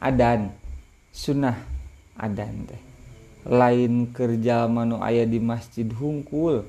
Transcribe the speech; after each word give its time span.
adan. 0.00 0.50
Sunnah 1.12 1.60
adan 2.16 2.64
teh. 2.64 2.82
Lain 3.44 4.08
kerja 4.12 4.64
manu 4.68 5.00
ayah 5.04 5.24
di 5.28 5.40
masjid 5.40 5.88
hungkul 5.88 6.64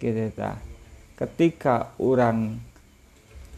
gitu 0.00 0.28
ketika 1.14 1.94
orang 1.96 2.58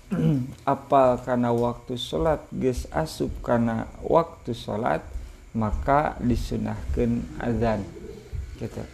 apal 0.62 1.18
karena 1.18 1.50
waktu 1.50 1.98
sholat 1.98 2.46
ges 2.54 2.86
asup 2.94 3.42
karena 3.42 3.90
waktu 4.06 4.54
sholat 4.54 5.02
maka 5.56 6.14
disunahkan 6.22 7.26
azan 7.42 7.82
gitu. 8.60 8.84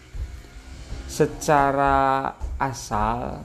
Secara 1.10 2.32
asal 2.56 3.44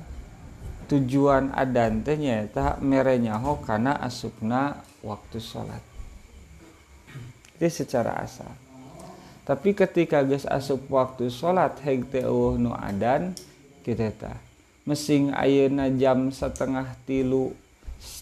tujuan 0.87 1.51
adan 1.51 2.05
teh 2.05 2.15
nyata 2.15 2.79
merenyaho 2.79 3.59
karena 3.59 3.99
asupna 3.99 4.79
waktu 5.03 5.43
sholat 5.43 5.86
itu 7.57 7.83
secara 7.83 8.21
asal. 8.21 8.49
Tapi 9.41 9.73
ketika 9.73 10.21
geus 10.21 10.45
asup 10.45 10.85
waktu 10.91 11.33
sholat 11.33 11.81
heg 11.81 12.05
teh 12.13 12.21
nu 12.59 12.75
adan 12.75 13.33
kita 13.81 14.11
ta 14.13 14.33
mesing 14.83 15.31
ayeuna 15.33 15.89
jam 15.89 16.29
setengah 16.29 16.93
tilu 17.07 17.55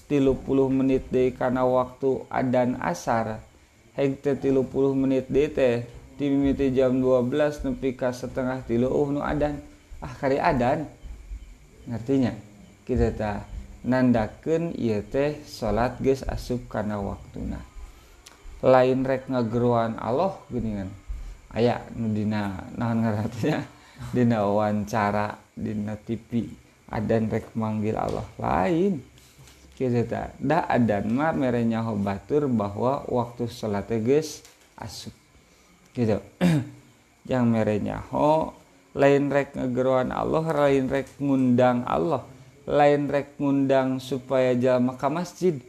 tilu 0.05 0.37
puluh 0.37 0.69
menit 0.71 1.09
deh 1.09 1.33
karena 1.33 1.65
waktu 1.65 2.23
adan 2.29 2.77
asar 2.79 3.41
heg 3.97 4.21
teh 4.21 4.37
tilu 4.37 4.63
puluh 4.63 4.93
menit 4.93 5.25
deh 5.27 5.49
teh 5.49 5.83
timimiti 6.15 6.71
jam 6.71 6.95
12 6.95 7.67
nepi 7.67 7.97
ka 7.97 8.15
setengah 8.15 8.63
tilu 8.63 8.87
uh 8.87 9.09
nu 9.11 9.19
adan. 9.19 9.59
Ah 9.99 10.13
kari 10.15 10.39
adan? 10.39 10.87
Ngertinya? 11.89 12.31
Kita 12.85 13.09
ta 13.11 13.43
nandakeun 13.83 14.77
ieu 14.77 15.01
teh 15.03 15.41
salat 15.43 15.97
geus 15.99 16.21
asup 16.23 16.69
kana 16.69 17.01
waktuna 17.01 17.74
lain 18.63 19.03
rek 19.03 19.27
ngageruan 19.27 19.99
Allah 19.99 20.37
geuningan 20.51 20.91
aya 21.55 21.79
nu 21.95 22.11
dina 22.11 22.59
naon 22.75 22.99
ngaranna 23.03 23.63
dina 24.15 24.43
wawancara 24.43 25.39
dina 25.55 25.95
TV 25.95 26.51
adan 26.91 27.31
rek 27.31 27.55
manggil 27.57 27.95
Allah. 27.97 28.25
Lain. 28.37 29.01
Kita 29.75 30.07
ta 30.07 30.21
da 30.39 30.63
adan 30.71 31.11
mah 31.11 31.35
mere 31.35 31.59
nyaho 31.67 31.99
batur 31.99 32.47
bahwa 32.47 33.03
waktu 33.11 33.51
salat 33.51 33.91
geus 33.91 34.39
asup. 34.79 35.11
Gitu. 35.91 36.15
Yang 37.31 37.45
mere 37.51 37.75
nyaho 37.83 38.55
lain 38.95 39.27
rek 39.27 39.59
ngageruan 39.59 40.15
Allah 40.15 40.45
lain 40.47 40.87
rek 40.87 41.19
ngundang 41.19 41.83
Allah. 41.83 42.23
Lain 42.65 43.11
rek 43.11 43.35
ngundang 43.35 43.99
supaya 43.99 44.55
jalma 44.55 44.95
ka 44.95 45.11
masjid. 45.11 45.59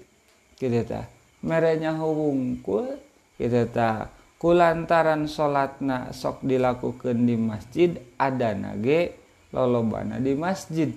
Kita 0.54 0.86
ta 0.86 1.02
merenya 1.46 1.94
hungkul 1.94 2.98
kita 3.38 3.70
ta. 3.70 4.10
Kulantaran 4.36 5.24
salatna 5.24 6.12
sok 6.12 6.44
dilakukan 6.44 7.24
di 7.24 7.40
masjid 7.40 7.96
ada 8.20 8.52
nage 8.52 9.16
lolobana 9.54 10.20
di 10.20 10.36
masjid. 10.36 10.92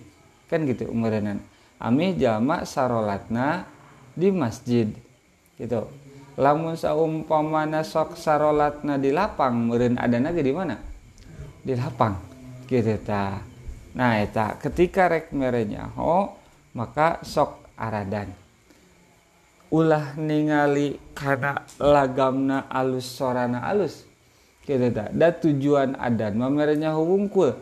Kan 0.52 0.67
gitu 0.67 0.92
umuranan 0.92 1.39
ami 1.80 2.20
jalma 2.20 2.67
sarolatna 2.67 3.64
di 4.11 4.27
masjid 4.33 4.92
gitu. 5.55 5.88
Lamun 6.36 6.75
saumpamana 6.75 7.88
sok 7.88 8.20
sarolatna 8.20 9.00
di 9.00 9.16
lapang 9.16 9.72
meureun 9.72 9.95
ada 9.95 10.20
nage 10.20 10.44
di 10.44 10.52
mana? 10.52 10.75
Di 11.64 11.73
lapang 11.80 12.20
gitu 12.67 13.00
ta. 13.00 13.39
Nah 13.95 14.20
eta 14.20 14.59
ketika 14.59 15.08
rek 15.08 15.31
merenya 15.31 15.88
ho 15.95 16.36
maka 16.75 17.23
sok 17.23 17.72
aradan 17.80 18.48
ulah 19.70 20.17
ningali 20.17 20.98
karena 21.14 21.66
lagamna 21.78 22.66
alus 22.70 23.09
sorana 23.09 23.66
alus. 23.70 24.06
Gitu 24.66 24.89
tak 24.94 25.14
da 25.17 25.34
tujuan 25.34 25.98
adan 25.98 26.38
mamerenya 26.38 26.94
wungkul. 26.98 27.58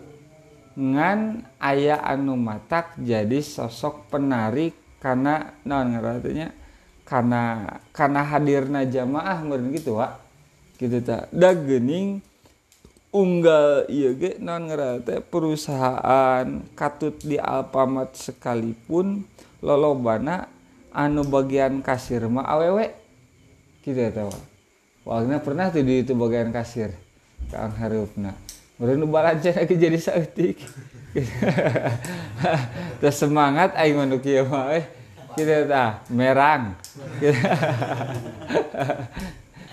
Ngan 0.78 1.48
ayah 1.64 2.04
anu 2.04 2.38
matak 2.38 3.00
jadi 3.00 3.40
sosok 3.40 4.12
penari 4.12 4.70
karena 5.02 5.54
non 5.66 5.94
ngeratinya 5.94 6.50
karena 7.08 7.66
karena 7.96 8.22
hadirna 8.28 8.84
jamaah 8.84 9.40
meureun 9.42 9.72
gitu 9.72 9.96
wa 9.96 10.20
gitu 10.76 11.00
tak 11.00 11.32
da 11.32 11.56
gening 11.56 12.20
unggal 13.16 13.88
iya 13.88 14.12
ge 14.14 14.36
non 14.44 14.68
ngerate 14.68 15.24
perusahaan 15.24 16.46
katut 16.76 17.16
di 17.24 17.40
Alfamart 17.40 18.14
sekalipun 18.20 19.24
lolobana 19.64 20.52
anu 20.98 21.22
bagian 21.30 21.86
kasir 21.86 22.26
mah 22.26 22.50
awewe. 22.50 22.90
Gitu 23.86 24.02
ya 24.02 24.10
tahu 24.10 24.34
Wagna 25.08 25.40
pernah 25.40 25.72
tuh 25.72 25.86
di 25.86 26.04
itu 26.04 26.12
bagian 26.18 26.52
kasir 26.52 26.92
kang 27.48 27.72
harupna 27.80 28.36
Meureun 28.78 29.10
balanca 29.10 29.50
lagi 29.50 29.74
jadi 29.74 29.98
saeutik. 29.98 30.62
Terus 33.02 33.18
semangat 33.18 33.74
aing 33.74 33.98
nu 34.06 34.22
kieu 34.22 34.46
mah 34.46 34.78
eh 34.78 34.86
gitu 35.34 35.66
tah. 35.66 36.06
Merang. 36.14 36.78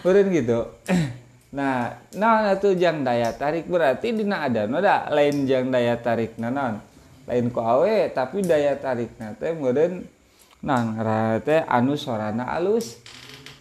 Meureun 0.04 0.28
gitu. 0.32 0.60
Nah, 1.54 2.02
nah 2.18 2.50
itu 2.50 2.74
jang 2.74 3.06
daya 3.06 3.30
tarik? 3.30 3.70
Berarti 3.70 4.10
dina 4.10 4.42
ada 4.42 4.66
noda 4.66 5.06
lain 5.06 5.46
jang 5.46 5.70
daya 5.70 5.94
tarik 6.02 6.34
nanon 6.34 6.82
lain 7.24 7.48
ku 7.48 7.60
awe 7.62 8.12
tapi 8.12 8.44
daya 8.44 8.76
tarik 8.76 9.16
teh 9.16 9.52
meureun 9.56 10.04
nang 10.64 10.97
anu 11.69 11.94
sorana 11.94 12.48
alus 12.56 12.97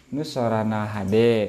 nu 0.08 0.24
sorana 0.24 0.88
HD 0.88 1.46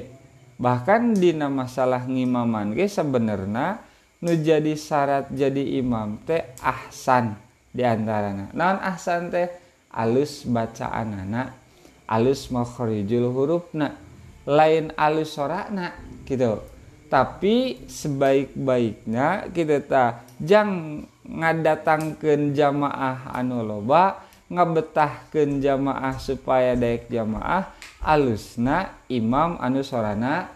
bahkan 0.60 1.16
dina 1.16 1.48
masalah 1.48 2.04
ngimaman 2.04 2.76
ge 2.76 2.84
sebenarnya 2.86 3.80
nu 4.20 4.32
jadi 4.36 4.76
syarat 4.76 5.32
jadi 5.32 5.80
imam 5.80 6.20
teh 6.28 6.44
ahsan 6.60 7.40
diantaranya 7.72 8.52
naon 8.52 8.78
ahsan 8.80 9.32
teh? 9.32 9.48
Alus 9.96 10.44
bacaan 10.44 11.24
anak 11.24 11.56
alus 12.04 12.52
makhorijul 12.52 13.32
hurufna 13.32 13.96
lain 14.44 14.92
alus 14.92 15.34
sorana 15.34 15.96
gitu. 16.28 16.60
Tapi 17.06 17.86
sebaik-baiknya 17.86 19.48
kita 19.54 19.78
tak 19.86 20.26
jang 20.42 21.00
ngadatangkan 21.22 22.52
jamaah 22.52 23.30
anu 23.30 23.62
loba 23.62 24.25
ngabetahkan 24.46 25.58
jamaah 25.58 26.14
supaya 26.22 26.78
daek 26.78 27.10
jamaah 27.10 27.70
alusna 28.02 28.94
imam 29.10 29.58
anu 29.58 29.82
sorana 29.82 30.50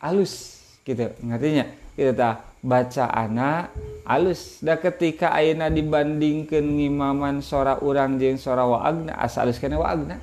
alus 0.00 0.60
gitu. 0.84 1.08
Ngertinya? 1.24 1.64
Kita 1.96 2.12
tak 2.16 2.36
baca 2.60 3.04
anak 3.12 3.72
alus. 4.04 4.60
Da 4.60 4.76
ketika 4.76 5.32
ayeuna 5.32 5.72
dibandingkan 5.72 6.64
ngimaman 6.64 7.40
sora 7.40 7.80
urang 7.80 8.20
jeung 8.20 8.36
sora 8.36 8.64
waagna 8.68 9.16
asa 9.16 9.44
alus 9.44 9.56
kena 9.56 9.80
waagna. 9.80 10.20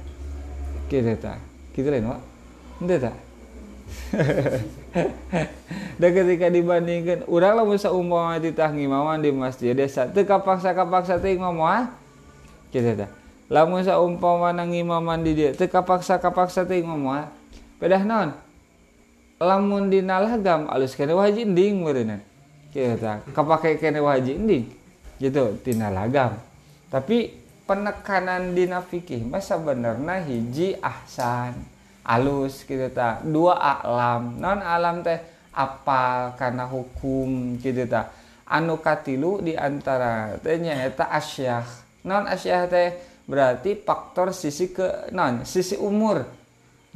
Kita 0.88 1.18
tak 1.18 1.48
gitu 1.78 1.94
lain 1.94 2.10
wa 2.10 2.18
ente 2.82 2.98
tak 2.98 3.16
dan 6.02 6.10
ketika 6.12 6.50
dibandingkan 6.50 7.22
urang 7.30 7.54
lah 7.54 7.64
musa 7.64 7.94
umpama 7.94 8.42
titah 8.42 8.74
ngimaman 8.74 9.22
di 9.22 9.30
masjid 9.30 9.78
desa 9.78 10.10
teu 10.10 10.26
kapaksa 10.26 10.74
kapaksa 10.74 11.22
teh 11.22 11.38
ngomong 11.38 11.86
gitu 12.72 12.98
dah 12.98 13.10
lamun 13.48 13.80
saumpama 13.84 14.52
ngimaman 14.52 15.24
di 15.24 15.32
dia 15.36 15.56
teu 15.56 15.72
kapaksa 15.72 16.20
kapaksa 16.20 16.68
teh 16.68 16.84
ngomong 16.84 17.28
pedah 17.80 18.04
naon? 18.04 18.36
Lamun 19.38 19.94
dina 19.94 20.18
lagam 20.18 20.66
alus 20.68 20.98
kene 20.98 21.14
wajib 21.14 21.46
ending 21.46 21.86
meureunna. 21.86 22.20
Kieu 22.74 22.98
tah 22.98 23.22
kapake 23.32 23.78
kene 23.78 24.02
wajib 24.02 24.36
ending 24.36 24.68
gitu 25.22 25.56
tina 25.62 25.94
lagam 25.94 26.36
tapi 26.92 27.34
penekanan 27.68 28.56
dina 28.58 28.82
fikih 28.82 29.24
mah 29.28 29.44
sebenarnya 29.44 30.26
hiji 30.26 30.76
ahsan 30.82 31.56
alus 32.08 32.64
gitu 32.64 32.88
ta. 32.90 33.20
Dua 33.22 33.60
alam. 33.60 34.40
Non 34.40 34.64
alam 34.64 35.04
teh? 35.04 35.20
Apal 35.52 36.38
karena 36.40 36.64
hukum 36.70 37.60
gitu 37.60 37.84
ta. 37.86 38.10
Anu 38.48 38.80
katilu 38.80 39.44
di 39.44 39.60
antara 39.60 40.40
tehnya 40.40 40.88
eta 40.88 41.12
asyah 41.12 41.87
non 42.08 42.24
asyah 42.24 42.72
teh 42.72 42.96
berarti 43.28 43.76
faktor 43.76 44.32
sisi 44.32 44.72
ke 44.72 45.12
non 45.12 45.44
sisi 45.44 45.76
umur. 45.76 46.24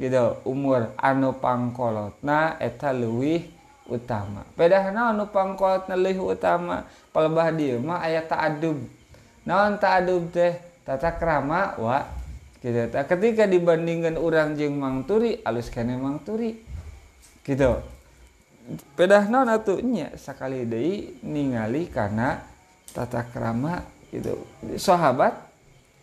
Gitu 0.00 0.42
umur 0.48 0.96
anu 0.96 1.36
pangkolot 1.36 2.16
nah 2.24 2.56
eta 2.56 2.90
leuwih 2.90 3.44
utama. 3.86 4.42
Pedahna 4.56 5.12
anu 5.12 5.28
pangkolot 5.28 5.86
leuwih 5.92 6.32
utama 6.32 6.88
palebah 7.12 7.52
dieu 7.52 7.76
mah 7.78 8.00
aya 8.00 8.24
ta'adub 8.24 8.80
naon 9.44 9.76
ta'adub 9.76 10.32
teh 10.32 10.56
tata 10.82 11.12
krama 11.14 11.76
wa 11.76 12.02
gitu. 12.64 12.88
Ketika 12.88 13.44
dibandingkan 13.44 14.16
orang 14.16 14.56
jeng 14.56 14.80
mang 14.80 15.04
turi 15.04 15.38
alus 15.44 15.68
kene 15.68 16.00
mang 16.00 16.24
turi 16.24 16.56
gitu. 17.44 17.78
Pedah 18.94 19.26
non 19.26 19.50
atunya 19.50 20.14
sekali 20.14 20.62
deui 20.62 21.18
ningali 21.26 21.90
karena 21.90 22.42
tata 22.94 23.26
krama 23.26 23.82
gitu. 24.12 24.36
Sahabat 24.76 25.34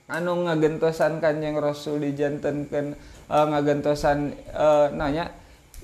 anu 0.09 0.43
ngagentosan 0.49 1.21
kanjeng 1.21 1.55
Rasul 1.61 2.01
dijantenkan 2.01 2.97
uh, 3.29 3.45
ngagentosan 3.53 4.33
uh, 4.51 4.89
nanya 4.91 5.29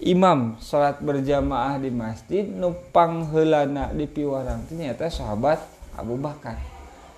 imam 0.02 0.58
sholat 0.58 1.00
berjamaah 1.00 1.78
di 1.78 1.94
masjid 1.94 2.44
nupang 2.44 3.30
helana 3.30 3.94
di 3.94 4.10
piwarang. 4.10 4.66
Ternyata 4.66 5.08
sahabat 5.08 5.62
Abu 5.96 6.18
Bakar. 6.18 6.58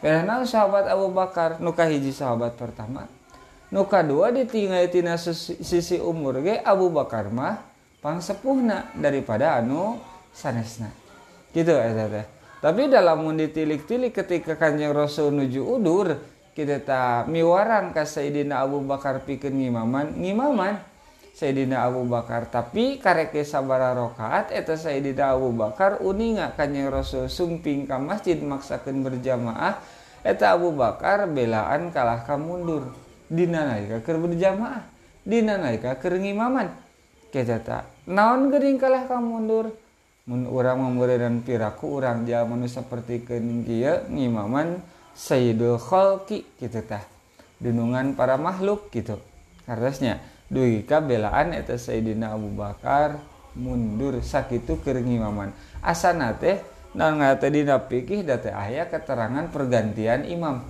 Karena 0.04 0.46
sahabat 0.46 0.86
Abu 0.92 1.10
Bakar 1.10 1.58
nuka 1.58 1.88
hiji 1.90 2.14
sahabat 2.14 2.54
pertama 2.54 3.10
nuka 3.68 4.00
dua 4.04 4.32
ditinggal 4.32 4.88
tina 4.88 5.20
sisi 5.20 5.98
umur 6.00 6.40
ge 6.40 6.60
Abu 6.64 6.88
Bakar 6.92 7.28
mah 7.32 7.60
pang 8.00 8.22
sepuhna 8.22 8.94
daripada 8.96 9.60
anu 9.60 10.00
sanesna. 10.32 10.92
Gitu 11.52 11.72
ya 11.74 12.37
tapi 12.58 12.90
dalam 12.90 13.22
ditilik-tilik 13.38 14.14
ketika 14.16 14.58
Kanjeng 14.58 14.94
Rasul 14.94 15.34
nuju 15.34 15.62
Udur 15.62 16.18
kita 16.58 16.82
tak 16.82 17.30
miwarang 17.30 17.94
ka 17.94 18.02
Sayyidina 18.02 18.66
Abu 18.66 18.82
Bakar 18.82 19.22
pikeun 19.22 19.62
ngimaman 19.62 20.18
ngimaman. 20.18 20.82
Sayyidina 21.38 21.86
Abu 21.86 22.02
Bakar 22.10 22.50
tapi 22.50 22.98
kareke 22.98 23.46
sabara 23.46 23.94
rakaat 23.94 24.50
eta 24.50 24.74
Sayyidina 24.74 25.38
Abu 25.38 25.54
Bakar 25.54 26.02
uninga 26.02 26.58
Kanjeng 26.58 26.90
Rasul 26.90 27.30
sumping 27.30 27.86
ka 27.86 28.02
masjid 28.02 28.42
maksakeun 28.42 29.06
berjamaah 29.06 29.78
eta 30.26 30.58
Abu 30.58 30.74
Bakar 30.74 31.30
belaan 31.30 31.94
kalah 31.94 32.26
ka 32.26 32.42
mundur. 32.42 32.90
Dina 33.30 33.70
naika 33.70 34.02
keur 34.02 34.18
berjamaah 34.18 34.82
dina 35.22 35.62
naika 35.62 35.94
keur 36.02 36.18
ngimaman. 36.18 36.74
Kita 37.30 37.62
tak 37.62 37.86
naon 38.10 38.50
gering 38.50 38.82
kalah 38.82 39.06
ka 39.06 39.22
mundur? 39.22 39.76
Mun 40.28 40.44
urang 40.52 40.84
memberikan 40.84 41.40
piraku 41.40 42.04
urang 42.04 42.28
jaman 42.28 42.68
seperti 42.68 43.24
kieu 43.24 44.04
ngimaman 44.12 44.84
Sayyidul 45.16 45.80
Khalqi 45.80 46.44
gitu 46.60 46.84
tah 46.84 47.02
dunungan 47.58 48.14
para 48.14 48.36
makhluk 48.36 48.92
gitu 48.92 49.18
harusnya 49.66 50.20
duika 50.52 51.00
belaan 51.00 51.56
eta 51.56 51.80
Sayyidina 51.80 52.36
Abu 52.36 52.52
Bakar 52.54 53.20
mundur 53.58 54.22
sakitu 54.22 54.78
keur 54.86 55.02
ngimaman. 55.02 55.52
Asana 55.82 56.38
teh 56.38 56.62
naon 56.94 57.20
ngata 57.20 57.50
dina 57.50 57.82
pikih 57.82 58.24
da 58.24 58.38
teh 58.38 58.54
aya 58.54 58.86
keterangan 58.88 59.50
pergantian 59.50 60.24
imam. 60.24 60.62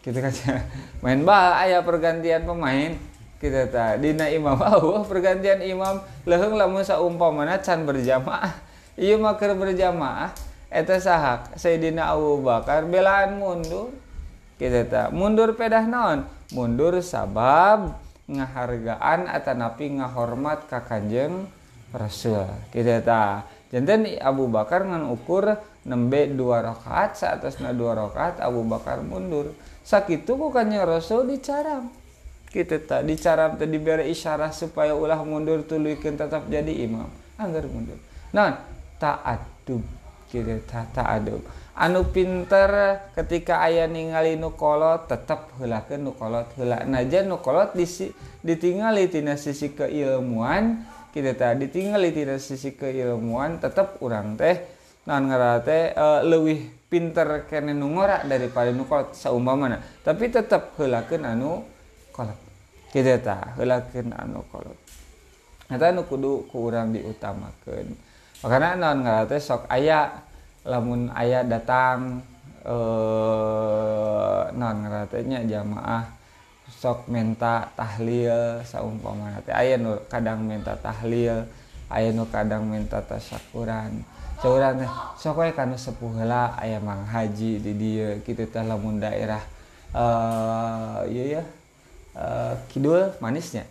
Gitu 0.00 0.18
kan 0.18 0.32
main 1.04 1.20
bah 1.22 1.60
aya 1.60 1.84
pergantian 1.84 2.48
pemain. 2.48 2.96
Kita 3.38 3.68
ta 3.68 4.00
dina 4.00 4.32
imam 4.32 4.56
oh 4.80 5.04
pergantian 5.04 5.60
imam. 5.60 6.00
Leheung 6.24 6.56
lamun 6.56 6.82
saumpamana 6.82 7.60
can 7.60 7.84
berjamaah 7.84 8.73
ieu 8.98 9.18
mah 9.18 9.38
keur 9.38 9.54
berjamaah. 9.58 10.34
Eta 10.74 10.98
sahak 10.98 11.54
Sayyidina 11.54 12.10
Abu 12.10 12.42
Bakar 12.42 12.82
belaan 12.90 13.38
mundur. 13.38 13.94
Kita 14.58 14.86
tak 14.90 15.08
mundur 15.14 15.54
pedah 15.54 15.86
naon? 15.86 16.26
Mundur 16.50 16.98
sabab 16.98 17.94
ngahargaan 18.26 19.30
atau 19.30 19.54
napi 19.54 20.02
ngahormat 20.02 20.66
ka 20.66 20.82
kanjeng 20.82 21.46
Rasul. 21.94 22.50
Kita 22.74 23.06
tak 23.06 23.46
jantan 23.70 24.18
Abu 24.18 24.50
Bakar 24.50 24.82
ngan 24.82 25.06
ukur 25.14 25.54
nembe 25.86 26.26
dua 26.34 26.58
rakaat 26.64 27.14
saatasna 27.14 27.70
dua 27.70 27.94
rakaat 27.94 28.42
Abu 28.42 28.66
Bakar 28.66 28.98
mundur. 28.98 29.54
Sakitu 29.86 30.34
ku 30.34 30.50
kanjeng 30.50 30.82
Rasul 30.82 31.30
dicaram. 31.30 31.86
Kita 32.50 32.82
tak 32.82 33.06
dicaram 33.06 33.58
tadi 33.58 33.78
diberi 33.78 34.10
isyarat 34.10 34.54
supaya 34.54 34.94
ulah 34.94 35.22
mundur 35.22 35.62
tuluikeun 35.66 36.18
tetap 36.18 36.50
jadi 36.50 36.82
imam. 36.86 37.06
Anggar 37.38 37.66
mundur. 37.70 37.98
Nah 38.34 38.73
taatub 39.00 39.82
gitu 40.30 40.54
ta 40.66 40.86
taatub 40.90 41.42
anu 41.74 42.06
pinter 42.10 43.02
ketika 43.18 43.62
ayah 43.66 43.90
ningali 43.90 44.38
nukolot 44.38 45.10
tetap 45.10 45.50
hulakan 45.58 46.06
nukolot 46.06 46.46
helak 46.58 46.86
naja 46.86 47.26
nukolot 47.26 47.74
disi 47.74 48.14
ditinggali 48.42 49.10
tina 49.10 49.34
sisi 49.34 49.74
keilmuan 49.74 50.86
kita 51.10 51.34
tadi 51.34 51.66
ditinggali 51.66 52.14
tina 52.14 52.38
sisi 52.38 52.74
keilmuan 52.74 53.58
tetap 53.58 53.98
orang 54.02 54.38
teh 54.38 54.56
non 55.04 55.28
ngerate 55.28 55.92
e, 55.92 56.06
lebih 56.24 56.88
pinter 56.88 57.44
kene 57.50 57.74
nungora 57.76 58.22
daripada 58.24 58.70
nukolot 58.70 59.12
seumpama 59.12 59.68
mana 59.68 59.78
tapi 60.00 60.30
tetap 60.30 60.78
hulakan 60.78 61.22
anu 61.26 61.66
kolot 62.14 62.38
kita 62.94 63.18
ta 63.18 63.58
hulakan 63.58 64.14
anu 64.14 64.40
kolot 64.48 64.78
Eta 65.64 65.96
nu 65.96 66.04
kudu 66.04 66.44
kurang 66.52 66.92
diutamakan 66.92 67.96
karena 68.44 68.76
non 68.76 69.00
ngerate 69.04 69.40
sok 69.40 69.64
ayah 69.72 70.20
lamun 70.68 71.08
ayah 71.16 71.44
datang 71.44 72.20
eh 72.64 74.44
non 74.52 74.76
ngeratenya 74.84 75.44
jamaah 75.48 76.04
sok 76.68 77.08
minta 77.08 77.68
tahlil 77.76 78.60
saumpama 78.64 79.40
teh 79.44 79.52
aya 79.52 79.80
nu 79.80 79.96
kadang 80.08 80.44
minta 80.44 80.76
tahlil 80.76 81.44
aya 81.88 82.08
nu 82.12 82.24
kadang 82.28 82.64
minta 82.68 83.00
tasyakuran. 83.04 84.04
Sauran 84.40 84.84
sok 85.16 85.40
we 85.40 85.52
sepuh 85.80 86.20
heula 86.20 86.52
aya 86.60 86.76
mang 86.80 87.04
haji 87.08 87.60
di 87.64 87.72
dieu 87.76 88.20
kitu 88.24 88.44
teh 88.48 88.60
lamun 88.60 89.00
daerah 89.00 89.40
eh 89.96 91.32
ya 91.32 91.44
uh, 92.16 92.52
kidul 92.68 93.12
manisnya. 93.20 93.64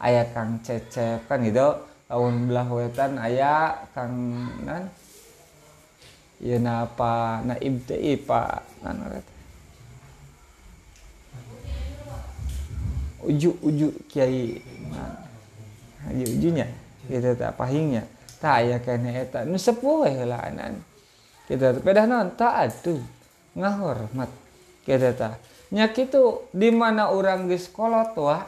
Aya 0.00 0.28
kang 0.32 0.60
cecep 0.60 1.24
kan 1.28 1.40
gitu 1.40 1.72
tahun 2.06 2.50
belah 2.50 2.68
wetan 2.70 3.18
ayah 3.22 3.86
kang 3.94 4.14
nan? 4.62 4.90
Ya 6.36 6.60
napa 6.60 7.40
na 7.42 7.56
ibti 7.56 8.16
pak 8.20 8.62
nan 8.84 9.00
ret 9.08 9.26
uju 13.26 13.50
uju 13.58 13.88
kiai 14.06 14.60
haji 16.06 16.24
ujunya 16.36 16.66
kita 17.06 17.34
tak 17.34 17.56
pahingnya. 17.58 18.04
Tak 18.36 18.62
ayah 18.62 18.78
kena 18.84 19.10
eta 19.16 19.48
nu 19.48 19.56
sepuh 19.56 20.06
lah 20.28 20.44
anan 20.44 20.78
kita 21.46 21.78
pedah 21.78 22.04
non 22.10 22.34
tak 22.34 22.54
atuh. 22.66 22.98
Ngahormat. 23.56 24.30
Kita 24.82 25.14
tak. 25.14 25.38
Nyak 25.70 25.98
itu 25.98 26.46
di 26.54 26.70
mana 26.70 27.10
orang 27.10 27.46
geus 27.50 27.70
kolot 27.70 28.14
wah 28.18 28.46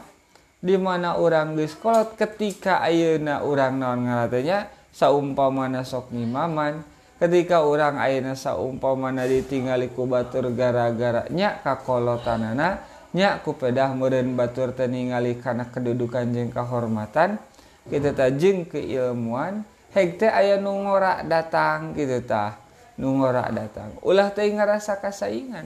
dimana 0.59 1.15
orang 1.15 1.55
diskolot 1.55 2.19
ketika 2.19 2.83
ayeuna 2.83 3.43
orang 3.43 3.79
naon 3.79 4.07
ngaratnya 4.07 4.67
saumpamana 4.91 5.87
sok 5.87 6.11
nyimaman 6.11 6.83
ketika 7.19 7.63
orang 7.63 7.99
ayeuna 7.99 8.35
saumpamana 8.35 9.23
ditinggali 9.27 9.91
ku 9.91 10.07
batur 10.07 10.51
gara-gara 10.51 11.27
nya 11.31 11.59
kakolotanana 11.63 12.83
nya 13.09 13.41
ku 13.41 13.57
pedah 13.57 13.97
meureun 13.97 14.37
batur 14.37 14.69
teu 14.77 14.85
ningali 14.85 15.41
kana 15.41 15.65
kedudukan 15.73 16.29
jeung 16.29 16.53
kahormatan. 16.53 17.41
Kita 17.89 18.13
tah 18.13 18.29
jeung 18.29 18.69
keilmuan 18.69 19.65
heg 19.97 20.21
teh 20.21 20.29
aya 20.29 20.61
nu 20.61 20.85
ngora 20.85 21.25
datang 21.25 21.97
kitu 21.97 22.21
tah 22.21 22.53
nu 23.01 23.17
ngora 23.17 23.49
datang. 23.49 23.97
Ulah 24.05 24.29
teh 24.29 24.45
ngarasa 24.45 25.01
kasaingan. 25.01 25.65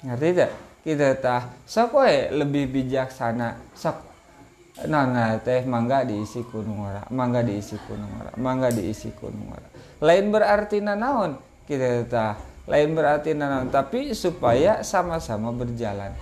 Ngerti 0.00 0.28
teh? 0.40 0.50
Kita 0.84 1.16
tah. 1.16 1.42
Sok 1.64 2.04
we 2.04 2.28
lebih 2.28 2.68
bijaksana. 2.68 3.56
Sok. 3.72 4.12
Nah 4.84 5.40
teh 5.40 5.64
mangga 5.64 6.04
diisi 6.04 6.44
kunung 6.44 6.84
ora. 6.84 7.00
Mangga 7.08 7.40
diisi 7.40 7.80
kunung 7.88 8.12
ora. 8.20 8.30
Mangga 8.36 8.68
diisi 8.68 9.08
kunung 9.16 9.48
ora. 9.48 9.68
Lain 10.04 10.28
berarti 10.28 10.84
nanaon. 10.84 11.40
Kita 11.64 12.04
tah. 12.04 12.36
Lain 12.68 12.92
berarti 12.92 13.32
nanaon. 13.32 13.72
Tapi 13.72 14.12
supaya 14.12 14.84
sama-sama 14.84 15.50
berjalan. 15.56 16.12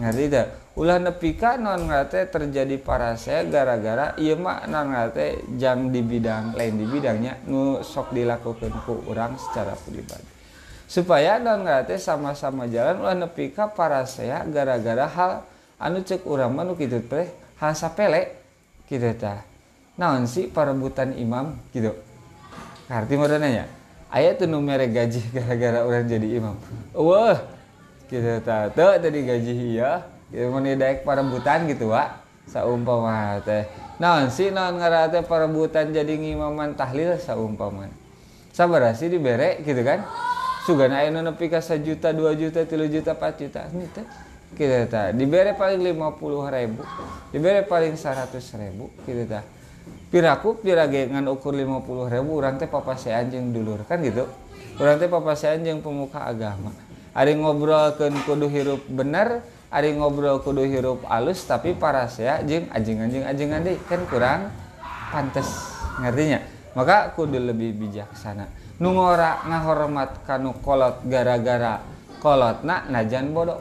Ngerti 0.00 0.26
tak 0.32 0.48
ulah 0.78 0.96
nepika 0.96 1.58
non 1.58 1.90
ngate 1.90 2.30
terjadi 2.30 2.78
parase 2.78 3.44
gara-gara 3.50 4.14
iya 4.16 4.38
mak 4.38 4.70
non 4.70 4.94
ngate 4.94 5.44
jang 5.58 5.90
di 5.90 5.98
bidang 5.98 6.54
lain 6.54 6.78
di 6.78 6.86
bidangnya 6.86 7.42
nu 7.50 7.82
sok 7.82 8.14
dilakukan 8.14 8.70
ku 8.86 9.02
orang 9.10 9.34
secara 9.34 9.74
pribadi 9.74 10.39
supaya 10.90 11.38
non 11.38 11.62
ngate 11.62 11.94
sama-sama 12.02 12.66
jalan 12.66 12.98
ulah 12.98 13.14
nepika 13.14 13.70
para 13.70 14.02
saya 14.10 14.42
gara-gara 14.42 15.06
hal 15.06 15.46
anu 15.78 16.02
cek 16.02 16.26
urang 16.26 16.50
manu 16.50 16.74
gitu 16.74 16.98
teh 16.98 17.30
hal 17.62 17.78
sapele 17.78 18.34
gitu 18.90 19.06
ta 19.14 19.46
naon 19.94 20.26
sih 20.26 20.50
perebutan 20.50 21.14
imam 21.14 21.54
gitu 21.70 21.94
arti 22.90 23.14
mana 23.14 23.38
nanya 23.38 23.64
ayat 24.10 24.42
tuh 24.42 24.50
numere 24.50 24.90
gaji 24.90 25.22
gara-gara 25.38 25.86
orang 25.86 26.10
jadi 26.10 26.28
imam. 26.42 26.58
Wah 26.98 27.38
gitu 28.10 28.42
ta 28.42 28.66
tuh 28.74 28.98
tadi 28.98 29.22
gaji 29.22 29.78
iya 29.78 30.02
gitu 30.34 30.50
mana 30.50 30.74
daek 30.74 31.06
perebutan 31.06 31.70
gitu 31.70 31.94
wa 31.94 32.18
saumpama 32.50 33.38
teh. 33.46 33.62
Naon 34.02 34.26
sih 34.26 34.50
naon 34.50 34.82
ngarate 34.82 35.22
perebutan 35.22 35.94
jadi 35.94 36.18
ngimaman 36.18 36.74
tahlil 36.74 37.14
saumpama 37.22 37.86
sabar 38.50 38.90
sih 38.98 39.06
dibere 39.06 39.62
gitu 39.62 39.86
kan 39.86 40.02
sugana 40.70 41.02
aya 41.02 41.10
nepi 41.10 41.50
ka 41.50 41.58
1 41.58 41.82
juta 41.82 42.14
2 42.14 42.30
juta 42.38 42.62
3 42.62 42.94
juta 42.94 43.12
4 43.18 43.42
juta. 43.42 43.60
Kita 44.50 44.86
ta 44.86 45.02
dibere 45.10 45.58
paling 45.58 45.82
50 45.82 46.54
ribu. 46.54 46.82
Dibere 47.34 47.66
paling 47.66 47.98
100 47.98 48.30
ribu 48.62 48.94
kita 49.02 49.22
ta 49.26 49.40
piraku 50.14 50.62
pirage 50.62 51.10
ngan 51.10 51.26
ukur 51.26 51.54
50 51.54 52.14
ribu 52.14 52.30
orang 52.38 52.54
teh 52.62 52.70
papa 52.70 52.94
saya 52.94 53.26
anjing 53.26 53.50
dulur. 53.50 53.82
Kan 53.90 54.06
gitu? 54.06 54.30
Orang 54.78 55.02
teh 55.02 55.10
papa 55.10 55.34
saya 55.34 55.58
anjing 55.58 55.82
pemuka 55.82 56.22
agama. 56.22 56.70
Ada 57.10 57.34
ngobrol 57.34 57.98
ke 57.98 58.06
kudu 58.22 58.46
hirup 58.46 58.86
bener 58.86 59.42
Ari 59.70 59.94
ngobrol 59.94 60.42
kudu 60.42 60.66
hirup 60.66 61.06
alus 61.06 61.46
tapi 61.46 61.78
para 61.78 62.10
saya 62.10 62.42
jeng 62.42 62.66
ajeng-ajeng 62.74 63.22
ajeng 63.22 63.50
ade 63.54 63.78
kan 63.86 64.02
kurang 64.10 64.50
pantas 65.14 65.46
ngertinya? 66.02 66.42
Maka 66.74 67.14
kudu 67.14 67.38
lebih 67.38 67.78
bijaksana 67.78 68.50
nu 68.80 68.96
ngora 68.96 69.44
ngahormat 69.44 70.24
kanu 70.24 70.56
kolot 70.64 71.04
gara-gara 71.04 71.84
kolot. 72.18 72.64
Nak 72.64 72.88
najan 72.88 73.30
bodoh. 73.36 73.60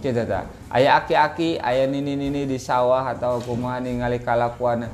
Kita 0.00 0.28
tak 0.28 0.44
ayah 0.76 1.00
aki-aki 1.00 1.56
ayah 1.60 1.88
nini 1.88 2.16
nini 2.16 2.44
di 2.44 2.60
sawah 2.60 3.16
atau 3.16 3.40
kumaha 3.40 3.80
ningali 3.80 4.20
kalakuan 4.20 4.88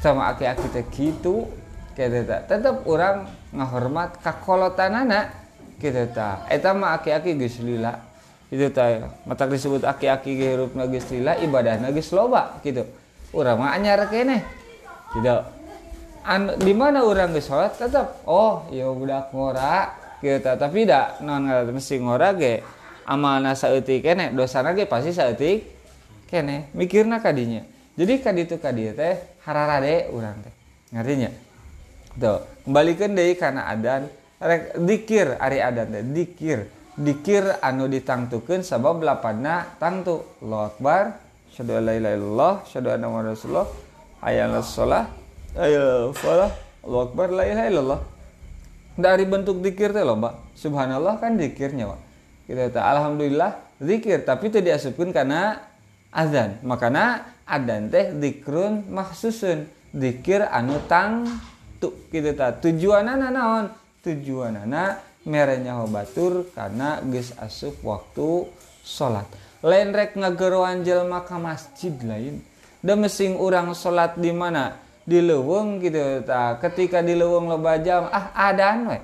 sama 0.00 0.32
aki-aki 0.32 0.66
teh 0.72 0.84
gitu. 0.92 1.48
Kita 1.92 2.24
tak 2.24 2.40
tetap 2.48 2.84
orang 2.88 3.28
ngahormat 3.52 4.20
kakolotan 4.24 4.96
anak 4.96 5.32
kita 5.76 6.08
tak 6.08 6.48
eta 6.48 6.72
mah 6.72 6.96
aki-aki 6.96 7.36
geus 7.36 7.60
lila. 7.60 7.96
Itu 8.48 8.68
teh 8.72 9.04
mata 9.28 9.44
disebut 9.48 9.84
aki-aki 9.84 10.36
hirup 10.36 10.72
nagis 10.72 11.08
lila 11.12 11.36
ibadah 11.40 11.80
nagis 11.80 12.12
loba. 12.12 12.60
Gitu. 12.64 12.84
Orang 13.32 13.64
mah 13.64 13.72
anyar 13.76 14.04
kene 14.12 14.44
gitu 15.12 15.36
an 16.22 16.54
di 16.58 16.72
mana 16.74 17.02
orang 17.02 17.34
geus 17.34 17.50
sholat 17.50 17.74
tetap 17.74 18.22
oh 18.26 18.66
ya 18.70 18.86
budak 18.90 19.34
ngora 19.34 19.90
gitu. 20.22 20.54
Tapi 20.54 20.86
tidak 20.86 21.18
non 21.22 21.46
mesti 21.46 21.98
ngora 21.98 22.34
ge. 22.38 22.62
Amalna 23.02 23.58
saeutik 23.58 24.06
kene 24.06 24.30
dosana 24.30 24.74
ge 24.74 24.86
pasti 24.86 25.10
saeutik 25.10 25.66
kene. 26.30 26.70
Mikirna 26.72 27.18
kadinya. 27.18 27.66
Jadi 27.98 28.22
kaditu 28.22 28.56
kadieu 28.56 28.94
teh 28.94 29.42
hararade 29.44 30.08
urang 30.14 30.38
teh. 30.40 30.54
Ngartinya 30.94 31.30
tuh 32.16 32.40
kembalikan 32.64 33.12
deui 33.12 33.34
kana 33.34 33.68
adan. 33.68 34.06
Rek 34.38 34.78
dikir 34.78 35.36
ari 35.36 35.58
adan 35.58 35.90
teh 35.90 36.02
dikir. 36.06 36.58
Dikir 36.92 37.58
anu 37.64 37.88
ditangtukan 37.88 38.62
sabab 38.62 39.02
lapanna 39.02 39.76
tangtu. 39.80 40.22
Allah 40.44 40.70
Akbar. 40.70 41.04
Syadu 41.52 41.84
la 41.84 41.92
ilaha 41.98 42.14
illallah 42.16 42.54
syadu 42.64 42.88
anna 42.94 43.08
rasulullah. 43.10 43.68
Ayat 44.22 44.62
sholah 44.62 45.04
ayat 45.56 46.14
falah. 46.16 46.52
Allah 46.82 47.00
Akbar 47.06 47.28
la 47.30 47.44
ilaha 47.46 47.66
illallah. 47.68 48.00
Dari 48.92 49.24
bentuk 49.24 49.64
dikir 49.64 49.96
teh 49.96 50.04
loba 50.04 50.36
subhanallah 50.52 51.16
kan 51.16 51.40
dikirnya 51.40 51.88
Pak. 51.88 52.00
kita 52.44 52.64
tak 52.74 52.84
alhamdulillah 52.84 53.52
dikir. 53.80 54.20
Tapi 54.26 54.52
itu 54.52 54.58
diasupkan 54.60 55.08
karena 55.14 55.56
azan. 56.12 56.60
Makanya 56.60 57.24
adan 57.48 57.88
teh 57.88 58.12
dikrun 58.12 58.92
maksusun 58.92 59.64
dikir 59.92 60.44
anu 60.44 60.76
tang 60.88 61.24
tu 61.80 61.92
kita 62.12 62.36
tak 62.36 62.50
tujuanana 62.64 63.32
naon? 63.32 63.66
Tujuanana 64.02 64.98
merenya 65.22 65.78
batur 65.86 66.50
karena 66.50 66.98
geus 67.06 67.30
asup 67.38 67.78
waktu 67.86 68.50
salat 68.82 69.30
lain 69.62 69.94
rek 69.94 70.18
ngageruan 70.18 70.82
jelma 70.82 71.22
ka 71.22 71.38
masjid 71.38 71.94
lain. 72.02 72.42
Da 72.82 72.98
mesing 72.98 73.38
orang 73.38 73.70
salat 73.78 74.18
di 74.18 74.34
mana 74.34 74.74
di 75.02 75.18
leuweung 75.18 75.82
gitu. 75.82 76.22
Ta 76.26 76.58
ketika 76.62 77.02
di 77.02 77.18
leuweung 77.18 77.50
loba 77.50 77.78
jam 77.82 78.06
ah 78.10 78.30
adan 78.34 78.90
we 78.90 78.98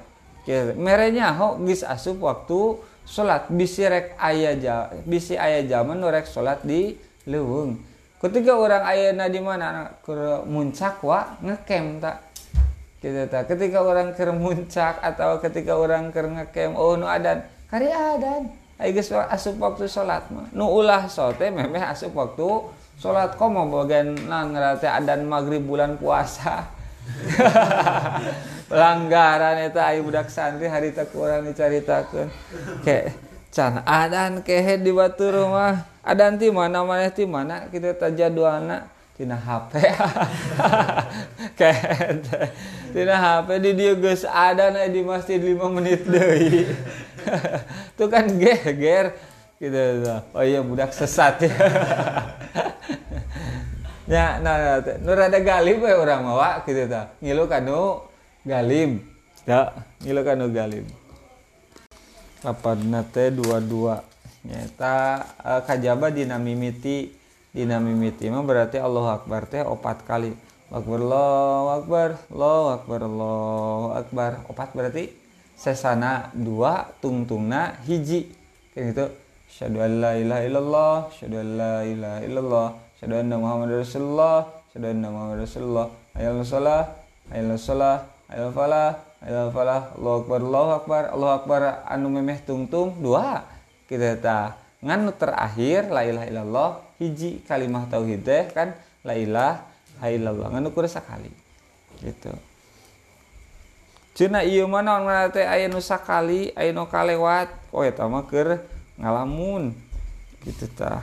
gitu. 0.46 0.74
merenya 0.78 1.34
ho 1.34 1.58
geus 1.62 1.82
asup 1.82 2.22
waktu 2.22 2.78
salat 3.08 3.48
bisi 3.48 3.88
rek 3.88 4.14
aya 4.20 4.56
jam 4.56 4.92
bisi 5.08 5.34
aya 5.34 5.64
zaman 5.64 6.00
rek 6.04 6.28
salat 6.28 6.60
di 6.62 6.94
leuweung 7.28 7.80
ketika 8.18 8.58
orang 8.58 8.82
ayana 8.82 9.30
di 9.30 9.38
mana 9.38 9.94
ke 10.02 10.42
muncak 10.46 10.98
wa 11.06 11.38
ngekem 11.38 12.02
tak 12.02 12.18
gitu 12.98 13.30
ta. 13.30 13.46
Ketika 13.46 13.78
orang 13.78 14.10
ker 14.10 14.34
muncak 14.34 14.98
atau 14.98 15.38
ketika 15.38 15.78
orang 15.78 16.10
ker 16.10 16.26
ngekem 16.26 16.74
oh 16.74 16.98
nu 16.98 17.06
adan 17.06 17.46
kari 17.70 17.86
adan 17.94 18.50
ai 18.74 18.90
geus 18.90 19.14
asup 19.14 19.58
waktu 19.62 19.86
salat 19.86 20.26
mah. 20.34 20.50
Nu 20.50 20.66
ulah 20.66 21.06
sote 21.06 21.46
memeh 21.46 21.78
asup 21.78 22.10
waktu 22.14 22.46
salat 22.98 23.38
komo 23.38 23.70
bagian 23.70 24.18
nah 24.26 24.42
ngerate 24.42 24.90
adan 24.90 25.22
maghrib 25.30 25.62
bulan 25.62 25.94
puasa? 25.94 26.66
Pelanggaran 28.68 29.64
eta 29.64 29.88
ayu 29.88 30.04
budak 30.04 30.28
santri 30.28 30.68
harita 30.68 31.08
kurang 31.08 31.48
dicaritakeun. 31.48 32.28
Ke 32.84 33.16
can 33.48 33.80
adan 33.86 34.44
kehe 34.44 34.76
di 34.82 34.92
batu 34.92 35.30
rumah. 35.30 35.88
Adan 36.04 36.36
ti 36.36 36.52
mana 36.52 36.84
mana 36.84 37.08
ti 37.08 37.24
mana? 37.24 37.70
Kita 37.72 37.96
tajaduana 37.96 38.98
tina 39.18 39.34
HP 39.34 39.72
kayak 41.58 42.22
tina 42.94 43.18
HP 43.18 43.48
di 43.58 43.70
dia 43.74 43.98
guys 43.98 44.22
ada 44.22 44.70
na 44.70 44.86
di 44.86 45.02
masjid 45.02 45.42
5 45.42 45.58
menit 45.74 46.06
deh 46.06 46.70
itu 47.98 48.04
kan 48.06 48.30
geger 48.30 49.18
gitu 49.58 50.06
oh 50.34 50.44
iya 50.46 50.62
budak 50.62 50.94
sesat 50.94 51.46
ya. 51.46 51.52
Ya 54.08 54.40
nah, 54.40 54.80
nah 54.80 54.96
nur 55.04 55.20
ada 55.20 55.36
galib 55.36 55.84
ya 55.84 56.00
orang 56.00 56.24
mawa 56.24 56.64
gitu 56.64 56.88
ta. 56.88 57.12
Ngilu 57.20 57.44
kanu 57.44 58.00
galib 58.40 59.04
ya 59.44 59.68
ngilu 60.00 60.24
kanu 60.24 60.48
galib 60.48 60.88
apa 62.40 62.72
nate 62.78 63.34
dua 63.34 63.60
dua 63.60 64.00
nyata 64.48 65.28
uh, 65.44 65.60
kajaba 65.60 66.08
dinamimiti 66.08 67.12
dina 67.52 67.76
mimiti 67.82 68.32
mah 68.32 68.40
berarti 68.40 68.80
Allah 68.80 69.20
Akbar 69.20 69.44
teh 69.44 69.60
opat 69.60 70.08
kali. 70.08 70.32
Akbar 70.72 71.04
Allah 71.04 71.64
Akbar 71.84 72.08
Allah 72.32 72.64
Akbar 72.80 73.00
Allah 73.04 73.80
Akbar. 74.00 74.30
Opat 74.48 74.68
berarti 74.72 75.12
sesana 75.52 76.32
dua 76.32 76.88
tungtungna 77.04 77.76
hiji. 77.84 78.32
Kayak 78.72 78.84
gitu 78.94 79.04
syadu 79.58 79.82
an 79.82 79.98
la 79.98 80.14
ilaha 80.14 80.42
illallah 80.46 80.94
syadu 81.10 81.42
an 81.42 81.48
la 81.58 81.74
ilaha 81.82 82.18
illallah 82.22 82.66
syadu 82.94 83.14
anna 83.18 83.36
muhammad 83.42 83.82
rasulullah 83.82 84.46
syadu 84.70 84.86
anna 84.86 85.08
muhammad 85.10 85.42
rasulullah. 85.42 85.86
Ayat 86.14 86.34
salah 86.46 86.82
ayat 87.30 87.58
salah 87.58 87.96
ayat 88.30 88.50
falah 88.54 88.88
ayat 89.18 89.50
falah. 89.50 89.82
Allah 89.98 90.14
Akbar 90.22 90.38
Allah 90.46 90.68
Akbar 90.78 91.02
Allah 91.10 91.30
Akbar. 91.42 91.60
Anu 91.90 92.06
memeh 92.14 92.38
tungtung 92.46 92.94
dua. 93.02 93.42
Kita 93.90 94.14
ta 94.22 94.54
nganu 94.78 95.10
terakhir 95.10 95.90
la 95.90 96.06
ilaha 96.06 96.26
illallah 96.30 96.70
hiji 97.02 97.42
kalimah 97.42 97.90
tauhid 97.90 98.22
teh 98.22 98.46
kan? 98.54 98.78
La 99.02 99.18
ilaha 99.18 100.06
illallah. 100.06 100.54
Nganu 100.54 100.70
kudu 100.70 100.86
sakali 100.86 101.34
gitu. 101.98 102.30
Cina 104.14 104.42
iya 104.42 104.66
mana 104.66 104.98
orang 104.98 105.30
teh 105.34 105.46
aya 105.46 105.66
nu 105.66 105.82
sakali 105.82 106.54
nu 106.54 106.86
kalewat. 106.86 107.50
Oh 107.74 107.82
eta 107.82 108.06
mah 108.06 108.26
keur 108.26 108.62
ngalamun. 108.98 109.72
Gitu 110.42 110.66
tah. 110.74 111.02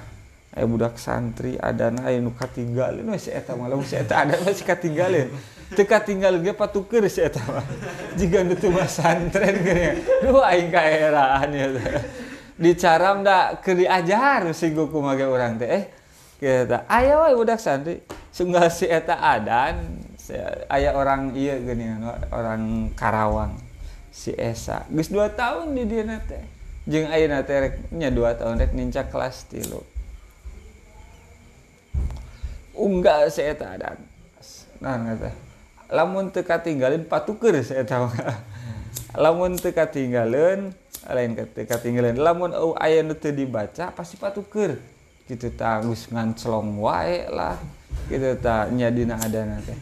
Aya 0.55 0.71
budak 0.71 0.95
santri 0.95 1.59
adana 1.59 2.07
aya 2.07 2.23
nu 2.23 2.31
katinggalin. 2.31 3.03
We 3.11 3.19
si 3.19 3.27
eta 3.27 3.59
mah 3.59 3.67
lamun 3.67 3.83
si 3.83 3.99
eta 3.99 4.23
ada 4.23 4.39
masih 4.39 4.63
katinggalin. 4.63 5.27
Teu 5.75 5.83
katinggal 5.83 6.39
ge 6.39 6.55
patukeun 6.55 7.11
si 7.11 7.19
eta 7.19 7.43
mah. 7.43 7.67
Jiga 8.15 8.39
nu 8.47 8.55
teu 8.55 8.71
santren 8.87 9.59
geuning 9.59 9.99
duh 10.23 10.39
aing 10.39 10.71
kaeraan 10.71 11.51
ya 11.51 11.67
dicaram 12.55 13.19
dak 13.19 13.67
ke 13.67 13.75
diajar 13.75 14.47
si 14.55 14.71
guku 14.71 14.95
mage 15.03 15.27
orang 15.27 15.59
teh. 15.59 15.67
Eh 15.67 15.83
kita 16.39 16.87
ayah 16.87 17.27
wae 17.27 17.35
budak 17.35 17.59
santri. 17.59 17.99
Sungguh 18.31 18.63
si 18.71 18.87
eta 18.87 19.19
adan 19.19 20.07
ayah 20.71 20.95
orang 20.95 21.35
iya 21.35 21.59
gini 21.59 21.99
orang 22.31 22.95
Karawang. 22.95 23.59
Si 24.07 24.31
Esa. 24.31 24.87
Geus 24.87 25.11
dua 25.11 25.27
tahun 25.35 25.75
di 25.75 25.83
dia 25.83 26.07
teh 26.23 26.54
jeung 26.85 27.09
ayeuna 27.09 27.41
teh 27.41 27.57
rek 27.57 27.75
nya 27.89 28.13
dua 28.13 28.37
tahun 28.37 28.61
rek 28.61 28.77
nincak 28.77 29.09
kelas 29.09 29.49
tilu. 29.49 29.81
Unggal 32.75 33.31
si 33.31 33.39
eta 33.41 33.79
adan 33.79 33.97
nah 34.83 34.99
ngata 34.99 35.31
lamun 35.87 36.27
teu 36.29 36.43
katinggalin 36.43 37.07
patukeun 37.07 37.63
si 37.63 37.71
eta 37.71 38.03
lamun 39.23 39.55
teu 39.55 39.71
katinggalin 39.71 40.75
lain 41.07 41.31
ketika 41.37 41.79
tinggalin 41.79 42.19
lamun 42.19 42.51
oh 42.51 42.75
ayah 42.81 43.05
itu 43.05 43.31
dibaca 43.31 43.95
pasti 43.95 44.19
patuker 44.19 44.75
gitu 45.25 45.49
tagus 45.55 46.11
nganclong 46.11 46.77
wae 46.77 47.25
lah. 47.31 47.57
Gitu 48.05 48.37
tak 48.37 48.69
nyadina 48.75 49.17
ada 49.17 49.41
nanti 49.41 49.73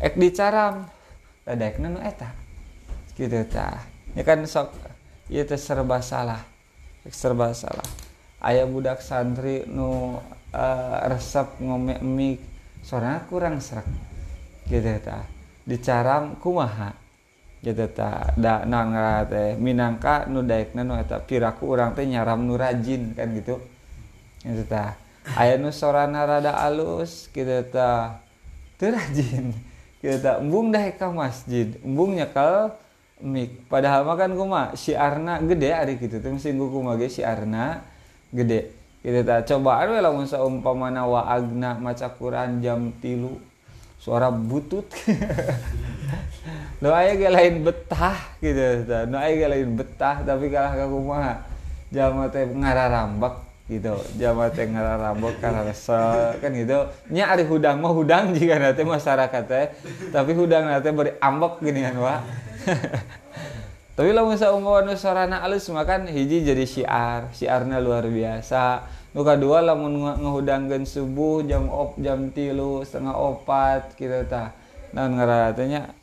ek 0.00 0.14
dicaram 0.16 0.88
ledek 1.44 1.82
nanu 1.82 2.00
eta. 2.00 2.30
Gitu 3.18 3.44
ta 3.50 3.82
ya 4.14 4.22
kan 4.22 4.46
sok 4.46 4.93
teh 5.28 5.60
serba 5.60 6.04
salah. 6.04 6.42
Serba 7.08 7.52
salah. 7.52 7.84
Ayah 8.44 8.68
budak 8.68 9.00
santri 9.00 9.64
nu 9.64 10.20
uh, 10.52 10.96
resep 11.08 11.60
ngome 11.64 11.96
mie 12.04 12.36
soalnya 12.84 13.24
kurang 13.24 13.56
serak 13.64 13.88
gitu 14.68 14.92
ta 15.00 15.24
dicaram 15.64 16.36
kumaha? 16.36 16.92
Gitu 17.64 17.88
ta 17.96 18.36
da 18.36 18.68
non 18.68 18.92
teh 19.32 19.56
minangka 19.56 20.28
nu 20.28 20.44
daekna 20.44 20.84
nu 20.84 20.92
eta 21.00 21.24
piraku 21.24 21.72
urang 21.72 21.96
teh 21.96 22.04
nyaram 22.04 22.44
nu 22.44 22.60
rajin 22.60 23.16
kan 23.16 23.32
gitu. 23.32 23.56
Gitu 24.44 24.64
ta 24.68 24.92
aya 25.40 25.56
nu 25.56 25.72
sorana 25.72 26.28
rada 26.28 26.52
alus 26.60 27.32
gitu 27.32 27.64
ta 27.72 28.20
teu 28.76 28.92
rajin. 28.92 29.56
Gitu 30.04 30.20
ta 30.20 30.36
embung 30.36 30.68
daek 30.68 31.00
ka 31.00 31.08
masjid 31.08 31.72
embung 31.80 32.12
nyekel 32.12 32.76
mik. 33.22 33.70
Padahal 33.70 34.02
mah 34.02 34.16
kan 34.18 34.30
kumaha 34.34 34.66
siarna 34.74 35.38
gede 35.44 35.70
ari 35.70 35.94
gitu 36.00 36.18
teh 36.18 36.30
mesti 36.30 36.50
kumaha 36.56 36.98
ge 36.98 37.06
siarna 37.12 37.84
gede. 38.34 38.74
Gitu 39.04 39.20
coba 39.22 39.84
we 39.84 40.00
lamun 40.00 40.24
saumpamana 40.24 41.04
wa 41.04 41.28
agna 41.28 41.76
maca 41.76 42.08
Quran 42.16 42.64
jam 42.64 42.90
tilu 42.98 43.36
suara 44.00 44.32
butut. 44.32 44.88
Nu 46.82 46.92
aya 46.92 47.16
ge 47.16 47.32
lain 47.32 47.64
betah 47.64 48.36
gitu 48.44 48.84
ta 48.84 49.08
nu 49.08 49.16
aya 49.16 49.48
lain 49.48 49.80
betah 49.80 50.20
tapi 50.20 50.52
kalah 50.52 50.76
ka 50.76 50.84
kumaha 50.84 51.40
jalma 51.88 52.28
teh 52.28 52.44
ngararambak 52.44 53.40
gitu. 53.72 53.96
Jalma 54.20 54.52
teh 54.52 54.68
ngararambak 54.68 55.40
karena 55.40 55.72
kan 56.36 56.50
gitu. 56.52 56.78
Nya 57.08 57.32
ari 57.32 57.48
hudang 57.48 57.80
mah 57.80 57.92
hudang 57.96 58.36
jika 58.36 58.60
nanti 58.60 58.84
masyarakat 58.84 59.42
teh. 59.48 59.66
Tapi 60.12 60.36
hudang 60.36 60.68
nanti 60.68 60.92
beri 60.92 61.16
ambek 61.16 61.64
gini 61.64 61.80
kan 61.80 61.96
wa 61.96 62.14
tapi 63.96 64.10
lamun 64.10 64.34
saumpama 64.34 64.96
sarana 64.98 65.44
alus 65.44 65.68
makan 65.70 66.10
hiji 66.10 66.42
jadi 66.42 66.64
syiar. 66.66 67.20
Syiarnya 67.30 67.78
luar 67.78 68.08
biasa. 68.08 68.84
Nu 69.14 69.22
kedua 69.22 69.62
lamun 69.62 70.02
ngehudangkeun 70.18 70.82
subuh 70.82 71.46
jam 71.46 71.70
op 71.70 71.94
jam 72.02 72.34
tilu 72.34 72.82
setengah 72.82 73.14
opat 73.14 73.94
gitu 73.94 74.26
ta 74.26 74.50
naon 74.90 75.14
ngaranna? 75.14 75.94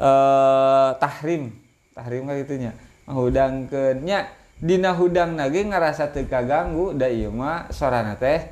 Eh 0.00 0.90
tahrim. 0.98 1.54
Tahrim 1.94 2.26
ka 2.26 2.34
gitunya 2.42 2.74
ngehudangkeun. 3.06 4.02
Nya 4.02 4.26
dina 4.58 4.92
hudang 4.92 5.38
nage 5.38 5.62
ngarasa 5.62 6.10
teu 6.10 6.26
kaganggu 6.26 6.92
da 6.98 7.06
ieu 7.06 7.32
mah 7.32 7.70
sorana 7.72 8.18
teh 8.18 8.44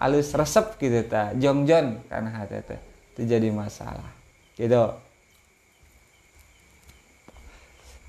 alus 0.00 0.32
resep 0.32 0.80
gitu 0.80 1.04
ta 1.04 1.36
jongjon 1.36 2.00
kana 2.08 2.32
hate 2.32 2.62
teh 2.62 2.80
teu 3.18 3.26
jadi 3.26 3.50
masalah. 3.50 4.14
Gitu 4.54 5.09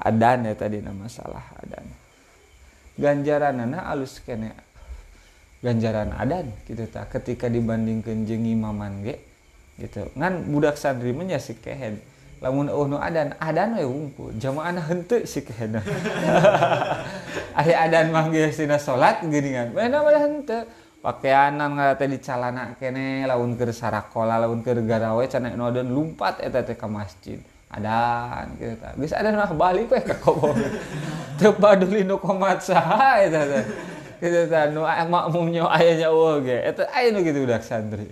adan 0.02 0.50
ya 0.50 0.54
tadi 0.58 0.82
nama 0.82 1.06
masalah 1.06 1.46
adan. 1.62 1.86
Ganjaranana 2.98 3.88
alus 3.94 4.20
kene. 4.22 4.54
Ganjaran 5.62 6.10
adan 6.18 6.50
gitu 6.66 6.90
tak 6.90 7.14
ketika 7.14 7.46
dibandingkan 7.46 8.26
jeng 8.26 8.50
imaman 8.50 9.06
ge 9.06 9.22
gitu. 9.78 10.10
Ngan 10.18 10.50
budak 10.50 10.76
santri 10.76 11.14
menya 11.14 11.38
si 11.38 11.54
kehen. 11.54 12.02
Lamun 12.42 12.74
oh 12.74 12.90
no 12.90 12.98
adan 12.98 13.38
adan 13.38 13.78
we 13.78 13.86
wungkul 13.86 14.34
jamaah 14.42 14.74
henteu 14.90 15.22
si 15.30 15.46
kehen. 15.46 15.78
Ari 17.62 17.74
adan 17.78 18.10
manggil 18.10 18.50
sina 18.50 18.82
salat 18.82 19.22
geuningan. 19.22 19.78
Mana 19.78 20.02
mana 20.02 20.20
henteu. 20.26 20.66
Pakaianan 21.02 21.82
ngata 21.82 22.06
di 22.06 22.22
calana 22.22 22.78
kene 22.78 23.26
lamun 23.26 23.58
keur 23.58 23.74
sarakola 23.74 24.38
lamun 24.38 24.62
keur 24.62 24.86
garawe 24.86 25.26
cenah 25.26 25.58
noden 25.58 25.90
lumpat 25.90 26.38
eta 26.46 26.62
teh 26.62 26.78
masjid 26.86 27.42
adan 27.72 28.46
gitu. 28.60 28.76
Ta 28.76 28.92
geus 29.00 29.16
adan 29.16 29.40
mah 29.40 29.52
balik 29.56 29.88
we 29.88 30.00
ka 30.04 30.16
kobo. 30.20 30.52
Teu 31.40 31.56
paduli 31.56 32.04
nu 32.04 32.20
komat 32.20 32.60
saha 32.60 33.24
eta 33.24 33.48
teh 33.48 33.66
gitu 34.20 34.52
ta 34.52 34.68
nu 34.68 34.84
makmumnya 34.84 35.66
ayahnya 35.80 36.12
eueuh 36.12 36.44
ge. 36.44 36.58
Eta 36.68 36.92
aya 36.92 37.16
nu 37.16 37.24
gitu 37.24 37.48
udah 37.48 37.64
santri. 37.64 38.12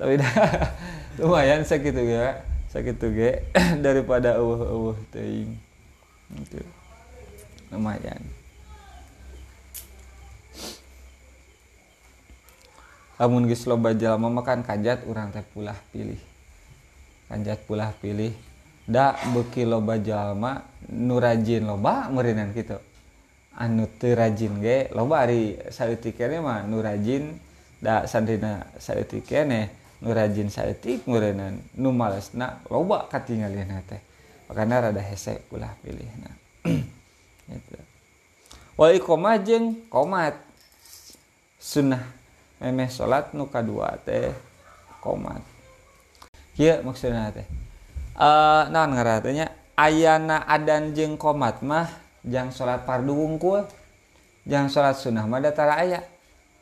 Tapi 0.00 0.16
dah 0.18 0.32
lumayan 1.20 1.62
sakitu 1.62 2.00
ge 2.00 2.32
sakitu 2.72 3.12
ge 3.12 3.44
daripada 3.84 4.40
eueuh-eueuh 4.40 4.96
teuing. 5.12 5.52
Gitu. 6.32 6.64
Lumayan. 7.68 8.20
Lamun 13.20 13.46
geus 13.46 13.68
loba 13.70 13.94
jalma 13.94 14.32
makan 14.32 14.66
kajat 14.66 15.06
urang 15.06 15.30
teh 15.30 15.44
pulah 15.52 15.76
pilih. 15.92 16.18
Kanjat 17.30 17.64
pulah 17.64 17.94
pilih 18.02 18.34
da 18.88 19.14
beki 19.34 19.66
loba 19.66 19.98
jalma 20.02 20.62
nu 20.90 21.18
rajin 21.22 21.66
loba 21.66 22.10
merinan 22.10 22.50
gitu 22.54 22.78
teu 24.00 24.16
rajin 24.16 24.58
ge 24.64 24.88
loba 24.96 25.28
ari 25.28 25.60
saeutik 25.68 26.16
sayatik 26.16 26.40
mah 26.40 26.64
nu 26.64 26.80
rajin. 26.80 27.36
Da 27.82 28.06
nurrajin 28.06 28.62
saeutik 28.78 29.26
sandrina 29.26 29.60
nu 30.02 30.10
rajin 30.14 30.48
saeutik 30.50 30.98
meureunan 31.06 31.58
nu 31.74 31.90
malesna 31.90 32.62
loba 32.70 33.10
katingalin 33.10 33.74
teh. 33.86 33.98
Makanya 34.46 34.88
rada 34.88 35.02
hese 35.02 35.42
ulah 35.50 35.74
pilih 35.82 36.06
nah 36.22 36.34
gitu. 37.50 37.78
wali 38.78 39.02
koma 39.02 39.34
jeng 39.42 39.82
komat. 39.90 40.38
Sunnah 41.62 42.02
memeh 42.58 42.90
sholat 42.90 43.34
nu 43.34 43.46
kadua 43.50 43.98
teh 44.02 44.30
komat. 45.02 45.42
Iya 46.54 46.82
maksudna 46.86 47.34
teh? 47.34 47.46
Eh, 48.12 48.20
uh, 48.20 48.68
non 48.68 48.92
ngaratnya 48.92 49.72
Ayna 49.72 50.44
Adan 50.44 50.92
jeung 50.92 51.16
komat 51.16 51.64
mah 51.64 51.88
jangan 52.20 52.52
salat 52.52 52.84
pardu 52.84 53.16
wungkul 53.16 53.64
jangan 54.44 54.68
salat 54.68 55.00
sunnah 55.00 55.24
Matara 55.24 55.80
aya. 55.80 56.04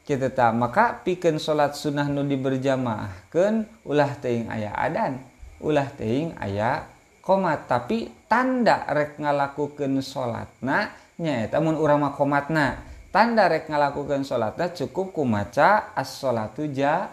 Kita 0.06 0.30
tak 0.30 0.54
maka 0.54 1.02
piken 1.02 1.42
salat 1.42 1.74
sunnah 1.74 2.06
nudi 2.06 2.38
berjamaahken 2.38 3.66
ulah 3.82 4.14
teing 4.22 4.46
ayah 4.46 4.78
Adan 4.78 5.18
ulah 5.58 5.90
teing 5.90 6.38
ayaah 6.38 6.86
komat. 7.18 7.66
Tapi 7.66 8.06
tanda 8.30 8.86
rek 8.86 9.18
ngalakukan 9.18 9.98
salat 10.06 10.46
nah 10.62 10.86
nyaeta 11.18 11.58
mun 11.58 11.74
urang 11.74 12.06
mah 12.06 12.14
komatna. 12.14 12.78
Tanda 13.10 13.50
rek 13.50 13.66
ngalakukan 13.66 14.22
salatnya 14.22 14.70
cukup 14.70 15.10
kumaca 15.10 15.98
as 15.98 16.14
salatu 16.14 16.70
ja 16.70 17.10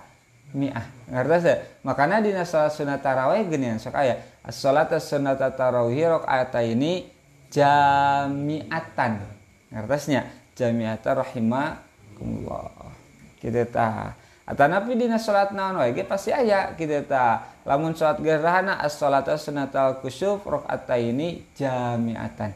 jamiah 0.52 0.86
ngertos 1.12 1.44
ya 1.44 1.56
makanya 1.84 2.24
dina 2.24 2.44
salat 2.48 2.72
sunat 2.72 3.04
tarawih 3.04 3.48
geuningan 3.48 3.80
sok 3.80 4.00
aya 4.00 4.20
as-salatu 4.48 4.96
sunat 5.00 5.40
tarawih 5.56 6.18
ini 6.64 7.18
jamiatan. 7.52 9.24
Ngertosnya 9.72 10.28
jamiatan 10.56 11.14
rahimakumullah. 11.24 12.92
Kita 13.38 13.64
ta. 13.68 14.16
Atanapi 14.48 14.96
dina 14.96 15.20
salat 15.20 15.52
naon 15.52 15.84
wae 15.84 15.92
pasti 16.08 16.32
aya 16.32 16.72
kita 16.76 17.04
ta. 17.04 17.26
Lamun 17.68 17.96
salat 17.96 18.24
gerhana 18.24 18.80
as-salatu 18.80 19.36
sunatal 19.36 20.00
kusuf 20.00 20.48
ini 20.96 21.44
jamiatan. 21.56 22.56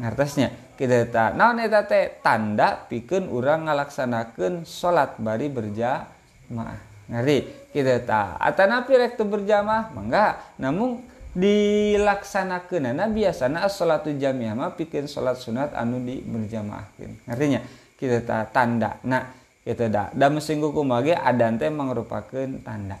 Ngertosnya 0.00 0.48
kita 0.80 1.12
ta. 1.12 1.24
Naon 1.36 1.60
eta 1.60 1.84
teh? 1.84 2.08
Tanda 2.24 2.88
pikeun 2.88 3.28
urang 3.28 3.68
ngalaksanakeun 3.68 4.64
salat 4.64 5.20
bari 5.20 5.52
berjamaah 5.52 6.89
ngeri 7.10 7.50
kita 7.74 8.02
ta. 8.06 8.38
Atanapi 8.38 8.94
rek 8.94 9.18
berjamaah? 9.18 9.90
Mangga. 9.90 10.38
Namun 10.62 11.02
dilaksanakan 11.30 13.06
biasanya 13.14 13.62
as-salatu 13.62 14.10
jamiah 14.18 14.54
mah 14.58 14.74
bikin 14.74 15.06
salat 15.06 15.38
sunat 15.38 15.74
anu 15.78 16.02
di 16.02 16.22
berjamaahkeun. 16.22 17.30
Artinya 17.30 17.60
kita 17.94 18.18
ta 18.26 18.46
tanda. 18.50 18.98
Nah 19.06 19.30
kita 19.62 19.86
da. 19.86 20.10
Da 20.10 20.26
mesinggu 20.26 20.74
kumage 20.74 21.14
adan 21.14 21.58
teh 21.58 21.70
merupakan 21.70 22.50
tanda. 22.66 22.98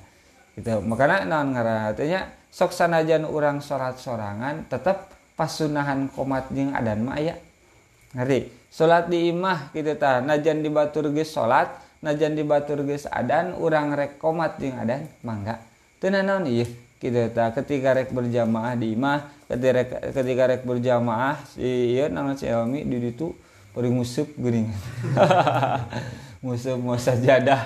Gitu. 0.54 0.78
Makanya 0.82 1.26
naon 1.26 1.54
ngaranna 1.54 2.20
sok 2.50 2.70
sanajan 2.74 3.26
urang 3.26 3.62
salat 3.62 3.98
sorangan 3.98 4.66
tetap 4.66 5.10
pasunahan 5.34 6.10
komat 6.10 6.50
jeung 6.54 6.70
adan 6.74 7.02
mah 7.06 7.18
aya. 7.18 7.34
Ngerti 8.14 8.70
salat 8.70 9.10
di 9.10 9.34
imah 9.34 9.74
kita 9.74 9.98
ta. 9.98 10.22
Najan 10.22 10.62
di 10.62 10.70
batur 10.70 11.10
geus 11.10 11.34
salat 11.34 11.66
najan 12.00 12.32
di 12.32 12.44
batur 12.44 12.80
geus 12.88 13.04
adan 13.08 13.56
urang 13.60 13.92
rek 13.92 14.16
komat 14.16 14.56
jeung 14.56 14.76
adan 14.80 15.04
mangga. 15.20 15.60
Teu 16.00 16.08
naon 16.08 16.48
ieu? 16.48 16.64
Kita 17.00 17.32
ta 17.32 17.48
ketika 17.56 17.96
rek 17.96 18.12
berjamaah 18.12 18.76
di 18.76 18.92
imah 18.92 19.24
ketika 19.48 20.12
ketika 20.12 20.42
rek 20.52 20.68
berjamaah 20.68 21.40
si 21.48 21.96
iya 21.96 22.12
nama 22.12 22.36
si 22.36 22.44
Elmi 22.44 22.84
di 22.84 23.00
itu 23.00 23.32
paling 23.72 23.92
musuh 23.96 24.28
gering 24.36 24.68
musuh 26.44 26.76
mau 26.76 27.00
sajadah. 27.00 27.64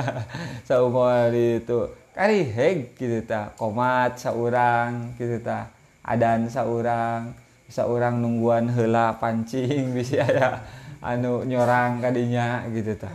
Saumur 0.68 1.32
itu 1.36 1.92
kari 2.16 2.48
heg 2.48 2.96
gitu 2.96 3.20
ta 3.28 3.52
komat 3.60 4.16
saurang 4.16 5.12
gitu 5.20 5.36
ta 5.44 5.68
adan 6.00 6.48
saurang 6.48 7.36
saurang 7.68 8.24
nungguan 8.24 8.72
hela 8.72 9.20
pancing 9.20 9.92
bisa 9.96 10.24
ya 10.24 10.64
anu 11.04 11.44
nyorang 11.44 12.00
kadinya 12.00 12.64
gitu 12.72 12.96
ta 12.96 13.12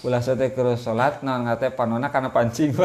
ulah 0.00 0.24
sate 0.24 0.48
terus 0.52 0.80
salat 0.80 1.20
naon 1.20 1.44
ngate 1.44 1.68
panona 1.76 2.08
kana 2.08 2.32
pancing. 2.32 2.72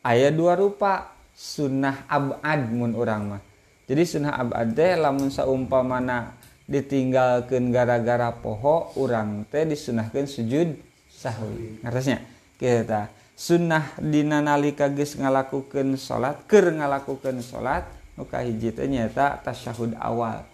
Aya 0.00 0.32
dua 0.32 0.56
rupa 0.56 1.12
sunnah 1.36 2.04
abad 2.08 2.60
mun 2.72 2.92
urang 2.96 3.36
mah. 3.36 3.40
Jadi 3.88 4.02
sunnah 4.04 4.36
abad 4.36 4.72
teh 4.76 4.96
lamun 4.96 5.32
saumpamana 5.32 6.36
ditinggalkan 6.68 7.72
gara-gara 7.72 8.32
poho 8.32 8.92
urang 9.00 9.44
teh 9.48 9.64
disunahkan 9.64 10.28
sujud 10.28 10.76
sahwi. 11.08 11.80
Ngertesnya 11.84 12.24
kita 12.60 13.08
sunnah 13.36 13.96
dina 14.00 14.44
nalika 14.44 14.92
geus 14.92 15.16
ngalakukeun 15.16 15.96
salat 15.96 16.44
keur 16.44 16.76
ngalakukeun 16.76 17.40
salat 17.40 17.88
nu 18.16 18.28
kahiji 18.28 18.72
teh 18.72 18.84
nyaeta 18.84 19.40
tasyahud 19.40 19.96
awal. 19.96 20.44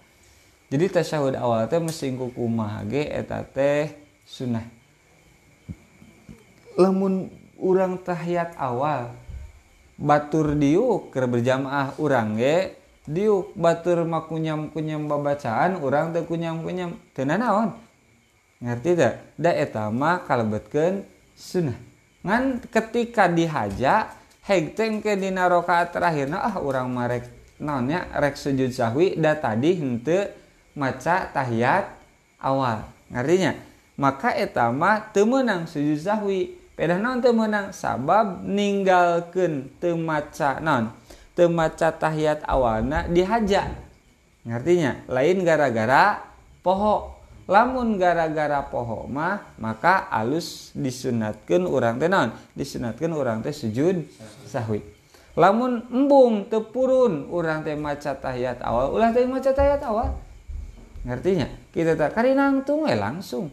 Jadi 0.66 0.90
tasyahud 0.90 1.38
awal 1.38 1.70
teh 1.70 1.79
mesti 1.79 2.11
kumaha 2.14 2.83
ge 2.90 3.07
eta 3.07 3.46
teh 3.46 3.94
sunnah. 4.26 4.66
Lamun 6.74 7.31
urang 7.55 8.02
tahiyat 8.02 8.59
awal 8.59 9.14
batur 9.94 10.59
diu 10.59 11.07
keur 11.14 11.31
berjamaah 11.31 11.94
urang 12.02 12.35
ge 12.35 12.74
diuk 13.07 13.55
batur 13.55 14.02
mah 14.02 14.26
kunyam 14.26 15.07
babacaan 15.07 15.79
orang 15.79 16.11
teh 16.11 16.26
kunyam 16.26 16.66
kunyam 16.66 16.98
tenan 17.14 17.46
naon? 17.46 17.70
Ngerti 18.59 18.90
tak 18.98 19.14
da 19.38 19.55
eta 19.55 19.87
mah 19.94 20.26
kalebetkeun 20.26 21.07
sunnah. 21.38 21.79
Ngan 22.26 22.66
ketika 22.66 23.31
dihaja 23.31 24.11
heg 24.42 24.74
teh 24.74 24.90
ke 24.98 25.14
dina 25.14 25.46
rakaat 25.46 25.94
terakhirna 25.94 26.42
ah 26.42 26.59
urang 26.59 26.90
marek 26.90 27.31
naonnya 27.62 28.11
rek 28.18 28.35
sujud 28.35 28.74
sahwi 28.74 29.14
da 29.14 29.38
tadi 29.38 29.79
henteu 29.79 30.26
maca 30.77 31.33
tahiyat 31.33 31.89
awal. 32.39 32.85
Ngartinya 33.11 33.57
maka 33.97 34.37
eta 34.37 34.69
mah 34.69 35.09
teu 35.11 35.25
meunang 35.25 35.65
sujud 35.65 35.97
sahwi 35.97 36.53
pedah 36.77 37.01
naon 37.01 37.25
teu 37.25 37.33
meunang 37.33 37.73
sabab 37.73 38.45
ninggalkeun 38.45 39.73
teu 39.81 39.97
maca 39.97 40.61
naon 40.61 40.93
temaca 41.33 41.93
tahiyat 41.97 42.45
awalna 42.45 43.09
dihaja 43.09 43.73
ngertinya 44.45 45.01
lain 45.09 45.45
gara-gara 45.49 46.21
poho 46.61 47.17
lamun 47.49 47.97
gara-gara 47.97 48.61
poho 48.69 49.09
mah 49.09 49.57
maka 49.57 50.12
alus 50.12 50.77
disunatkan 50.77 51.65
orang 51.65 51.97
teh 51.97 52.11
non. 52.11 52.35
Disunatkan 52.59 53.15
orang 53.15 53.39
teh 53.39 53.55
sujud 53.55 54.03
sahwi. 54.45 54.83
Lamun 55.39 55.87
embung 55.95 56.51
tepurun 56.51 57.31
orang 57.31 57.62
teh 57.62 57.79
maca 57.79 58.19
tahiyat 58.19 58.59
awal. 58.67 58.91
Ulah 58.91 59.15
teh 59.15 59.23
maca 59.31 59.55
tahiyat 59.55 59.79
awal 59.87 60.26
ngertinya? 61.07 61.47
Kita 61.71 61.95
tak 61.95 62.19
karinang 62.19 62.66
tung 62.66 62.85
langsung. 62.90 63.49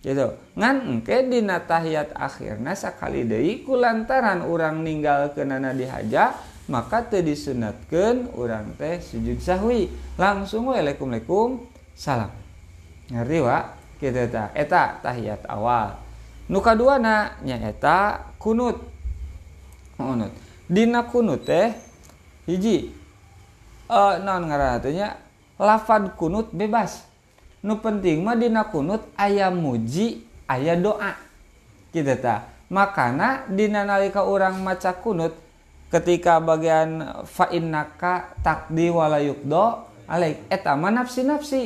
Gitu. 0.00 0.32
Ngan 0.56 0.76
engke 0.88 1.28
dina 1.28 1.60
tahiyat 1.60 2.16
akhirna 2.16 2.72
sakali 2.72 3.28
deui 3.28 3.60
kulantaran 3.64 4.44
orang 4.48 4.80
ninggal 4.80 5.36
kenana 5.36 5.76
dihaja 5.76 6.32
maka 6.72 7.04
teu 7.04 7.20
disunatkeun 7.20 8.32
urang 8.32 8.72
teh 8.80 8.96
sujud 9.02 9.42
sahwi. 9.42 9.92
Langsung 10.16 10.72
waalaikumsalam 10.72 11.68
salam. 11.92 12.32
Ngerti 13.12 13.38
wa? 13.44 13.58
Kita 14.00 14.20
eta 14.24 14.44
eta 14.56 14.84
tahiyat 15.04 15.44
awal. 15.52 16.00
Nu 16.48 16.64
kaduana 16.64 17.36
nya 17.44 17.60
eta 17.60 18.32
kunut. 18.40 18.80
Kunut. 20.00 20.32
Dina 20.64 21.04
kunut 21.04 21.44
teh 21.44 21.76
hiji. 22.48 22.96
Uh, 23.90 24.22
naon 24.22 24.48
ngaranna 24.48 24.80
lafad 25.60 26.16
kunut 26.16 26.48
bebas. 26.56 27.04
Nu 27.60 27.76
penting 27.76 28.24
mah 28.24 28.40
dina 28.40 28.64
kunut 28.64 29.04
aya 29.20 29.52
muji 29.52 30.24
aya 30.48 30.72
doa. 30.80 31.12
Kita 31.92 32.16
ta. 32.16 32.36
Makana 32.72 33.44
dina 33.52 33.84
nalika 33.84 34.24
orang 34.24 34.56
maca 34.64 34.96
kunut 34.96 35.36
ketika 35.92 36.40
bagian 36.40 37.04
fa 37.28 37.52
innaka 37.52 38.32
takdi 38.40 38.88
wala 38.88 39.20
yukdo 39.20 39.84
alaik. 40.08 40.48
Eta 40.48 40.72
nafsi 40.80 41.20
nafsi 41.28 41.62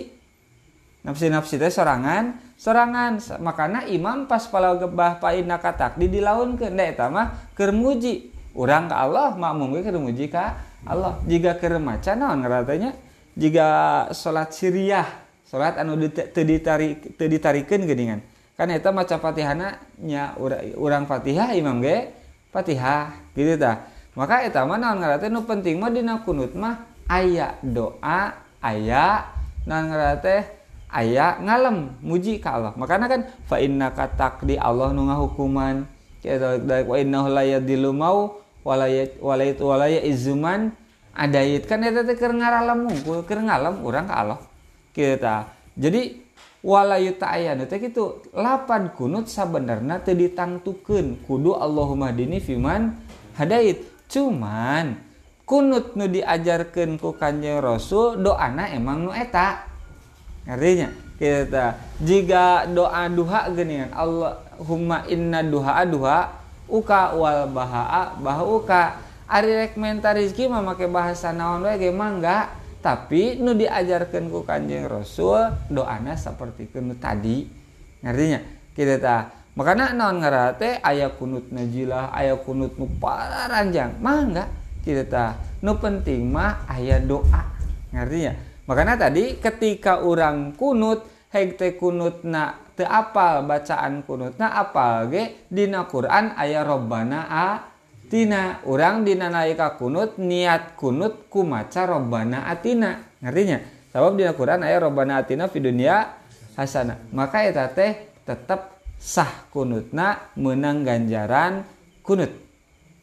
nafsi 1.06 1.30
nafsi 1.30 1.54
teh 1.62 1.70
sorangan 1.70 2.34
sorangan. 2.58 3.22
Makana 3.38 3.86
imam 3.86 4.26
pas 4.26 4.42
pala 4.50 4.74
gebah 4.74 5.22
fa 5.22 5.30
innaka 5.30 5.70
takdi 5.70 6.10
dilaunkeun. 6.10 6.74
Da 6.74 6.82
eta 6.82 7.06
mah 7.06 7.54
keur 7.54 7.70
muji. 7.70 8.34
Urang 8.54 8.90
ka 8.90 9.06
Allah 9.06 9.34
makmum 9.38 9.78
ge 9.78 9.86
keur 9.86 9.98
ka 10.26 10.58
Allah. 10.82 11.14
Jika 11.30 11.58
keur 11.62 11.78
maca 11.78 12.18
naon 12.18 12.42
ngaranna 12.42 13.03
jika 13.34 13.68
salat 14.14 14.54
siriyah 14.54 15.06
salat 15.46 15.78
anu 15.78 15.98
teu 16.10 16.42
ditarik 16.46 17.18
teu 17.18 17.26
ditarikeun 17.30 17.86
geuningan 17.86 18.20
kan. 18.54 18.70
Maca 18.70 19.18
Fatihana 19.18 19.82
nya 19.98 20.38
urang 20.78 21.10
Fatihah 21.10 21.54
imam 21.58 21.82
ge 21.82 22.14
Fatihah 22.54 23.34
gitu 23.34 23.58
tah 23.58 23.90
maka 24.14 24.46
eta 24.46 24.62
mah 24.62 24.78
naon 24.78 25.02
ngaranna 25.02 25.26
nu 25.26 25.42
penting 25.42 25.82
mah 25.82 25.90
dina 25.90 26.22
kunut 26.22 26.54
mah 26.54 26.86
aya 27.10 27.58
doa 27.66 28.30
aya 28.62 29.26
naon 29.66 29.90
ngaranna 29.90 30.22
teh 30.22 30.42
aya 30.94 31.42
ngalem 31.42 31.98
muji 31.98 32.38
ka 32.38 32.54
Allah. 32.54 32.72
Makanya 32.78 33.10
kan 33.10 33.20
fa 33.50 33.58
innaka 33.58 34.06
taqdi 34.14 34.54
Allah 34.54 34.94
nu 34.94 35.10
ngahukuman. 35.10 35.82
Kita 36.22 36.62
wa 36.86 36.96
innahu 36.96 37.26
la 37.28 37.42
yadillu 37.42 37.90
mau 37.90 38.38
walayat 38.62 39.18
walayat 39.18 39.58
walaya 39.58 40.00
izuman 40.06 40.70
adait 41.14 41.62
kan 41.64 41.80
eta 41.80 42.02
teh 42.02 42.18
keur 42.18 42.34
ngaralem 42.34 42.90
mungkul 42.90 43.22
keur 43.22 43.40
ngalem 43.46 43.80
urang 43.80 44.10
ka 44.10 44.14
Allah. 44.20 44.40
Kita 44.94 45.48
jadi 45.74 46.18
walayu 46.60 47.14
ta'ayana 47.14 47.70
teh 47.70 47.78
kitu 47.78 48.26
lapan 48.34 48.90
kunut 48.92 49.30
sabenerna 49.30 50.02
teu 50.02 50.18
ditangtukeun. 50.18 51.22
Kudu 51.24 51.54
Allahumma 51.54 52.10
dini 52.10 52.42
fiman 52.42 52.94
hadait. 53.38 53.86
Cuman 54.10 55.00
kunut 55.48 55.96
nu 55.96 56.06
diajarkan 56.06 57.00
ku 57.00 57.16
kanjeng 57.16 57.62
Rasul 57.62 58.20
doana 58.20 58.68
emang 58.70 59.08
nu 59.08 59.10
eta. 59.14 59.64
Artinya 60.44 60.92
kita 61.16 61.78
jika 62.04 62.68
doa 62.68 63.08
duha 63.08 63.48
geningan 63.54 63.94
Allahumma 63.96 65.06
inna 65.08 65.40
duha 65.40 65.86
duha 65.88 66.36
uka 66.68 67.16
wal 67.16 67.48
bahaa 67.48 68.18
baha 68.20 68.44
ari 69.28 69.68
rezeki 69.72 70.48
mah 70.50 70.60
make 70.60 70.84
bahasa 70.88 71.32
naon 71.32 71.64
wae 71.64 71.80
ge 71.80 71.90
mangga 71.90 72.52
tapi 72.84 73.40
nu 73.40 73.56
diajarkan 73.56 74.28
ku 74.28 74.44
kanjeng 74.44 74.84
Rasul 74.84 75.40
doana 75.72 76.12
seperti 76.20 76.68
nu 76.84 76.92
tadi. 77.00 77.48
Ngartinya 78.04 78.40
kita 78.76 79.00
ta 79.00 79.16
makanya 79.56 79.96
naon 79.96 80.20
ngarate 80.20 80.84
ayah 80.84 81.08
kunut 81.16 81.48
najilah 81.48 82.12
ayah 82.12 82.36
kunut 82.44 82.76
nu 82.76 82.84
ranjang 83.00 83.96
enggak. 84.04 84.52
Kita 84.84 85.40
nu 85.64 85.80
penting 85.80 86.28
mah 86.28 86.68
ayah 86.76 87.00
doa. 87.00 87.42
Ngerti 87.88 88.18
ya 88.20 88.36
makanya 88.68 89.08
tadi 89.08 89.40
ketika 89.40 90.04
orang 90.04 90.52
kunut 90.52 91.08
heg 91.32 91.56
teh 91.56 91.80
kunut 91.80 92.20
na 92.20 92.60
te 92.76 92.84
apal 92.84 93.48
bacaan 93.48 94.04
kunut 94.04 94.36
na 94.36 94.60
apal 94.60 95.08
ge 95.08 95.48
dina 95.48 95.88
Quran 95.88 96.36
ayah 96.36 96.68
robbana 96.68 97.24
a 97.32 97.73
Tina 98.04 98.60
orang 98.68 99.02
dina 99.02 99.32
naika 99.32 99.80
kunut 99.80 100.20
niat 100.20 100.76
kunut 100.76 101.26
ku 101.32 101.42
maca 101.42 101.88
robana 101.88 102.46
atina. 102.46 103.00
Ngertinya? 103.24 103.58
Sabab 103.90 104.18
dina 104.18 104.36
Quran 104.36 104.60
aya 104.62 104.78
robana 104.82 105.24
atina 105.24 105.48
fi 105.48 105.58
dunia 105.58 106.20
hasana. 106.54 107.00
Maka 107.10 107.48
eta 107.48 107.70
teh 107.72 108.20
tetap 108.22 108.80
sah 109.00 109.48
kunutna 109.48 110.32
menang 110.36 110.84
ganjaran 110.84 111.64
kunut. 112.04 112.32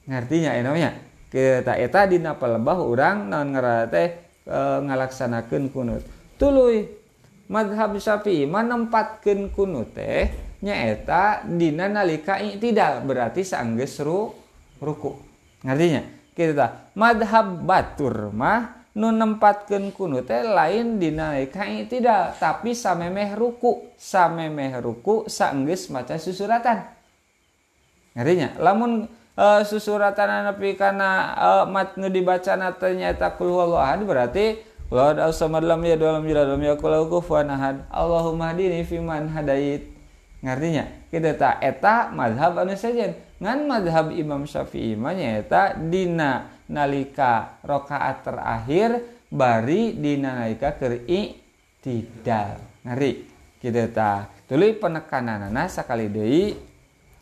Ngertinya 0.05 0.57
eh, 0.57 0.61
enamnya 0.61 0.91
kita 1.31 1.79
eta 1.79 2.11
dina 2.11 2.35
pelebah 2.35 2.83
orang 2.83 3.31
non 3.31 3.55
ngerate 3.55 3.87
teh 3.87 4.07
e, 4.43 4.59
ngalaksanakeun 4.83 5.71
kunut. 5.71 6.03
Tuluy 6.35 6.83
madhab 7.47 7.95
syafi'i 7.95 8.43
manempatkeun 8.43 9.55
kunut 9.55 9.95
teh 9.95 10.27
nyaeta 10.59 11.47
dina 11.47 11.87
nalika 11.87 12.37
i'tidal 12.43 13.07
berarti 13.07 13.47
saanggeus 13.47 14.03
ruku. 14.81 15.15
Ngartinya 15.61 16.01
kita 16.33 16.91
madhab 16.97 17.61
batur 17.61 18.33
mah 18.33 18.89
nu 18.97 19.13
nempatkeun 19.13 19.93
kunut 19.95 20.27
teh 20.27 20.43
lain 20.43 20.99
dinaikkan 20.99 21.85
tidak 21.85 22.41
tapi 22.41 22.73
samemeh 22.73 23.37
ruku. 23.37 23.93
Samemeh 23.95 24.81
ruku 24.81 25.29
saenggeus 25.29 25.93
maca 25.93 26.17
susuratan. 26.17 26.81
Ngarinya 28.17 28.59
lamun 28.59 29.07
uh, 29.37 29.61
susuratan 29.63 30.51
nepi 30.51 30.75
kana 30.75 31.37
uh, 31.37 31.63
mat 31.69 31.95
nu 31.95 32.11
dibaca 32.11 32.57
ternyata 32.75 33.37
kul 33.39 33.55
huwallahu 33.55 34.03
berarti 34.03 34.71
Qul 34.91 35.23
samad 35.31 35.63
lam 35.63 35.79
yalid 35.87 36.03
walam 36.03 36.27
yulad 36.27 36.51
walam 36.51 36.67
yakul 36.67 36.91
ahad. 37.47 37.87
Allahumma 37.87 38.51
hdini 38.51 38.83
fiman 38.83 39.31
hadait. 39.31 39.87
Ngartinya 40.43 41.07
kita 41.07 41.39
tak 41.39 41.63
eta 41.63 42.11
madhab 42.11 42.59
anu 42.59 42.75
sajen 42.75 43.15
ngan 43.41 43.59
madhab 43.65 44.13
Imam 44.13 44.45
Syafi'i 44.45 44.93
mah 44.93 45.17
dina 45.89 46.45
nalika 46.69 47.57
rakaat 47.65 48.21
terakhir 48.21 48.89
bari 49.33 49.97
dina 49.97 50.45
nalika 50.45 50.77
keur 50.77 51.01
tidak 51.81 52.61
ngari 52.85 53.25
kita 53.57 53.89
ta. 53.89 54.29
Tuluy 54.45 54.77
penekananana 54.77 55.65
sakali 55.69 56.09
deui 56.09 56.53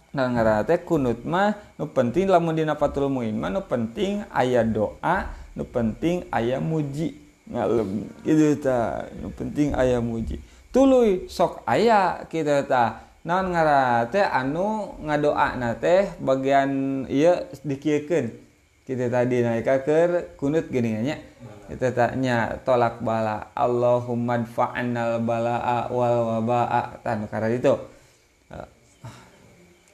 dan 0.09 0.33
ngarate 0.33 0.81
kunut 0.83 1.21
mah 1.23 1.55
nu 1.79 1.87
penting 1.87 2.27
lamun 2.27 2.57
dina 2.57 2.73
patul 2.75 3.07
muin 3.07 3.35
mah 3.35 3.53
nu 3.53 3.61
penting 3.63 4.25
aya 4.33 4.63
doa 4.67 5.31
nu 5.55 5.63
penting 5.63 6.27
aya 6.31 6.59
muji. 6.59 7.15
Ngalem. 7.49 8.05
Kitu 8.21 8.61
ta. 8.61 9.09
Nu 9.19 9.33
penting 9.33 9.73
aya 9.73 9.97
muji. 10.03 10.37
Tuluy 10.69 11.25
sok 11.31 11.65
aya 11.65 12.23
kita 12.29 12.61
ta 12.65 13.08
naon 13.27 13.51
ngarate 13.51 14.23
anu 14.23 14.95
ngadoa 15.03 15.59
teh 15.79 16.07
bagian 16.23 17.03
iya 17.11 17.47
dikiekeun. 17.63 18.47
Kita 18.89 19.05
tadi 19.05 19.45
naik 19.45 19.69
ke 19.85 20.33
kunut 20.33 20.65
gini 20.73 20.97
nya. 21.05 21.21
Kita 21.69 21.93
tanya 21.93 22.57
tolak 22.65 23.05
bala. 23.05 23.53
Allahumma 23.53 24.41
fa'annal 24.41 25.21
bala'a 25.21 25.93
wal 25.93 26.41
waba'a. 26.41 26.97
Tan 27.05 27.29
karena 27.29 27.53
itu 27.53 27.77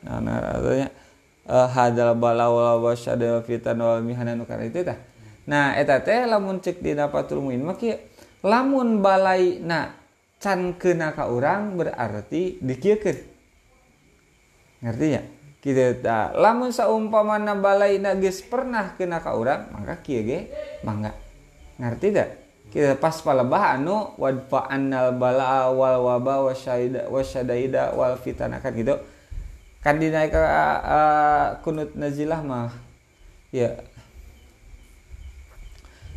nah, 0.06 0.22
nah 0.24 0.38
artinya 0.38 0.88
uh, 1.50 1.68
hadal 1.68 2.16
bala 2.16 2.48
wal 2.48 2.88
wasyadal 2.88 3.44
fitan 3.44 3.84
wal 3.84 4.00
mihana. 4.00 4.32
Nu 4.32 4.48
karena 4.48 4.72
itu 4.72 4.80
tah. 4.88 4.96
Nah 5.44 5.76
eta 5.76 6.00
teh 6.00 6.24
lamun 6.24 6.64
cek 6.64 6.80
di 6.80 6.96
dapatul 6.96 7.44
muin 7.44 7.60
mah 7.60 7.76
lamun 8.46 9.04
balai 9.04 9.60
na 9.60 10.05
can 10.46 10.78
kena 10.78 11.18
ka 11.18 11.26
orang 11.26 11.74
berarti 11.74 12.62
dikiekeun. 12.62 13.18
Ngerti 14.86 15.08
ya 15.10 15.26
kita 15.58 15.98
ta 16.06 16.30
lamun 16.38 16.70
saumpamana 16.70 17.58
balai 17.58 17.98
na 17.98 18.14
geus 18.14 18.46
pernah 18.46 18.94
kena 18.94 19.18
ka 19.26 19.34
orang 19.34 19.74
maka 19.74 19.98
kieu 20.06 20.22
ge 20.22 20.54
mangga. 20.86 21.18
Ngerti 21.82 22.14
tak 22.14 22.30
kita 22.70 22.94
pas 23.02 23.18
palebah 23.26 23.74
anu 23.74 24.14
wadfa 24.22 24.70
annal 24.70 25.18
bala 25.18 25.74
wal 25.74 26.06
waba 26.06 26.46
wasyada 26.46 27.10
wasyadaida 27.10 27.98
wal 27.98 28.14
fitana 28.22 28.62
kan 28.62 28.78
gitu. 28.78 29.02
Kan 29.82 29.98
dinaik 29.98 30.38
uh, 30.38 31.58
kunut 31.66 31.98
nazilah 31.98 32.46
mah 32.46 32.70
ya 33.50 33.74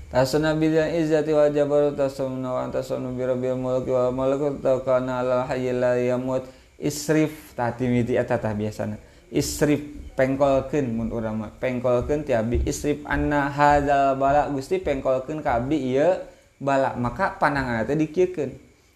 Tasna 0.09 0.57
bidal 0.57 0.89
izzati 0.89 1.37
wa 1.37 1.53
jabarut 1.53 1.93
tasna 1.93 2.49
wa 2.49 2.65
tasna 2.73 3.13
bi 3.13 3.29
rabbil 3.29 3.61
mulki 3.61 3.93
wa 3.93 4.09
malaku 4.09 4.57
tawkana 4.57 5.21
ala 5.21 5.45
hayyil 5.45 5.85
la 5.85 6.01
yamut. 6.01 6.49
Isrif 6.81 7.53
tati 7.53 7.85
miti 7.91 8.17
eta 8.17 8.41
tah 8.41 8.57
biasana. 8.57 8.97
Isrif 9.29 9.85
pengkolkeun 10.17 10.87
mun 10.97 11.13
urang 11.13 11.37
mah. 11.37 11.53
Pengkolkeun 11.61 12.25
ti 12.25 12.33
abi. 12.33 12.65
Isrif 12.65 13.05
anna 13.05 13.53
hadzal 13.53 14.17
bala. 14.17 14.49
Gusti 14.49 14.81
pengkolkeun 14.81 15.45
ka 15.45 15.61
abi 15.61 15.77
ieu 15.77 16.17
bala. 16.57 16.97
Maka 16.97 17.37
panangan 17.37 17.85
teh 17.85 17.93
dikiekeun. 17.93 18.51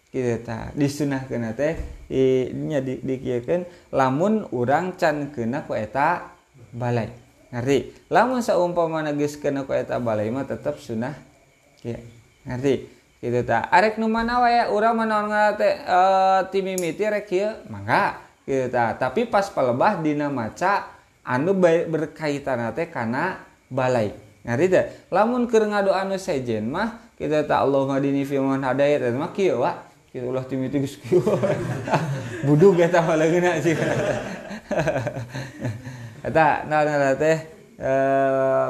Kieu 0.08 0.40
tah 0.40 0.72
disunahkeun 0.72 1.52
teh 1.52 1.76
nya 2.56 2.80
dikiekeun. 2.80 3.68
Lamun 3.92 4.48
urang 4.48 4.96
can 4.96 5.28
kena 5.28 5.68
ku 5.68 5.76
eta 5.76 6.32
balai. 6.72 7.21
Ngerti? 7.52 7.92
Lamun 8.08 8.40
saumpama 8.40 9.04
geus 9.12 9.36
kena 9.36 9.68
ku 9.68 9.76
eta 9.76 10.00
balai 10.00 10.32
mah 10.32 10.48
tetep 10.48 10.80
sunah. 10.80 11.12
Ya 11.84 12.00
ngerti? 12.48 13.02
Gitu 13.22 13.46
ta. 13.46 13.70
Arek 13.70 14.02
nu 14.02 14.10
mana 14.10 14.42
wae? 14.42 14.66
Urang 14.72 14.98
manaon 14.98 15.30
teh 15.54 15.78
uh, 15.86 16.42
ti 16.50 16.58
mimiti 16.64 17.06
rek 17.06 17.28
kieu 17.28 17.54
mangga. 17.70 18.18
Gitu 18.42 18.66
ta. 18.72 18.98
Tapi 18.98 19.28
pas 19.28 19.46
palebah 19.46 20.02
dina 20.02 20.26
maca 20.26 20.90
anu 21.22 21.54
berkaitan 21.62 22.74
teh 22.74 22.90
kana 22.90 23.38
balai. 23.70 24.10
Ngerti 24.42 24.66
teh? 24.66 24.84
Lamun 25.14 25.46
keur 25.46 25.70
ngadu 25.70 25.94
anu 25.94 26.18
sejen 26.18 26.66
mah 26.66 26.98
kita 27.14 27.46
tak 27.46 27.62
Allah 27.62 27.86
ngadini 27.86 28.26
firman 28.26 28.66
hadayat 28.66 29.14
mah 29.14 29.30
kieu 29.30 29.62
wa 29.62 29.78
kita 30.10 30.26
ulah 30.26 30.42
timiti 30.42 30.82
geus 30.82 30.98
kieu. 30.98 31.22
Budug 32.48 32.82
eta 32.82 33.06
walageuna 33.06 33.62
sih 33.62 33.78
Eta 36.22 36.62
nah 36.70 36.86
teh 37.18 37.38
e, 37.82 37.92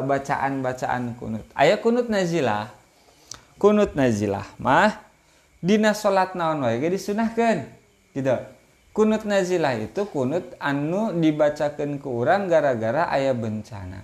bacaan-bacaan 0.09 1.21
kunut. 1.21 1.45
Ayah 1.53 1.77
kunut 1.77 2.09
nazilah. 2.09 2.73
Kunut 3.61 3.93
nazilah 3.93 4.49
mah 4.59 4.97
dina 5.61 5.93
salat 5.93 6.33
naon 6.33 6.65
wae 6.65 6.81
ge 6.81 6.89
disunahkeun. 6.97 7.69
Gitu. 8.17 8.37
Kunut 8.97 9.29
nazilah 9.29 9.77
itu 9.77 10.05
kunut 10.09 10.57
anu 10.61 11.13
dibacakan 11.13 12.01
ke 12.01 12.09
orang 12.09 12.49
gara-gara 12.49 13.09
ayah 13.13 13.37
bencana. 13.37 14.01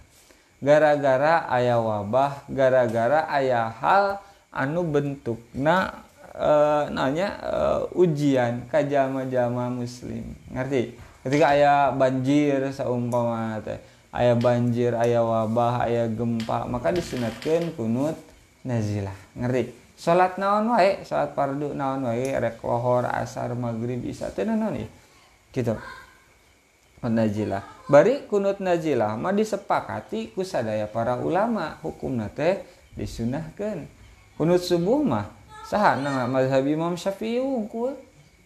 Gara-gara 0.58 1.46
ayah 1.54 1.78
wabah, 1.78 2.44
gara-gara 2.50 3.30
ayah 3.32 3.72
hal 3.80 4.04
anu 4.52 4.84
bentukna 4.84 6.04
e, 6.36 6.50
nanya 6.92 7.28
e, 7.40 7.54
ujian 7.96 8.68
kajama-jama 8.68 9.72
muslim. 9.72 10.36
Ngerti? 10.52 11.07
Ketika 11.28 11.52
ayah 11.52 11.92
banjir 11.92 12.64
seumpama 12.72 13.60
teh 13.60 13.76
ayah 14.16 14.32
banjir 14.40 14.96
ayah 14.96 15.20
wabah 15.20 15.84
ayah 15.84 16.08
gempa 16.08 16.64
maka 16.64 16.88
disunatkan 16.88 17.76
kunut 17.76 18.16
nazilah. 18.64 19.14
Ngerti 19.36 19.76
salat 19.92 20.40
naon 20.40 20.72
wae? 20.72 21.04
Salat 21.04 21.36
fardu 21.36 21.76
naon 21.76 22.08
wae? 22.08 22.32
Rek 22.32 22.64
lohor 22.64 23.04
asar 23.04 23.52
maghrib 23.52 24.00
isya 24.08 24.32
teh 24.32 24.48
naon 24.48 24.80
ya 24.80 24.88
gitu. 25.52 25.76
Nazilah. 27.04 27.62
Bari 27.86 28.26
kunut 28.26 28.58
nazilah 28.58 29.14
mah 29.14 29.36
disepakati 29.36 30.32
ku 30.32 30.42
sadaya 30.42 30.88
para 30.88 31.20
ulama. 31.20 31.76
Hukum 31.84 32.18
teh 32.32 32.64
disunahkan 32.96 33.86
kunut 34.40 34.64
subuh 34.64 35.04
mah 35.04 35.28
saha 35.68 36.00
nang 36.00 36.32
mazhab 36.32 36.64
Imam 36.64 36.96
Syafi'i 36.96 37.38
unggul 37.38 37.94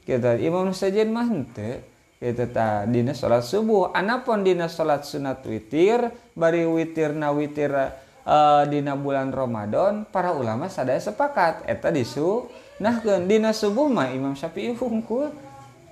kita 0.02 0.34
Imam 0.42 0.74
Sajen 0.74 1.14
mah 1.14 1.24
henteu 1.24 1.78
itu 2.22 2.46
ta 2.54 2.86
dina 2.86 3.10
salat 3.18 3.42
subuh. 3.42 3.90
Anapun 3.90 4.46
dina 4.46 4.70
salat 4.70 5.02
sunat 5.02 5.42
witir 5.42 6.06
bari 6.38 6.62
witirna 6.62 7.34
witir 7.34 7.74
uh, 7.74 8.62
dina 8.70 8.94
bulan 8.94 9.34
Ramadan 9.34 10.06
para 10.06 10.30
ulama 10.30 10.70
sadaya 10.70 11.02
sepakat. 11.02 11.66
Eta 11.66 11.90
disu 11.90 12.46
nah 12.78 13.02
ke 13.02 13.26
dina 13.26 13.50
subuh 13.50 13.90
mah 13.90 14.14
Imam 14.14 14.38
Syafi'i 14.38 14.70
hungkul. 14.70 15.34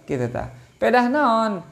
Kita 0.06 0.30
ta. 0.30 0.54
Pedah 0.78 1.10
naon? 1.10 1.66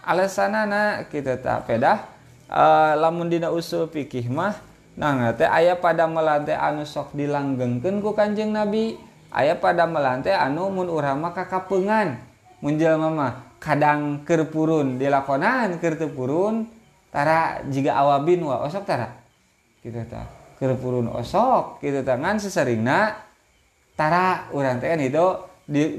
Alasanana 0.00 1.04
kita 1.12 1.36
ta. 1.36 1.60
Pedah 1.60 2.08
uh, 2.48 2.96
lamun 2.96 3.28
dina 3.28 3.52
usul 3.52 3.92
fikih 3.92 4.32
mah 4.32 4.72
Nah, 4.92 5.32
teh 5.32 5.48
ayah 5.48 5.80
pada 5.80 6.04
melantai 6.04 6.52
anu 6.52 6.84
sok 6.84 7.16
dilanggengken 7.16 8.04
ku 8.04 8.12
kanjeng 8.12 8.52
nabi. 8.52 9.00
Ayah 9.32 9.56
pada 9.56 9.88
melantai 9.88 10.36
anu 10.36 10.68
mun 10.68 10.92
urama 10.92 11.32
kakapengan. 11.32 12.20
Jelema 12.60 13.08
mama 13.08 13.51
kadang 13.62 14.26
kerpurun 14.26 14.98
dilakonan 14.98 15.78
tara 17.14 17.62
jika 17.70 17.94
awabin 17.94 18.42
wa 18.42 18.66
osok 18.66 18.82
osoktara 18.82 19.22
kita 19.78 20.02
ta. 20.10 20.26
kerpurun 20.58 21.06
osok 21.14 21.78
gitu 21.78 22.02
tangan 22.02 22.42
seseringtara 22.42 24.50
orang 24.50 24.82
itu 24.82 25.26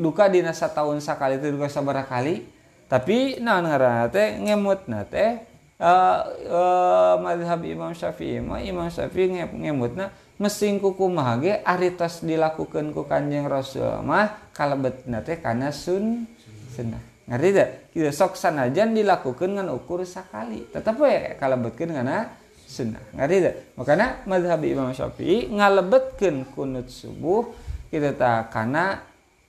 duka 0.03 0.27
dina 0.27 0.51
tahun 0.51 0.99
sakali 0.99 1.39
itu 1.39 1.55
duka 1.55 1.71
sabar 1.71 2.03
kali 2.03 2.43
tapi 2.91 3.39
nah 3.39 3.63
teh 4.11 4.43
ngemut 4.43 4.91
na 4.91 5.07
teh 5.07 5.23
eh, 5.23 5.39
eh, 5.79 5.87
uh, 5.87 6.19
uh, 6.51 7.15
madhab 7.23 7.63
Imam 7.63 7.95
Syafi'i 7.95 8.43
mah 8.43 8.59
Imam 8.61 8.91
Syafi'i 8.91 9.39
nge, 9.39 9.47
ngemut 9.49 9.95
na 9.95 10.11
mesing 10.37 10.83
kuku 10.83 11.07
mahage 11.09 11.63
ari 11.63 11.95
tos 11.95 12.19
dilakukan 12.21 12.91
ku 12.91 13.07
kanjeng 13.07 13.47
Rasul 13.47 14.03
mah 14.03 14.51
kalebet 14.51 15.07
na 15.07 15.23
teh 15.23 15.39
karena 15.39 15.71
sun 15.71 16.27
sunnah. 16.75 17.12
Ngerti 17.23 17.47
tidak 17.55 17.69
kita 17.95 18.11
sok 18.11 18.35
sanajan 18.35 18.91
dilakukan 18.91 19.55
dengan 19.55 19.71
ukur 19.71 20.03
sekali. 20.03 20.67
Tetap 20.67 20.99
ya 21.07 21.39
kalebetkeun 21.39 21.95
dengan 21.95 22.27
sunnah. 22.67 23.03
Ngerti 23.15 23.35
tidak 23.39 23.55
makanya 23.79 24.07
madhab 24.27 24.61
Imam 24.65 24.91
Syafi'i 24.91 25.47
ngalebetkeun 25.47 26.51
kunut 26.51 26.91
subuh 26.91 27.53
kita 27.93 28.17
tak 28.17 28.51
karena 28.51 28.99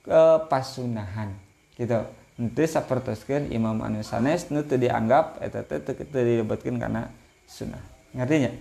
kepasunahan 0.05 1.33
gitu. 1.75 1.99
Nanti 2.35 2.67
sapertoskeun 2.67 3.47
Imam 3.55 3.79
anu 3.79 4.03
sanes 4.03 4.51
dianggap 4.51 5.39
eta 5.39 5.63
teh 5.63 5.79
teu 5.79 6.21
dilebetkeun 6.23 6.75
karena 6.79 7.07
sunnah. 7.47 7.79
Ngertinya 8.11 8.51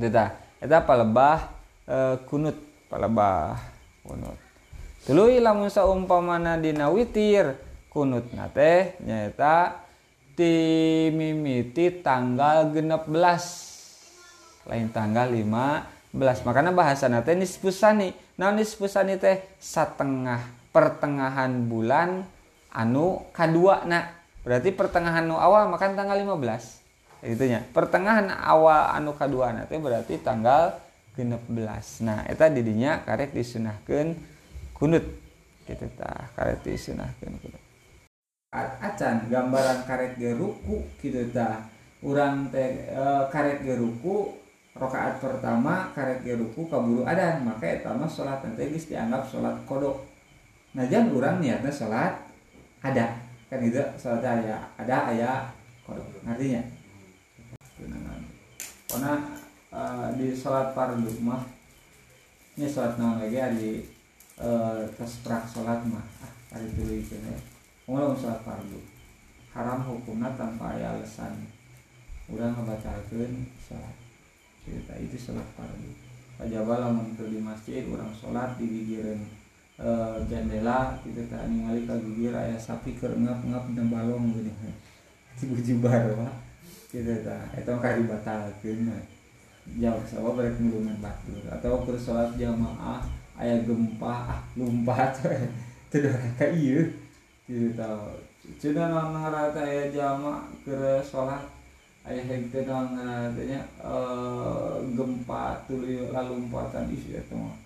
eta 0.00 0.36
eta 0.60 0.84
palebah 0.84 1.52
e, 1.84 1.96
kunut. 2.24 2.56
Palebah 2.88 3.60
kunut. 4.00 4.40
Tuluy 5.04 5.40
lamun 5.44 5.68
saumpamana 5.68 6.56
dina 6.56 6.88
witir 6.88 7.67
kunut 7.98 8.30
teh 8.54 8.94
nyata 9.02 9.82
timimiti 10.38 11.98
tanggal 11.98 12.70
genep 12.70 13.10
belas. 13.10 13.66
Lain 14.70 14.86
tanggal 14.94 15.34
15 15.34 16.46
makanya 16.46 16.70
bahasa 16.70 17.10
nate 17.10 17.34
nispusani 17.34 18.14
nah 18.38 18.54
nispusani 18.54 19.18
teh 19.18 19.42
setengah 19.58 20.46
pertengahan 20.70 21.66
bulan 21.66 22.22
anu 22.70 23.26
kedua 23.34 23.82
nak. 23.82 24.14
Berarti 24.46 24.70
pertengahan 24.70 25.26
anu 25.26 25.42
awal 25.42 25.66
makan 25.66 25.98
tanggal 25.98 26.22
15 26.22 26.78
itunya 27.18 27.66
pertengahan 27.74 28.30
awal 28.30 28.94
anu 28.94 29.18
kedua 29.18 29.50
nate 29.50 29.74
berarti 29.74 30.22
tanggal 30.22 30.78
genep 31.18 31.42
belas. 31.50 31.98
Nah 31.98 32.22
eta 32.30 32.46
didinya 32.46 33.02
karek 33.02 33.34
disunahkan 33.34 34.14
kunut. 34.70 35.02
Gitu 35.66 35.84
tah 35.98 36.30
karek 36.38 36.62
disunahkan 36.62 37.34
kunut 37.42 37.67
acan 38.54 39.28
gambaran 39.28 39.84
karet 39.84 40.16
geruku 40.16 40.80
gitu 40.96 41.28
ta. 41.32 41.68
Urang 42.00 42.48
teh 42.48 42.88
e, 42.88 43.04
karet 43.28 43.60
geruku 43.60 44.32
rokaat 44.72 45.20
pertama 45.20 45.92
karet 45.92 46.24
geruku 46.24 46.64
kaburu 46.70 47.04
adan. 47.04 47.44
Maka 47.44 47.76
eta 47.76 47.92
mah 47.92 48.08
salat 48.08 48.40
teh 48.56 48.72
geus 48.72 48.88
dianggap 48.88 49.28
salat 49.28 49.56
kodok. 49.68 50.00
Nah 50.72 50.88
jangan 50.88 51.12
urang 51.12 51.36
niatnya 51.44 51.68
salat 51.68 52.16
ada. 52.80 53.20
Kan 53.52 53.60
itu 53.60 53.80
salat 54.00 54.24
aya 54.24 54.56
ada 54.80 54.96
aya 55.12 55.32
kodok. 55.84 56.08
Artinya 56.24 56.64
karena 58.88 59.12
e, 59.68 59.80
di 60.16 60.26
salat 60.32 60.72
fardu 60.72 61.12
mah 61.20 61.44
ini 62.56 62.64
salat 62.64 62.96
naon 62.96 63.20
lagi 63.20 63.36
di 63.60 63.70
prak 64.96 65.44
salat 65.44 65.84
mah. 65.84 66.06
Ah 66.24 66.32
hari 66.48 66.72
itu 66.72 67.12
ya 67.12 67.57
mulai 67.88 68.12
usaha 68.12 68.36
fardu 68.44 68.98
haram 69.58 69.80
hukumna 69.82 70.30
tanpa 70.36 70.76
aya 70.76 70.94
alasan. 70.94 71.34
Urang 72.28 72.52
ngebatalkeun 72.54 73.48
salat. 73.56 73.96
Cerita 74.62 74.94
itu 75.00 75.16
salat 75.16 75.48
fardu. 75.56 75.90
Kajaba 76.38 76.84
lamun 76.86 77.16
teu 77.18 77.26
di 77.26 77.40
masjid 77.40 77.82
urang 77.88 78.12
salat 78.14 78.54
di 78.60 78.68
gigireun 78.68 79.18
e, 79.80 79.88
jendela 80.30 80.94
itu 81.02 81.18
teh 81.26 81.40
ningali 81.50 81.82
ka 81.88 81.98
gigir 81.98 82.30
aya 82.30 82.54
sapi 82.54 82.94
keur 82.94 83.10
ngap-ngap 83.18 83.66
jeung 83.74 83.90
balong 83.90 84.30
geuning 84.30 84.54
ti 85.38 85.50
bujubar 85.50 86.14
mah 86.14 86.34
gitu 86.94 87.10
tah 87.26 87.42
eta 87.58 87.74
mah 87.74 87.94
dibatalkeun 87.98 88.86
jauh 89.82 90.04
sawah 90.06 90.38
balik 90.38 90.54
nguluman 90.60 91.00
batur. 91.02 91.42
Atau 91.50 91.82
keur 91.82 91.98
salat 91.98 92.36
jamaah 92.38 93.02
aya 93.34 93.58
gempa 93.64 94.38
ah 94.38 94.40
lumpat. 94.54 95.18
Teu 95.90 96.04
ka 96.36 96.46
ieu. 96.52 97.07
Tahu 97.48 98.12
cina 98.60 98.92
nang 98.92 99.16
ngarata 99.16 99.64
ayah 99.64 99.88
jamaah 99.88 100.44
ke 100.64 101.00
sholat. 101.00 101.44
Ayah 102.04 102.24
hekte 102.24 102.68
nang 102.68 102.92
ngarata 102.92 103.60
gempa 104.92 105.64
tuluy 105.64 106.08
lalumpatan 106.12 106.92
isi 106.92 107.16
eta 107.16 107.32
mah 107.32 107.56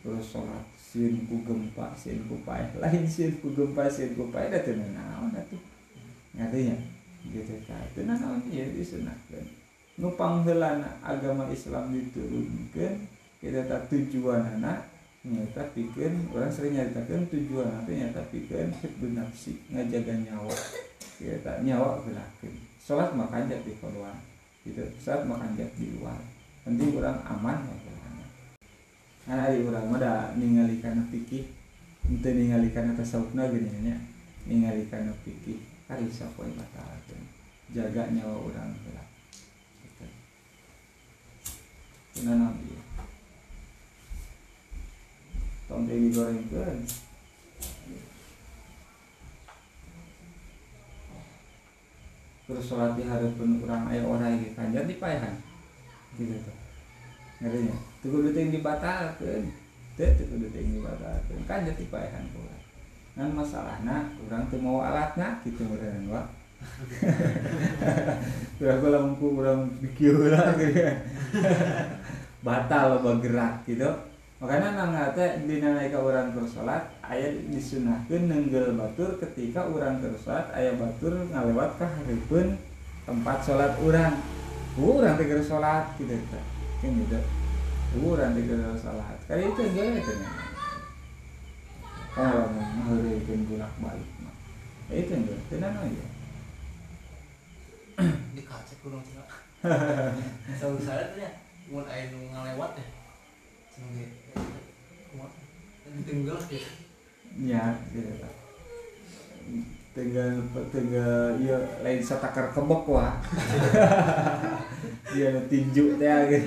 terus 0.00 0.32
sholat 0.32 0.64
sin 0.90 1.22
gempa 1.22 1.94
sin 1.94 2.18
ku 2.26 2.42
pae 2.42 2.66
lain 2.82 3.06
sin 3.06 3.38
ku 3.38 3.54
gempa 3.54 3.86
sin 3.86 4.10
ku 4.18 4.26
pae 4.34 4.50
da 4.50 4.58
teu 4.58 4.74
naon 4.74 5.30
atuh 5.30 5.62
ngartinya 6.34 6.74
gitu 7.30 7.54
kan 7.62 7.86
teu 7.94 8.02
naon 8.02 8.42
ya 8.50 8.66
disunahkeun 8.74 9.46
nu 10.02 10.10
pangheulana 10.18 10.98
agama 11.06 11.46
Islam 11.54 11.94
diturunkeun 11.94 13.06
kita 13.38 13.70
tak 13.70 13.86
tujuan 13.86 14.58
anak 14.58 14.89
nyata 15.20 15.68
pikeun 15.76 16.32
orang 16.32 16.48
sering 16.48 16.72
nyaritakeun 16.80 17.28
tujuan. 17.28 17.68
Nanti 17.68 18.00
nyata 18.00 18.24
pikeun 18.32 18.72
hibdun 18.80 19.12
nafsi 19.20 19.52
ngajaga 19.68 20.14
nyawa. 20.24 20.56
Kita 21.20 21.60
nyawa 21.60 22.00
gerakeun 22.08 22.56
sholat 22.80 23.12
makan 23.12 23.52
di 23.52 23.72
keluar. 23.76 24.16
Gitu. 24.64 24.80
Saat 24.96 25.28
makan 25.28 25.56
di 25.56 25.86
luar. 26.00 26.16
Nanti 26.64 26.84
orang 26.96 27.20
aman 27.28 27.58
ya 27.68 27.76
karena 27.84 28.26
nah 29.28 29.46
hari 29.46 29.62
orang 29.62 29.94
ada 29.94 30.32
ningali 30.34 30.80
karena 30.80 31.04
pikir 31.12 31.44
itu 32.08 32.28
ningali 32.34 32.72
karena 32.72 32.96
tasawufna 32.96 33.46
gini 33.52 33.68
nya 33.86 33.94
ningali 34.48 34.88
karena 34.90 35.12
pikir 35.22 35.60
hari 35.86 36.08
siapa 36.08 36.40
yang 36.40 36.56
batal. 36.56 36.88
Jaga 37.70 38.10
nyawa 38.10 38.34
orang 38.50 38.74
lah 38.96 39.06
gitu. 39.84 40.06
Nah, 42.26 42.50
Tong 45.70 45.86
digoreng 45.86 46.42
kan. 46.50 46.78
Terus 52.50 52.66
sholat 52.66 52.98
di 52.98 53.06
hari 53.06 53.30
pun 53.38 53.62
orang 53.62 53.86
ayah 53.94 54.10
orang 54.10 54.42
gitu 54.42 54.58
kan. 54.58 54.74
Jadi 54.74 54.98
payahan 54.98 55.38
gitu 56.18 56.34
tuh. 56.42 56.56
Ngertinya 57.38 57.78
tuh 58.02 58.08
kudu 58.10 58.34
ting 58.34 58.50
dibatalkan. 58.50 59.46
Tuh 59.94 60.10
tuh 60.18 60.26
kudu 60.26 60.50
ting 60.50 60.74
dibatalkan. 60.74 61.38
Kan 61.46 61.62
jadi 61.62 61.86
payahan 61.86 62.26
pula 62.34 62.60
kan 63.20 63.36
masalahnya 63.36 64.08
orang 64.24 64.48
tuh 64.48 64.60
mau 64.62 64.80
alatnya 64.80 65.36
gitu 65.44 65.66
meren 65.68 66.08
wa 66.08 66.24
berapa 68.60 68.86
lampu 68.92 69.36
orang 69.36 69.68
pikir 69.80 70.16
gitu. 70.16 70.82
Batal 72.46 73.04
bergerak 73.04 73.64
gitu 73.68 73.92
makanya 74.40 74.72
nang 74.72 74.90
ngate 74.96 75.44
dina 75.44 75.76
naik 75.76 75.92
orang 75.92 76.32
bersolat 76.32 76.88
ayah 77.12 77.28
disunahkan 77.52 78.24
nenggel 78.24 78.72
batur 78.72 79.20
ketika 79.20 79.68
orang 79.68 80.00
bersolat 80.00 80.48
ayah 80.56 80.72
batur 80.80 81.12
ngalewat 81.28 81.76
haripun 81.76 82.56
tempat 83.04 83.38
sholat 83.44 83.76
orang 83.84 84.16
orang 84.80 85.14
tiga 85.20 85.44
sholat 85.44 85.92
gitu 86.00 86.16
kan 86.80 86.88
gitu. 86.88 87.20
Orang 88.00 88.32
tiga 88.32 88.56
sholat 88.80 89.16
kali 89.28 89.44
itu 89.44 89.62
gaya 89.76 89.92
itu 90.00 90.14
kalau 92.10 92.50
mau 92.50 92.66
ngahurikan 92.66 93.46
bolak 93.46 93.70
balik 93.78 94.10
mah. 94.18 94.34
Itu 94.90 95.14
enggak 95.14 95.38
tenan 95.46 95.78
aja. 95.78 96.06
Dikacek 98.34 98.76
kurang 98.82 99.04
cina 99.06 99.22
selalu 99.60 100.80
saya 100.88 101.12
tuh 101.12 101.20
ya 101.20 101.30
mau 101.68 101.84
air 101.84 102.08
ngalewat 102.08 102.80
ya 102.80 102.86
cuma 103.76 104.02
ditinggal 105.90 106.38
ya 106.48 106.62
ya 107.40 107.64
gitu 107.92 108.12
kan 108.18 108.34
tinggal 109.90 110.30
tinggal 110.70 111.34
iya 111.42 111.58
lain 111.82 111.98
satakar 111.98 112.54
kebok 112.54 112.86
wah 112.86 113.18
dia 115.10 115.34
tinju 115.50 115.98
teh 115.98 116.18
gitu. 116.30 116.46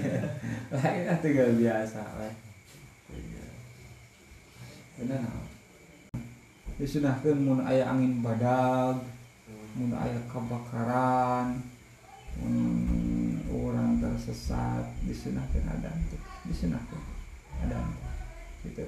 Lain 0.71 1.03
tinggal 1.19 1.49
biasa 1.59 2.01
lah 2.17 2.33
benar 4.93 5.27
disunahkan 6.79 7.37
mun 7.37 7.59
aya 7.67 7.83
angin 7.91 8.23
badag 8.23 9.03
mun 9.75 9.91
aya 9.91 10.17
kebakaran 10.31 11.59
mun 12.39 12.57
orang 13.51 13.99
tersesat 14.01 14.87
disunahkan 15.05 15.67
ada. 15.67 15.91
Disunahkan 16.47 17.12
ada 17.63 17.79
gitu. 18.67 18.83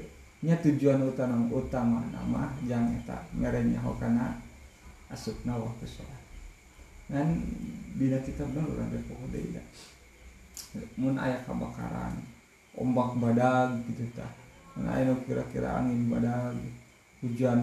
Nya 0.45 0.55
tujuan 0.61 1.01
utama 1.07 1.47
utama 1.49 2.05
nama 2.11 2.53
jangan 2.67 2.99
eta 3.01 3.17
merenya 3.33 3.81
hokana 3.81 4.37
asupna 5.09 5.57
waktu 5.57 5.87
sholat. 5.87 6.21
Dan 7.09 7.41
bila 7.95 8.17
kita 8.21 8.43
benar 8.49 8.65
orang 8.65 8.93
pokok 9.05 9.29
deui 9.31 9.57
mun 10.99 11.15
aya 11.15 11.39
kebakaran 11.47 12.19
ombak 12.75 13.15
badag 13.19 13.79
gitu 13.87 14.03
tah 14.11 14.27
mun 14.75 14.91
aya 14.91 15.15
kira-kira 15.23 15.79
angin 15.79 16.11
badag 16.11 16.55
hujan 17.23 17.59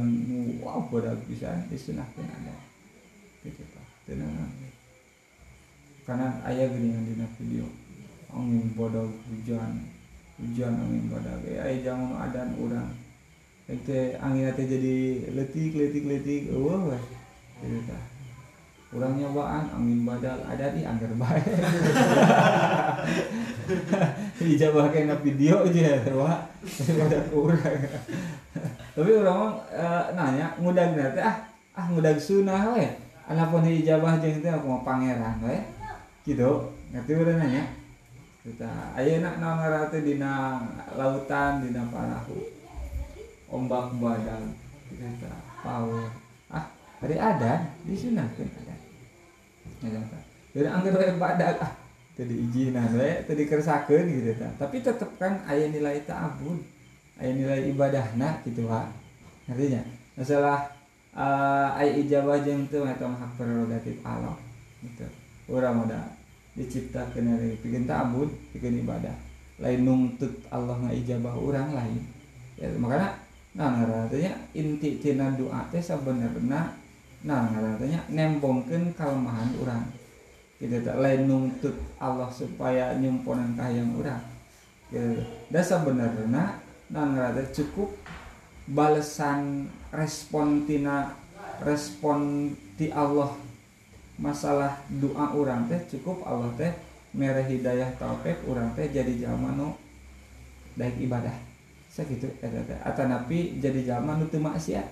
wow 0.64 0.80
badag 0.88 1.20
bisa 1.28 1.52
disunahkeun 1.68 2.24
ada. 2.24 2.56
Gitu 3.44 3.62
tah 3.76 3.86
tenang 4.08 4.48
karena 6.02 6.34
ayah 6.50 6.66
gini 6.66 6.90
yang 6.90 7.06
di 7.06 7.14
video 7.14 7.66
angin 8.34 8.74
badag 8.74 9.12
hujan 9.30 9.91
hujan 10.40 10.72
angin 10.76 11.10
badak 11.12 11.42
ya 11.44 11.60
ay 11.66 11.82
jangan 11.84 12.16
adan 12.16 12.48
orang. 12.56 12.88
Itu 13.68 14.16
angin 14.20 14.52
itu 14.52 14.62
jadi 14.68 14.96
letik 15.34 15.72
letik 15.76 16.04
letik. 16.08 16.42
Oh 16.56 16.88
wah. 16.88 17.02
Gitu 17.60 17.78
tah 17.88 18.12
orang 18.92 19.16
nyobaan 19.16 19.64
angin 19.72 20.04
badak 20.04 20.36
ada 20.44 20.76
di 20.76 20.84
angker 20.84 21.12
baik. 21.16 21.44
Dijawab 24.42 24.92
kena 24.92 25.16
video 25.24 25.64
aja 25.64 26.04
wah 26.12 26.44
badak 27.00 27.32
orang. 27.32 27.80
Tapi 28.92 29.10
orang 29.16 29.56
uh, 29.72 30.04
nanya 30.12 30.52
mudah 30.60 30.92
nanti 30.92 31.24
ah? 31.24 31.40
Ah 31.72 31.88
mudah 31.88 32.12
sunah 32.20 32.76
anak 33.24 33.48
pun 33.48 33.64
hijabah 33.64 34.20
jeung 34.20 34.44
teh 34.44 34.52
aku 34.52 34.84
pangeran 34.84 35.40
we 35.40 35.56
gitu. 36.28 36.68
Ngerti 36.92 37.12
udah 37.16 37.40
nanya 37.40 37.64
kita 38.42 38.98
ayo 38.98 39.22
nak 39.22 39.38
ngarate 39.38 40.02
dina 40.02 40.58
lautan 40.98 41.62
dina 41.62 41.86
parahu 41.86 42.42
ombak 43.46 43.94
badan 44.02 44.50
kita 44.90 45.30
power 45.62 46.10
ah 46.50 46.66
hari 46.98 47.16
ada? 47.16 47.70
Di 47.86 47.94
sana 47.94 48.26
kan 48.34 48.48
ada. 48.50 48.74
Ya 49.86 50.02
dari 50.52 50.68
angker 50.68 50.92
wae 50.98 51.14
badak 51.16 51.62
ah 51.62 51.72
tadi 52.12 52.34
izinan 52.34 52.92
we 52.98 53.24
tadi 53.24 53.42
kersakeun 53.48 54.04
gitu 54.10 54.36
ta 54.36 54.50
tapi 54.58 54.84
tetep 54.84 55.10
kan 55.16 55.40
aya 55.48 55.70
nilai 55.72 56.04
ta'abud 56.04 56.60
aya 57.16 57.30
nilai 57.32 57.72
ibadahna 57.72 58.42
gitu 58.44 58.68
wa 58.68 58.84
artinya 59.48 59.80
masalah 60.12 60.68
uh, 61.16 61.72
aya 61.78 61.96
ijabah 62.04 62.44
jeung 62.44 62.68
teu 62.68 62.84
eta 62.84 63.06
hak 63.06 63.32
prerogatif 63.38 63.96
Allah. 64.04 64.36
Gitu. 64.82 65.06
Urang 65.48 65.86
udah 65.86 66.04
diciptakan 66.52 67.36
dari 67.36 67.56
bikin 67.60 67.88
tabut 67.88 68.28
bikin 68.52 68.84
ibadah. 68.84 69.14
Lain 69.60 69.80
nuntut 69.84 70.32
Allah 70.52 70.76
ijabah 70.92 71.32
orang 71.36 71.72
lain. 71.72 72.02
Ya 72.60 72.68
makanya 72.76 73.16
nah 73.52 73.68
ngaranya 73.76 74.32
inti 74.56 74.96
tina 74.96 75.36
doa 75.36 75.68
teh 75.68 75.80
sebenarnya 75.80 76.72
nah 77.22 77.48
ngaranya 77.52 78.00
nembongkan 78.12 78.92
kelemahan 78.96 79.50
orang. 79.60 79.84
Kita 80.60 80.78
tak 80.84 81.00
lain 81.00 81.26
nuntut 81.26 81.74
Allah 81.98 82.28
supaya 82.30 82.94
nyumponan 82.96 83.56
kahayang 83.56 83.92
orang. 83.98 84.32
Gitu. 84.92 85.24
dan 85.48 85.64
sebenarnya 85.64 86.28
nah 86.92 87.04
ngaranya 87.08 87.48
cukup 87.48 87.96
balasan 88.68 89.72
respon 89.88 90.68
tina 90.68 91.16
respon 91.64 92.52
di 92.76 92.92
Allah 92.92 93.32
masalah 94.20 94.80
doa 94.88 95.32
orang 95.32 95.68
teh 95.68 95.80
cukup 95.96 96.24
Allah 96.26 96.52
teh 96.56 96.72
merah 97.16 97.44
hidayah 97.44 97.92
taufik 97.96 98.40
orang 98.48 98.72
teh 98.76 98.88
jadi 98.88 99.12
zaman 99.28 99.56
nu 99.56 99.72
daik 100.76 100.96
ibadah. 101.00 101.34
Segitu 101.92 102.28
eta 102.40 102.60
teh. 102.64 102.78
Atau 102.84 103.08
napi 103.08 103.60
jadi 103.60 103.84
zaman 103.84 104.20
nu 104.20 104.26
teu 104.28 104.40
maksiat. 104.40 104.88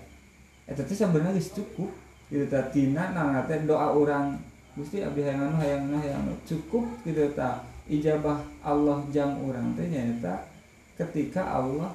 Eta 0.69 0.85
teh 0.85 0.97
sebenarnya 0.97 1.37
geus 1.37 1.53
cukup. 1.53 1.91
Gitu 2.31 2.47
tina 2.73 3.11
nang 3.11 3.35
teh 3.45 3.61
doa 3.67 3.93
orang 3.93 4.39
Gusti 4.71 5.03
abdi 5.03 5.27
hayang 5.27 5.51
anu 5.51 5.57
hayang 5.59 5.83
anu 5.91 5.97
hayang 5.99 6.23
anu. 6.25 6.35
Cukup 6.47 6.87
gitu 7.03 7.27
ta 7.35 7.67
ijabah 7.91 8.39
Allah 8.63 9.03
jang 9.11 9.35
orang 9.43 9.75
teh 9.75 9.91
nyata 9.91 10.47
ketika 10.95 11.43
Allah 11.43 11.91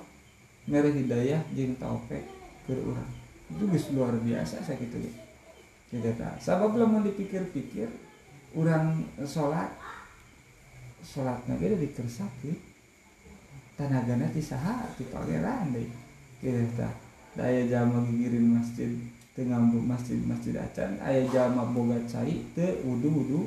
mere 0.66 0.90
hidayah 0.90 1.40
jeung 1.54 1.78
taufik 1.78 2.26
ke 2.66 2.74
orang 2.74 3.06
itu 3.54 3.64
geus 3.70 3.94
luar 3.94 4.18
biasa 4.18 4.58
sakitu 4.66 4.98
gitu 4.98 5.20
ta 6.16 6.36
sabab 6.41 6.76
lamun 6.76 7.06
dipikir-pikir 7.06 7.88
orang 8.56 9.06
sholat? 9.24 9.72
Sholatnya 11.06 11.56
kita 11.62 11.78
dikersaki 11.78 12.58
tanagana 13.78 14.26
ti 14.34 14.41
saha 14.41 14.89
ti 14.98 15.06
pangeran 15.08 15.76
deh. 15.76 15.88
Gitu 16.41 16.64
ta 16.76 16.89
daya 17.36 17.68
jama 17.68 18.02
gigirin 18.10 18.58
masjid 18.58 18.89
tengah 19.36 19.60
masjid 19.62 20.18
masjid 20.24 20.56
acan 20.56 20.96
ayah 21.04 21.28
jama 21.30 21.68
boga 21.70 22.00
cai 22.08 22.43
te 22.56 22.82
wudu 22.82 23.08
wudu 23.12 23.41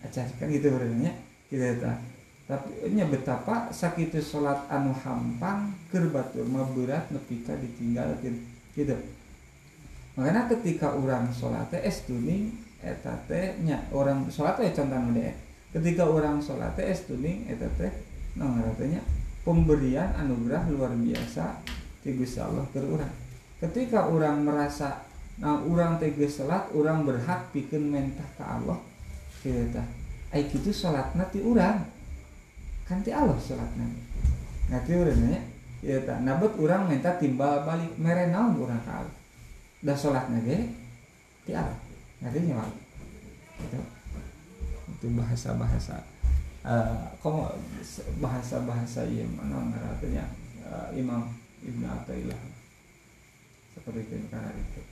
acan. 0.00 0.26
Kan 0.40 0.48
gitu 0.48 0.72
berarti 0.72 1.12
gitu 1.52 1.66
ta 1.82 1.98
tapi 2.44 2.92
nya 2.92 3.08
betapa 3.08 3.72
sakit 3.72 4.20
sholat 4.20 4.68
anu 4.68 4.92
hampang 4.92 5.72
kerbatur 5.88 6.44
mah 6.44 6.68
berat 6.76 7.08
nepika 7.08 7.56
ditinggal 7.56 8.20
gitu 8.76 8.92
makanya 10.14 10.46
ketika 10.50 10.94
orang 10.94 11.30
sholat 11.34 11.70
es 11.82 12.06
tuning 12.06 12.54
eta 12.78 13.18
teh 13.26 13.58
nya 13.66 13.82
orang 13.90 14.30
sholat 14.30 14.58
teh 14.58 14.70
contoh 14.70 15.10
deh. 15.14 15.34
Ketika 15.74 16.06
orang 16.06 16.38
sholat 16.38 16.78
es 16.78 17.06
tuning 17.06 17.50
eta 17.50 17.66
teh 17.74 17.90
ngaranya 18.38 19.02
pemberian 19.46 20.10
anugerah 20.18 20.66
luar 20.72 20.92
biasa 20.96 21.62
ti 22.02 22.16
Gusti 22.18 22.42
Allah 22.42 22.66
ke 22.74 22.82
orang 22.82 23.12
ketika 23.62 24.10
orang 24.10 24.42
merasa 24.42 25.06
nah 25.38 25.58
orang 25.62 25.98
tegas 25.98 26.38
salat 26.38 26.70
orang 26.74 27.02
berhak 27.02 27.50
bikin 27.50 27.90
mentah 27.90 28.26
ke 28.38 28.42
Allah 28.42 28.78
kita 29.42 29.82
ai 30.34 30.50
kitu 30.50 30.74
salatna 30.74 31.30
ti 31.30 31.38
urang. 31.38 31.86
Kan 32.84 33.00
ti 33.06 33.14
Allah 33.14 33.38
salatna. 33.38 33.86
Ngati 34.72 34.92
urang 34.98 35.18
nya 35.30 35.40
ya 35.84 36.00
tak 36.02 36.24
nabut 36.24 36.56
orang 36.58 36.88
minta 36.88 37.14
timbal 37.20 37.62
balik 37.62 37.92
mere 38.00 38.32
naon 38.32 38.56
urang 38.56 38.80
ka 38.82 39.04
Allah 39.04 39.23
dah 39.84 39.92
salatna 39.92 40.40
ge 40.40 40.72
ti 41.44 41.52
Allah 41.52 41.76
ngati 42.24 42.40
nya 42.48 42.64
itu 43.60 43.80
itu 44.96 45.06
bahasa-bahasa 45.12 46.00
uh, 46.64 47.12
komo 47.20 47.52
bahasa-bahasa 48.16 49.04
iya 49.12 49.28
mana 49.28 49.76
artinya 49.76 50.24
uh, 50.64 50.88
Imam 50.96 51.28
Ibnu 51.60 51.84
Athaillah 51.84 52.40
seperti 53.76 54.08
itu 54.08 54.16
karena 54.32 54.56
itu. 54.56 54.82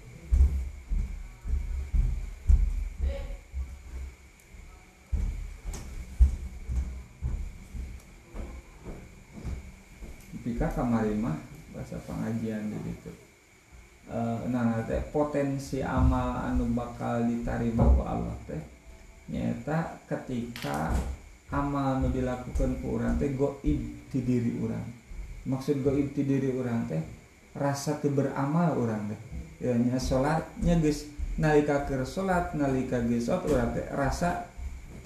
Pika 10.43 10.67
kamarima 10.75 11.39
bahasa 11.71 12.03
pengajian 12.03 12.67
di 12.67 12.93
Eh, 14.13 14.41
nah 14.53 14.77
teh 14.85 15.01
potensi 15.09 15.81
amal 15.81 16.37
anu 16.45 16.69
bakal 16.77 17.25
diterima 17.25 17.81
ku 17.97 18.05
Allah 18.05 18.37
teh 18.45 18.61
nyata 19.33 20.05
ketika 20.05 20.93
amal 21.49 21.97
anu 21.97 22.13
dilakukan 22.13 22.77
ku 22.85 23.01
orang 23.01 23.17
teh 23.17 23.33
goib 23.33 23.81
di 24.13 24.21
diri 24.21 24.53
orang 24.61 24.85
maksud 25.49 25.81
goib 25.81 26.13
di 26.13 26.29
diri 26.29 26.53
orang 26.53 26.85
teh 26.93 27.01
rasa 27.57 27.97
teu 28.05 28.13
beramal 28.13 28.77
orang 28.77 29.17
teh. 29.17 29.21
Ya 29.65 29.81
nya 29.81 29.97
salatnya 29.97 30.77
geus 30.85 31.09
nalika 31.41 31.89
keur 31.89 32.05
salat 32.05 32.53
nalika 32.53 33.01
geus 33.09 33.33
urang 33.33 33.73
teh 33.73 33.89
rasa 33.97 34.45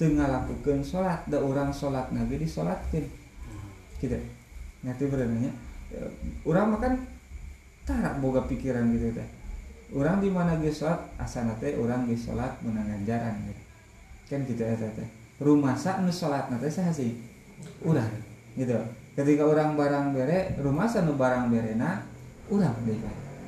teu 0.03 0.19
ngalakukeun 0.19 0.83
salat 0.83 1.23
da 1.31 1.39
urang 1.39 1.71
salat 1.71 2.11
nabi 2.11 2.43
disolatkeun. 2.43 3.07
Gitu. 4.03 4.19
Ngerti 4.83 5.05
berenanya 5.07 5.55
eh, 5.95 6.11
urang 6.43 6.75
makan 6.75 7.16
tarak 7.87 8.19
boga 8.19 8.43
pikiran 8.45 8.91
gitu 8.93 9.15
teh. 9.15 9.29
Orang 9.95 10.19
di 10.19 10.27
mana 10.35 10.59
geus 10.59 10.83
salat 10.83 10.99
asana 11.17 11.55
teh 11.63 11.79
urang 11.79 12.11
geus 12.11 12.27
salat 12.27 12.59
meunang 12.61 12.91
ganjaran 12.91 13.39
gitu. 13.47 13.63
Kan 14.27 14.43
gitu 14.43 14.61
ya 14.67 14.75
teh 14.75 15.09
rumah 15.39 15.79
sa 15.79 16.03
nu 16.03 16.11
salat 16.11 16.51
teh 16.51 16.67
saha 16.67 16.91
sih? 16.91 17.15
Urang 17.87 18.11
gitu. 18.59 18.75
Ketika 19.15 19.47
orang 19.47 19.79
barang 19.79 20.13
bere 20.13 20.59
rumah 20.59 20.91
sa 20.91 21.07
nu 21.07 21.15
barang 21.15 21.49
berena 21.49 22.03
urang 22.51 22.75
deh 22.83 22.99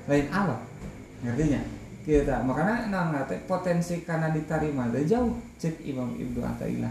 lain 0.06 0.26
Allah 0.30 0.62
ngertinya? 1.26 1.60
Kita 2.08 2.40
makanya 2.40 2.88
nang 2.88 3.12
nate 3.12 3.36
potensi 3.44 4.00
karena 4.06 4.32
diterima 4.32 4.88
teh 4.88 5.04
jauh 5.04 5.34
cek 5.58 5.82
Imam 5.84 6.14
Ibnu 6.14 6.40
Athaillah. 6.40 6.88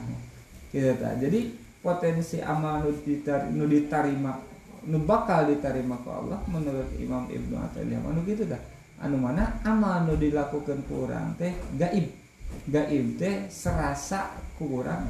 Kita 0.68 1.16
jadi 1.18 1.56
potensi 1.80 2.44
amal 2.44 2.84
nu 2.84 3.64
diterima, 3.66 4.36
nu 4.88 5.04
bakal 5.04 5.52
diterima 5.52 6.00
ke 6.00 6.10
Allah 6.10 6.40
menurut 6.48 6.88
Imam 6.96 7.28
Ibnu 7.28 7.56
Athaillah 7.60 8.00
anu 8.02 8.24
gitu 8.24 8.48
dah. 8.48 8.60
Anu 9.04 9.20
mana? 9.20 9.60
Amal 9.68 10.08
nu 10.08 10.16
dilakukan 10.16 10.82
ku 10.88 11.06
urang 11.06 11.36
teh 11.36 11.52
gaib. 11.76 12.08
Gaib 12.72 13.06
teh 13.20 13.52
serasa 13.52 14.34
ku 14.56 14.82
urang. 14.82 15.06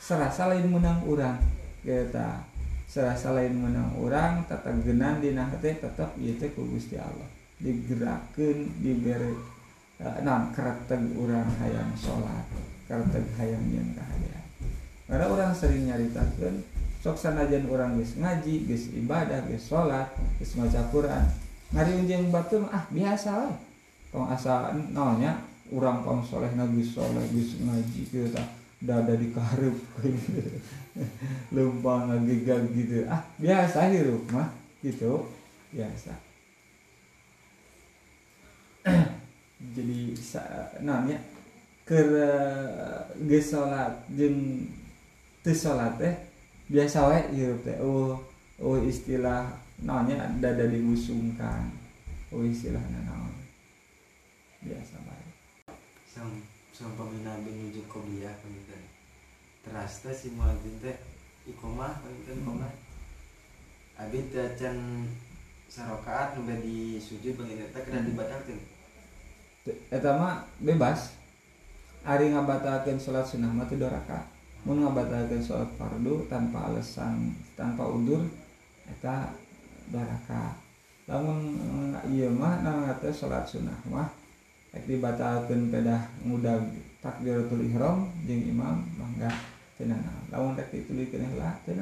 Serasa 0.00 0.48
lain 0.48 0.72
menang 0.72 1.04
urang 1.04 1.36
kita 1.84 2.44
serasa 2.90 3.30
lain 3.38 3.54
menang 3.54 3.94
orang 4.02 4.42
tata 4.50 4.74
genan 4.82 5.22
di 5.22 5.30
teh 5.62 5.74
tetap 5.78 6.16
ieu 6.18 6.34
teh 6.40 6.50
ku 6.50 6.64
Gusti 6.66 6.96
Allah. 6.96 7.28
Digerakkan 7.60 8.56
diberi 8.80 9.60
eh, 10.00 10.18
nah 10.24 10.48
kereteg 10.50 11.12
urang 11.12 11.44
hayang 11.60 11.92
sholat 11.92 12.48
kereteg 12.88 13.26
hayang 13.36 13.64
yang 13.68 13.92
kahayang 13.92 14.46
karena 15.04 15.26
orang 15.28 15.52
sering 15.52 15.84
nyaritakeun 15.90 16.64
sok 17.00 17.16
sanajan 17.16 17.64
orang 17.72 17.96
geus 17.96 18.20
ngaji 18.20 18.68
geus 18.68 18.92
ibadah 18.92 19.40
geus 19.48 19.72
sholat 19.72 20.12
geus 20.36 20.60
maca 20.60 20.84
Quran. 20.92 21.24
Ngari 21.72 21.96
unjing 21.96 22.28
batu 22.28 22.60
ah 22.68 22.84
biasa 22.92 23.30
lah 23.40 23.56
tong 24.12 24.28
asa 24.28 24.74
naonnya 24.92 25.40
orang 25.72 26.04
pang 26.04 26.20
soleh 26.20 26.52
geus 26.52 26.92
soleh 26.92 27.24
geus 27.32 27.56
ngaji 27.64 28.00
kita 28.04 28.44
dada 28.84 29.16
di 29.16 29.32
karep 29.32 29.76
lumpang 31.56 32.04
lagi 32.12 32.44
gitu. 32.44 33.08
Ah 33.08 33.24
biasa 33.40 33.88
hirup 33.88 34.28
mah 34.28 34.52
gitu. 34.84 35.24
Biasa. 35.72 36.12
Jadi 39.76 40.12
namanya 40.84 41.16
ke 41.88 41.96
geus 43.24 43.56
salat 43.56 44.04
jeung 44.12 44.68
teu 45.40 45.56
salat 45.56 45.96
teh 45.96 46.29
biasa 46.70 47.10
wae 47.10 47.20
hirup 47.34 47.66
teh 47.66 47.74
oh 47.82 48.14
oh 48.62 48.78
istilah 48.78 49.50
namanya 49.82 50.30
dada 50.38 50.70
dimusungkan. 50.70 51.66
Oh 52.30 52.46
istilah 52.46 52.78
naon. 52.94 53.34
Biasa 54.62 55.02
bae 55.02 55.26
sang 56.06 56.30
sang 56.70 56.94
pamina 56.94 57.34
menuju 57.42 57.90
qobliyah 57.90 58.38
pamitan 58.38 58.86
teras 59.66 59.98
teh 60.06 60.14
si 60.14 60.30
muadzin 60.38 60.78
teh 60.78 60.94
iqomah 61.50 61.98
pamitan 62.06 62.38
iqomah 62.38 62.72
abi 63.98 64.30
teh 64.30 64.54
can 64.54 65.10
sarokaat 65.66 66.38
nu 66.38 66.46
di 66.62 67.02
sujud 67.02 67.34
bangin 67.34 67.66
eta 67.66 67.82
kena 67.82 68.06
dibatalkeun. 68.06 68.62
Eta 69.90 70.10
mah 70.14 70.46
bebas. 70.62 71.18
Ari 72.00 72.32
ngabatalkeun 72.32 72.96
salat 72.96 73.26
sunnah 73.26 73.50
mah 73.50 73.66
teu 73.66 73.76
rakaat 73.76 74.29
mun 74.64 74.84
ngabatalkeun 74.84 75.40
salat 75.40 75.72
fardu 75.80 76.28
tanpa 76.28 76.68
alasan 76.68 77.32
tanpa 77.56 77.88
udur 77.88 78.20
eta 78.84 79.32
dua 79.88 80.04
rakaat 80.04 80.56
lamun 81.08 81.56
ieu 82.12 82.28
mah 82.28 82.60
teh 83.00 83.10
salat 83.10 83.48
sunnah 83.48 83.76
mah 83.88 84.12
rek 84.70 84.84
dibatalkeun 84.86 85.72
pedah 85.72 86.06
ngudag 86.22 86.62
takbiratul 87.00 87.64
ihram 87.64 88.06
jeung 88.28 88.44
imam 88.52 88.84
mangga 88.94 89.32
teu 89.74 89.88
lamun 90.30 90.54
rek 90.54 90.68
ditulikeun 90.70 91.24
heula 91.24 91.56
teu 91.64 91.74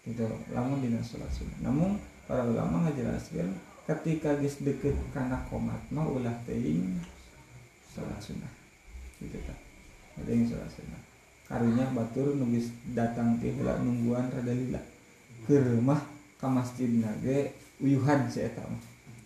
gitu. 0.00 0.24
Lamun 0.52 0.80
dina 0.80 1.00
salat 1.04 1.28
sunnah. 1.28 1.58
Namun 1.60 2.00
para 2.24 2.44
ulama 2.46 2.88
ngajelaskan 2.88 3.52
ketika 3.84 4.38
geus 4.38 4.62
deket 4.62 4.96
karena 5.12 5.40
komat 5.50 5.80
mah 5.92 6.06
ulah 6.06 6.36
teuing 6.46 7.00
salat 7.90 8.20
sunnah. 8.22 8.52
Gitu 9.18 9.36
kan 9.44 9.58
ada 10.20 10.30
yang 10.30 10.46
salat 10.46 10.70
sunnah 10.70 11.09
karunya 11.50 11.82
batur 11.90 12.38
nugis 12.38 12.70
datang 12.94 13.34
heula 13.42 13.82
nungguan 13.82 14.30
rada 14.30 14.54
lila. 14.54 14.78
Ke 15.42 15.58
rumah 15.58 15.98
ke 16.38 16.46
masjid 16.46 16.86
nage 16.86 17.58
uyuhan 17.82 18.30
eta 18.30 18.62
mah. 18.70 18.82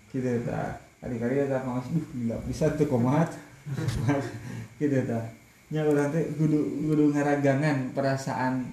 Kitu 0.09 0.41
eta 0.41 0.81
hari-hari 1.05 1.45
ka 1.45 1.61
masjid 1.69 2.01
lila 2.17 2.41
bisa 2.49 2.73
teu 2.81 2.89
komat 2.89 3.29
kitu 4.81 5.05
eta. 5.05 5.21
Nya 5.69 5.85
urang 5.85 6.09
teh 6.09 6.25
kudu 6.41 6.89
kudu 6.89 7.13
ngaragangan 7.13 7.93
perasaan 7.93 8.73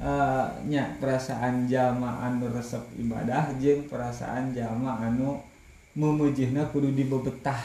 uh, 0.00 0.48
nya 0.64 0.96
perasaan 0.96 1.68
jama 1.68 2.24
anu 2.24 2.48
resep 2.48 2.80
ibadah 2.96 3.52
jeng 3.60 3.84
perasaan 3.84 4.56
jama 4.56 4.96
anu 4.96 5.36
memujihna 5.92 6.72
kudu 6.72 6.96
dibebetah. 6.96 7.60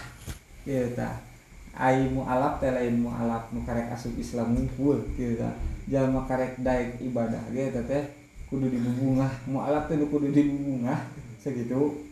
Kita 0.68 1.33
ai 1.74 2.06
mualaf 2.10 2.62
teh 2.62 2.70
lain 2.70 3.02
mualaf 3.02 3.50
nu 3.50 3.66
karek 3.66 3.90
asup 3.90 4.14
Islam 4.18 4.54
ngumpul 4.54 5.02
gitu 5.18 5.38
ta. 5.42 5.52
Jalma 5.90 6.24
karek 6.30 6.62
daek 6.62 7.02
ibadah 7.02 7.42
ge 7.50 7.74
eta 7.74 7.82
teh 7.84 8.04
kudu 8.50 8.70
dibubungah. 8.70 9.32
Mualaf 9.50 9.90
teh 9.90 9.98
kudu 9.98 10.30
dibubungah 10.30 11.00
segitu. 11.42 12.06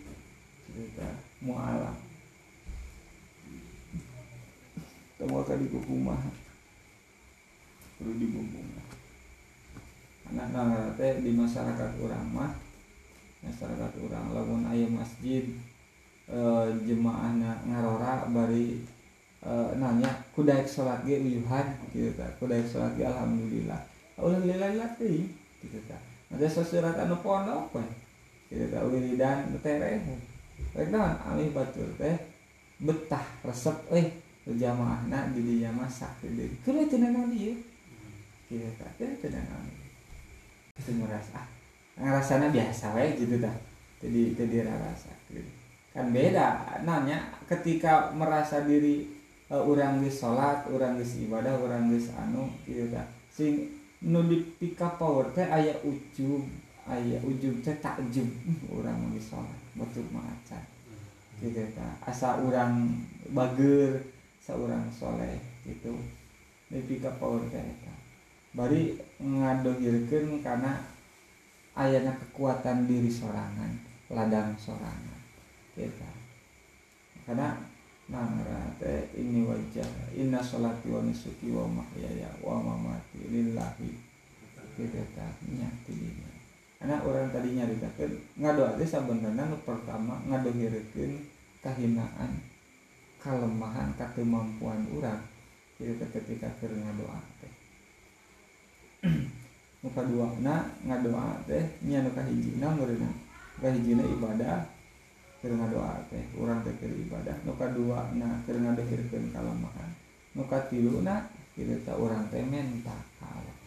Gitu 0.69 0.91
ta 0.97 1.09
mualaf 1.41 1.97
teu 5.21 5.29
ka 5.45 5.53
dikukumaha 5.53 6.29
kudu 8.01 8.11
dibubungah. 8.17 8.87
Anak 10.33 10.97
teh 10.97 11.21
di 11.21 11.37
masyarakat 11.37 11.89
urang 12.01 12.25
mah 12.33 12.51
masyarakat 13.41 13.91
urang 14.05 14.37
lamun 14.37 14.65
aya 14.69 14.85
masjid 14.85 15.45
e, 16.29 16.39
jemaahna 16.85 17.57
ngarora 17.65 18.29
bari 18.29 18.85
e, 19.41 19.51
nanya 19.77 20.09
kudaek 20.33 20.65
salat 20.65 21.01
ge 21.03 21.19
uyuhan? 21.19 21.67
Gitu 21.91 22.13
ta. 22.15 22.25
Kudaek 22.39 22.65
salat 22.65 22.93
ge 22.95 23.03
alhamdulillah. 23.05 23.81
Alhamdulillah 24.17 24.89
teh 24.95 25.25
gitu 25.61 25.79
ta. 25.89 25.97
Ada 26.31 26.47
sesurat 26.47 26.95
anu 26.95 27.19
pondok 27.19 27.75
we 27.75 27.85
gitu 28.49 28.65
ta. 28.71 28.85
Wiridan 28.85 29.51
tereh 29.59 29.99
rek 30.77 30.87
naon? 30.89 31.17
Alih 31.27 31.51
batur 31.51 31.89
teh 31.97 32.15
betah 32.81 33.25
resep 33.45 33.77
euy 33.93 34.09
jamaahna 34.57 35.29
di 35.37 35.45
dinya 35.45 35.69
masak 35.69 36.09
gitu 36.25 36.49
kudu 36.65 36.89
teu 36.89 36.97
naon 36.97 37.29
ieu? 37.33 37.53
Gitu 38.49 38.69
ta. 38.79 38.87
Teu 38.97 39.29
naon 39.29 39.81
itu 40.81 40.91
merasa 40.97 41.37
ah 41.37 41.47
ngerasanya 42.01 42.49
biasa 42.49 42.97
we 42.97 43.05
gitu 43.19 43.35
dah 43.37 43.53
jadi 44.01 44.33
jadi 44.33 44.55
rasa 44.65 45.13
gitu. 45.29 45.45
kan 45.93 46.09
beda 46.09 46.81
nanya 46.87 47.29
ketika 47.45 48.09
merasa 48.15 48.65
diri 48.65 49.05
uh, 49.05 49.20
Eh, 49.51 49.59
orang 49.59 49.99
salat 50.07 50.63
orang 50.71 50.95
ibadah 51.03 51.59
orang 51.59 51.91
anu 51.91 52.47
sing 53.27 53.67
nu 53.99 54.23
dipika 54.23 54.95
power 54.95 55.27
teh 55.35 55.43
aya 55.43 55.75
ujung 55.83 56.47
aya 56.87 57.19
ujung 57.19 57.59
teh 57.59 57.75
takjub 57.83 58.31
orang 58.79 59.11
nulis 59.11 59.27
sholat 59.27 59.59
betul 59.75 60.07
maca 60.07 60.55
gitu 61.43 61.67
ta 61.75 61.99
asa 62.07 62.39
ah, 62.39 62.47
orang 62.47 62.95
bager 63.35 63.99
seorang 64.39 64.87
soleh 64.87 65.35
gitu. 65.67 65.99
Dipika 66.71 67.11
power 67.19 67.43
teh 67.51 67.59
eta. 67.59 67.91
Bari 68.55 68.95
ngadohirkeun 69.19 70.39
karena 70.39 70.79
ayana 71.75 72.15
kekuatan 72.15 72.87
diri 72.87 73.11
sorangan 73.11 73.75
ladang 74.07 74.55
sorangan 74.55 75.19
gitu 75.75 76.07
karena 77.27 77.70
nangra 78.09 78.73
teh 78.81 79.11
ini 79.13 79.45
wajah 79.45 80.15
inna 80.15 80.41
sholati 80.41 80.89
wa 80.89 81.05
nusuki 81.05 81.53
wa 81.53 81.69
mahyaya 81.69 82.31
wa 82.41 82.57
mamati 82.57 83.27
lillahi. 83.29 83.91
Kita 84.71 85.03
tak 85.13 85.35
nyati 85.45 85.93
dina 85.93 86.31
karena 86.81 86.97
orang 87.05 87.29
tadinya 87.29 87.69
dikatakan 87.69 88.09
ngadoa 88.41 88.73
teh 88.73 88.89
sabenerna 88.89 89.53
nu 89.53 89.57
pertama 89.61 90.17
ngadohirkeun 90.25 91.13
kahinaan 91.61 92.41
kelemahan 93.21 93.93
kemampuan 93.93 94.81
orang 94.97 95.21
kita 95.77 96.09
ketika 96.09 96.49
keur 96.57 96.73
ngadoa 96.73 97.21
teh 97.37 97.53
muka 99.85 100.01
dua 100.09 100.33
na 100.41 100.73
ngadoa 100.81 101.45
teh 101.45 101.61
nya 101.85 102.01
nuka 102.01 102.25
hijina 102.25 102.73
murina 102.73 103.13
nuka 103.61 103.69
hijina 103.77 104.01
ibadah 104.01 104.65
karena 105.41 105.65
doa 105.73 105.97
teh 106.13 106.21
kurang 106.37 106.61
pikir 106.61 106.93
ibadah. 107.09 107.33
Nuka 107.43 107.73
dua 107.73 108.13
na 108.13 108.39
karena 108.45 108.77
dehirkan 108.77 109.33
kalau 109.33 109.57
nuka 110.37 110.57
tilu 110.69 111.03
na 111.03 111.27
kita 111.57 111.75
ta 111.83 111.93
orang 111.99 112.23
teh 112.31 112.39
minta 112.45 112.95
kalah 113.19 113.57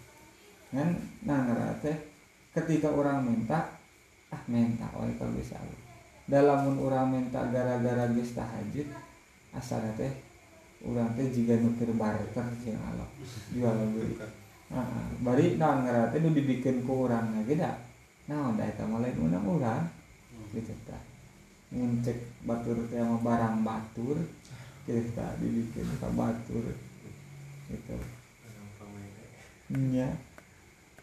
kan 0.72 0.90
nah 1.22 1.44
teh 1.84 1.92
ketika 2.56 2.88
orang 2.88 3.20
minta 3.22 3.76
ah 4.32 4.42
minta 4.48 4.88
oleh 4.96 5.12
kalau 5.20 5.36
bisa 5.36 5.60
dalam 6.24 6.72
orang 6.80 7.12
minta 7.12 7.44
gara-gara 7.52 8.08
geus 8.16 8.32
tahajud 8.32 8.88
asalnya 9.52 9.92
teh 10.00 10.12
orang 10.88 11.12
teh 11.14 11.28
jika 11.28 11.60
nukir 11.60 11.92
barter 11.92 12.48
jeung 12.64 12.80
Allah 12.80 13.08
jual 13.52 13.76
beli. 13.92 14.16
Nah, 14.72 14.88
bari 15.20 15.60
naon 15.60 15.84
teh 15.84 16.18
nu 16.24 16.32
dibikeun 16.32 16.88
ku 16.88 17.04
urang 17.04 17.28
na 17.36 17.44
geda 17.44 17.76
naon 18.26 18.56
da 18.56 18.64
eta 18.64 18.88
mah 18.88 19.04
lain 19.04 19.20
urang 19.20 19.44
urang. 19.44 19.84
Gitu 20.54 20.72
tah. 20.88 21.13
Nguncek 21.74 22.18
batur 22.46 22.86
teh 22.86 23.02
mah 23.02 23.18
barang 23.18 23.66
batur. 23.66 24.16
Tah 24.86 25.30
dibikin 25.42 25.90
ka 25.98 26.08
batur. 26.14 26.70
Gitu. 27.66 27.96
Nya. 29.74 30.08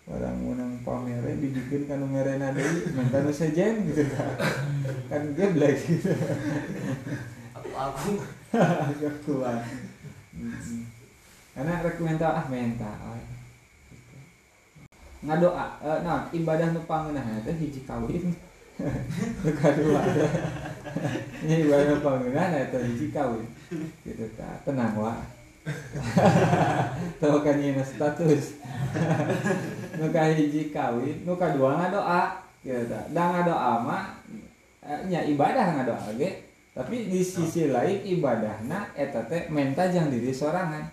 Barang 0.08 0.40
unang 0.48 0.82
pamere 0.82 1.38
dibikin 1.38 1.86
kanu 1.86 2.08
merena 2.10 2.56
deui, 2.56 2.90
minta 2.96 3.20
nu 3.22 3.30
sejen 3.30 3.86
gitu. 3.86 4.02
Kan 5.12 5.36
geblek 5.36 5.78
gitu. 5.84 6.10
aku 7.76 8.12
aku 8.54 9.08
kuat. 9.28 9.62
Karena 11.52 11.84
rek 11.84 11.98
menta 12.00 12.28
ah 12.32 12.46
menta. 12.48 12.92
Ngadoa 15.22 15.66
uh, 15.86 16.00
nah 16.02 16.26
ibadah 16.34 16.74
nu 16.74 16.82
pangeunah 16.90 17.46
teh 17.46 17.54
hiji 17.54 17.86
kawin 17.86 18.34
nu 19.42 19.52
kadua 19.58 20.02
ini 21.46 21.56
ibadah 21.66 21.86
nu 21.94 21.98
pangeunah 22.04 22.48
eta 22.58 22.80
hiji 22.82 23.14
kawin 23.14 23.48
gitu 24.04 24.26
ta 24.38 24.60
tenang 24.66 24.98
wa 24.98 25.14
tahu 27.22 27.46
kan 27.46 27.58
ini 27.62 27.78
status 27.82 28.58
nu 30.02 30.08
hiji 30.10 30.74
kawin 30.74 31.22
nu 31.26 31.34
kadua 31.38 31.78
ngadoa 31.78 32.42
gitu 32.66 32.84
ta 32.90 33.06
da 33.10 33.24
ngadoa 33.38 33.72
mah 33.86 34.04
nya 35.06 35.22
ibadah 35.26 35.78
ngadoa 35.78 36.18
ge 36.18 36.50
tapi 36.72 37.12
di 37.12 37.20
sisi 37.20 37.68
lain 37.68 38.00
ibadahna 38.06 38.96
eta 38.96 39.28
teh 39.28 39.52
menta 39.52 39.92
jang 39.92 40.08
diri 40.08 40.32
sorangan 40.32 40.88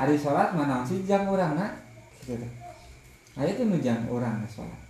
ari 0.00 0.16
salat 0.16 0.56
mana 0.56 0.80
sih 0.82 1.04
jang 1.04 1.28
urangna 1.28 1.76
gitu 2.24 2.40
ta 2.40 2.60
nah 3.38 3.46
itu 3.46 3.62
nujang 3.62 4.10
orang 4.10 4.42
sholat. 4.50 4.80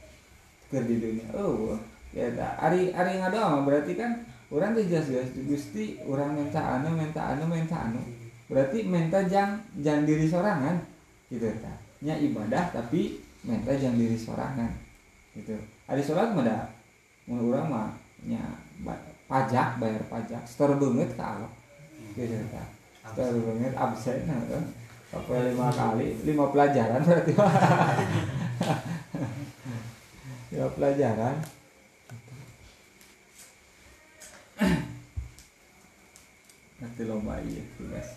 Ke 0.73 0.81
dunia. 0.87 1.27
Oh 1.37 1.77
ari 2.15 2.91
ari 2.91 3.13
ngadoa 3.23 3.63
berarti 3.63 3.95
kan 3.95 4.19
orang 4.51 4.75
tuh 4.75 4.83
jelas 4.91 5.07
jelas 5.07 5.31
gusti 5.47 5.95
orang 6.03 6.35
minta 6.35 6.59
anu 6.59 6.99
minta 6.99 7.23
anu 7.35 7.47
minta 7.47 7.87
anu. 7.87 8.03
Berarti 8.51 8.83
minta 8.83 9.23
jang 9.31 9.63
jang 9.79 10.03
diri 10.03 10.27
sorangan 10.27 10.75
gitu 11.31 11.47
ta 11.63 11.71
nya 12.03 12.19
ibadah 12.19 12.75
tapi 12.75 13.23
minta 13.47 13.71
jang 13.79 13.95
diri 13.95 14.19
sorangan 14.19 14.75
gitu. 15.39 15.55
Hari 15.87 16.03
sholat 16.03 16.35
mah 16.35 16.43
da 16.43 16.67
mun 17.31 17.47
urang 17.47 17.71
mah 17.71 17.95
nya 18.27 18.43
pajak 19.31 19.79
bayar 19.79 20.03
pajak 20.11 20.43
setor 20.43 20.75
banget 20.83 21.15
ke 21.15 21.23
Allah 21.23 21.53
gitu 22.19 22.35
ta 22.51 22.67
setor 23.15 23.39
banget 23.39 23.71
absen 23.79 24.27
kan. 24.27 24.67
Apa 25.15 25.47
lima 25.47 25.71
kali 25.71 26.19
lima 26.27 26.51
pelajaran 26.51 27.07
berarti 27.07 27.33
lima 30.55 30.69
pelajaran 30.75 31.39
nanti 37.01 37.09
lomba 37.09 37.41
iya 37.41 37.65
tugas. 37.81 38.09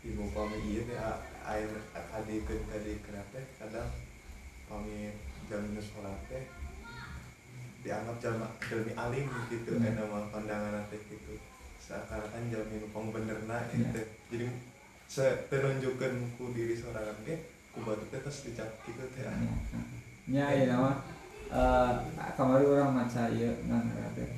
Ibu 0.00 0.24
pami 0.32 0.56
iya 0.64 0.80
teh 0.88 0.96
air 1.44 1.68
kadi 1.92 2.40
ke 2.40 2.56
kadi 2.72 2.92
kenapa? 3.04 3.36
Kadang 3.60 3.84
pami 4.64 5.12
jam 5.52 5.60
sholat 5.76 6.16
teh 6.32 6.40
dianggap 7.84 8.16
jalma 8.16 8.48
jalmi 8.64 8.96
alim 8.96 9.28
gitu 9.52 9.76
hmm. 9.76 9.84
enak 9.84 10.08
mah 10.08 10.24
pandangan 10.32 10.88
teh 10.88 11.04
gitu. 11.04 11.36
Seakan-akan 11.84 12.48
jalmi 12.48 12.80
pang 12.96 13.12
benerna 13.12 13.60
Ya. 13.76 13.92
itu 13.92 14.00
jadi 14.32 14.46
se 15.04 15.28
tenunjukkan 15.52 16.32
ku 16.40 16.56
diri 16.56 16.72
seorang 16.72 17.12
ge 17.28 17.44
ku 17.76 17.84
batu 17.84 18.08
teh 18.08 18.24
terus 18.24 18.48
dicap 18.48 18.72
gitu 18.88 19.04
teh 19.12 19.28
ya 20.32 20.48
ya 20.48 20.64
nama 20.72 21.19
eh 21.50 21.92
kemarin 22.38 22.70
orang 22.70 22.94
maca 22.94 23.26
ya 23.34 23.50
ngan 23.66 23.90
teh 24.14 24.30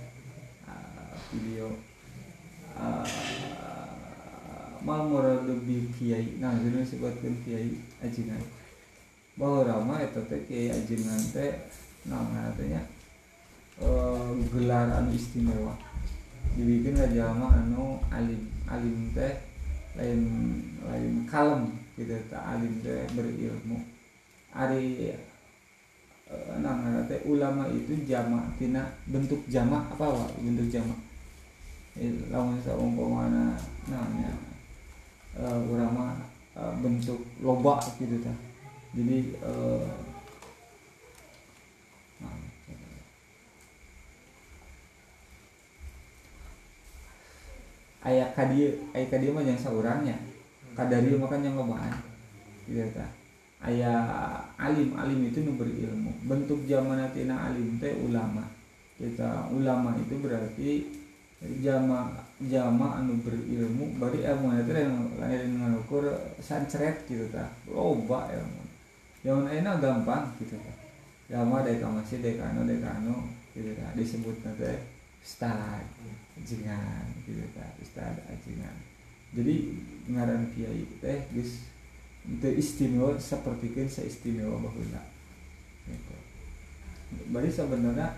eh, 0.64 1.12
video 1.28 1.68
eh 2.72 3.04
mal 4.82 5.06
murad 5.06 5.46
kiai. 5.94 6.42
Nah 6.42 6.58
jadi 6.58 6.82
sebutkan 6.82 7.38
kiai 7.46 7.78
ajengan 8.02 8.42
bahwa 9.38 9.62
rama 9.62 9.94
itu 10.02 10.20
teh 10.26 10.40
kiai 10.48 10.72
ajengan 10.72 11.20
teh 11.30 11.52
nah 12.08 12.24
katanya 12.32 12.82
eh 13.78 14.28
gelar 14.50 14.88
anu 14.90 15.12
istimewa. 15.12 15.76
Dibikin 16.52 16.98
aja 16.98 17.32
mah 17.32 17.60
anu 17.60 18.00
alim 18.10 18.50
alim 18.66 19.12
teh 19.14 19.36
lain 19.94 20.20
lain 20.82 21.28
kalem 21.28 21.76
gitu 21.94 22.16
tak 22.32 22.42
alim 22.56 22.80
teh 22.80 23.04
berilmu. 23.12 23.78
Ari 24.52 25.12
nah 26.62 27.04
teh 27.08 27.20
ulama 27.28 27.68
itu 27.72 27.92
jama 28.08 28.48
tina 28.56 28.86
bentuk 29.08 29.42
jama 29.48 29.88
apa 29.92 30.06
wa 30.08 30.26
bentuk 30.40 30.68
jama 30.68 30.94
Eh, 31.92 32.08
lamun 32.32 32.56
saumpamana 32.56 33.52
namanya 33.84 34.32
uh, 35.36 35.60
urang 35.68 35.92
mah 35.92 36.16
eh, 36.56 36.72
bentuk 36.80 37.20
loba 37.44 37.76
gitu 38.00 38.16
tah 38.24 38.32
jadi 38.96 39.28
eh, 39.28 39.84
nah, 42.16 42.32
aya 48.08 48.24
kadia 48.32 48.72
aya 48.96 49.06
kadia 49.12 49.36
mah 49.36 49.44
yang 49.44 49.60
saurangnya 49.60 50.16
kadari 50.72 51.12
mah 51.12 51.28
kan 51.28 51.44
yang 51.44 51.60
lobaan 51.60 51.92
gitu 52.64 52.88
ta 52.96 53.04
aya 53.62 53.94
alim 54.58 54.90
alim 54.98 55.30
itu 55.30 55.46
nu 55.46 55.54
berilmu 55.54 56.10
bentuk 56.26 56.66
zaman 56.66 57.06
tina 57.14 57.50
alim 57.50 57.78
teh 57.78 57.94
ulama. 58.02 58.42
Kita 58.98 59.50
ulama 59.50 59.94
itu 59.98 60.14
berarti 60.18 60.70
jama 61.62 62.10
jama 62.42 63.02
anu 63.02 63.18
berilmu 63.22 63.98
bari 63.98 64.22
ilmu 64.22 64.46
itu 64.62 64.70
yang 64.74 64.94
lain 65.18 65.58
ngukur 65.58 66.10
sancret 66.42 67.06
gitu 67.06 67.30
ta 67.30 67.50
loba 67.70 68.30
ilmu. 68.34 68.62
Yang 69.22 69.62
enak 69.62 69.78
gampang 69.78 70.26
gitu 70.42 70.58
ta 70.58 70.72
jama 71.32 71.64
dari 71.64 71.80
masih 71.80 72.20
dari 72.20 72.36
kano 72.36 72.66
dari 72.68 72.82
kano 72.82 73.16
gitu 73.56 73.72
ta 73.72 73.88
disebut 73.96 74.36
nanti 74.44 74.68
ustad 75.24 75.86
ajengan 76.36 77.08
gitu 77.24 77.40
ta 77.56 77.64
ustad 77.80 78.20
ajengan 78.28 78.76
jadi 79.32 79.54
ngaran 80.12 80.44
kiai 80.52 80.84
teh 81.00 81.24
geus 81.32 81.71
the 82.22 82.50
istimewa 82.54 83.18
sepertikan 83.18 83.90
seistimewa 83.90 84.54
bahuna 84.62 85.02
gitu. 85.90 86.14
Bari 87.34 87.50
sebenarnya 87.50 88.14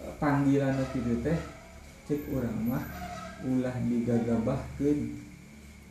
eh, 0.00 0.14
panggilan 0.16 0.80
kitu 0.96 1.20
teh 1.20 1.36
cek 2.08 2.32
orang 2.32 2.56
mah 2.64 2.84
ulah 3.44 3.76
digagabahkan 3.84 4.98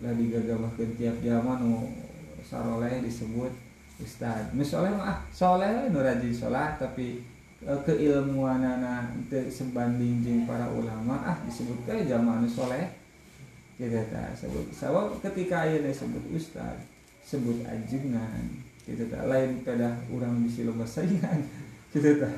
lah 0.01 0.13
digagabahkan 0.17 0.89
tiap 0.97 1.17
zaman 1.21 1.57
nu 1.61 1.93
saroleh 2.41 3.05
disebut 3.05 3.53
ustad 4.01 4.49
misalnya 4.57 4.97
mah 4.97 5.05
ah, 5.13 5.17
soleh 5.29 5.93
nu 5.93 6.01
rajin 6.01 6.33
sholat 6.33 6.81
tapi 6.81 7.21
eh, 7.61 7.79
keilmuanana 7.85 9.13
teu 9.29 9.45
sebanding 9.45 10.25
jeung 10.25 10.41
para 10.49 10.65
ulama 10.73 11.21
ah 11.21 11.37
disebut 11.45 11.85
ke 11.85 12.09
zaman 12.09 12.49
soleh. 12.49 12.89
Kita 13.73 14.05
tak 14.13 14.37
sebut 14.37 14.69
sabab 14.69 15.17
ketika 15.17 15.65
ayeuna 15.65 15.89
disebut 15.89 16.21
ustad 16.33 16.77
sebut 17.23 17.63
ajengan 17.63 18.43
gitu 18.83 19.07
tak? 19.07 19.23
Lain 19.25 19.63
pada 19.63 19.95
orang 20.11 20.43
bisa 20.43 20.67
loba 20.67 20.83
saingan 20.83 21.39
gitu 21.95 22.19
tak? 22.19 22.35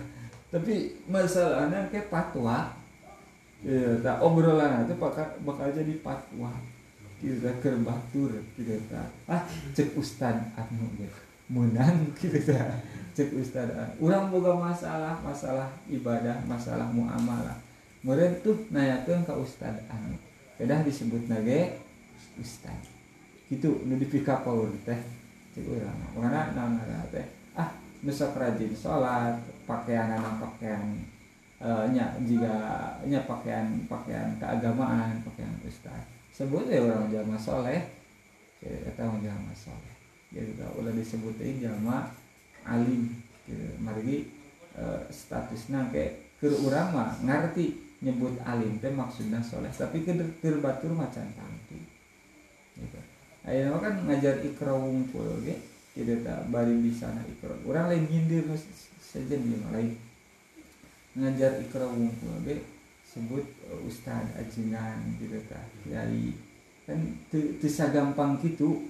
Tapi 0.54 0.94
masalahnya 1.10 1.90
kayak 1.90 2.14
patwa 2.14 2.72
gitu 3.66 4.00
tak? 4.06 4.22
Obrolan 4.22 4.86
itu 4.86 4.96
bakal 5.02 5.28
bakal 5.42 5.68
jadi 5.74 5.94
patwa 6.06 6.54
gitu 7.20 7.42
tak? 7.42 7.56
Kerbatur 7.60 8.32
gitu 8.56 8.78
tak? 8.88 9.10
Ah 9.26 9.42
cek 9.74 9.98
ustad 9.98 10.38
anu 10.54 10.86
gitu 11.02 11.20
menang 11.50 12.06
gitu 12.22 12.38
tak? 12.46 12.80
Cek 13.18 13.34
ustad 13.42 13.74
orang 13.98 14.30
boga 14.30 14.54
masalah 14.54 15.18
masalah 15.26 15.68
ibadah 15.90 16.38
masalah 16.46 16.86
muamalah. 16.94 17.58
Kemudian 18.06 18.38
tuh 18.46 18.70
nanyakan 18.70 19.26
ke 19.26 19.34
ustad 19.34 19.74
anu. 19.90 20.14
Kedah 20.62 20.86
disebut 20.86 21.26
nage 21.26 21.82
ustad 22.38 22.95
itu 23.54 23.70
nu 23.86 23.94
dipika 24.02 24.42
paul 24.42 24.74
teh. 24.82 24.98
Cek 25.54 25.66
urang 25.70 25.96
karena 26.18 26.52
nana 26.58 27.06
teh. 27.14 27.26
Ah 27.54 27.70
nusa 28.02 28.34
rajin 28.34 28.74
sholat 28.74 29.38
pakaian 29.66 30.12
anak 30.14 30.42
pakaian 30.42 30.84
uh, 31.62 31.86
nya 31.90 32.14
jika 32.26 32.54
nya 33.06 33.24
pakaian 33.26 33.86
pakaian 33.88 34.36
keagamaan 34.38 35.22
pakaian 35.26 35.54
ustad 35.66 36.04
sebut 36.34 36.68
ya 36.68 36.84
orang 36.84 37.08
jama 37.14 37.38
soleh. 37.40 37.82
Kata 38.66 39.06
orang 39.06 39.22
jama 39.24 39.54
soleh. 39.54 39.94
Gitu 40.34 40.60
ulah 40.60 40.92
disebutin 40.92 41.62
jama 41.62 42.10
alim. 42.66 43.14
Gitu 43.46 43.78
mari 43.80 44.28
uh, 44.76 45.06
statusnya 45.14 45.88
kayak 45.94 46.36
ke 46.42 46.50
urang 46.52 46.92
mah 46.92 47.16
ngerti 47.24 47.80
nyebut 48.04 48.36
alim 48.44 48.76
teh 48.84 48.92
maksudnya 48.92 49.40
soleh. 49.40 49.72
Tapi 49.72 50.04
ke 50.04 50.12
batur 50.60 50.92
macan 50.92 51.30
gitu 51.32 51.55
Ayo 53.46 53.78
kan 53.78 53.94
ngajar 54.10 54.42
ikra 54.42 54.74
wungkul 54.74 55.46
ge 55.46 55.62
tidak 55.94 56.26
tak 56.26 56.50
bari 56.50 56.82
di 56.82 56.90
sana 56.90 57.22
ikra. 57.30 57.54
Orang 57.62 57.94
lain 57.94 58.10
nyindir 58.10 58.42
saja 58.98 59.38
nih 59.38 59.62
lain. 59.70 59.94
Ngajar 61.14 61.62
ikra 61.62 61.86
wungkul 61.86 62.42
ge 62.42 62.66
sebut 63.06 63.46
uh, 63.70 63.86
ustad 63.86 64.26
ajengan 64.34 64.98
gitu 65.22 65.38
tak 65.46 65.62
kiai. 65.86 66.34
Kan 66.90 67.22
bisa 67.62 67.94
gampang 67.94 68.42
gitu 68.42 68.90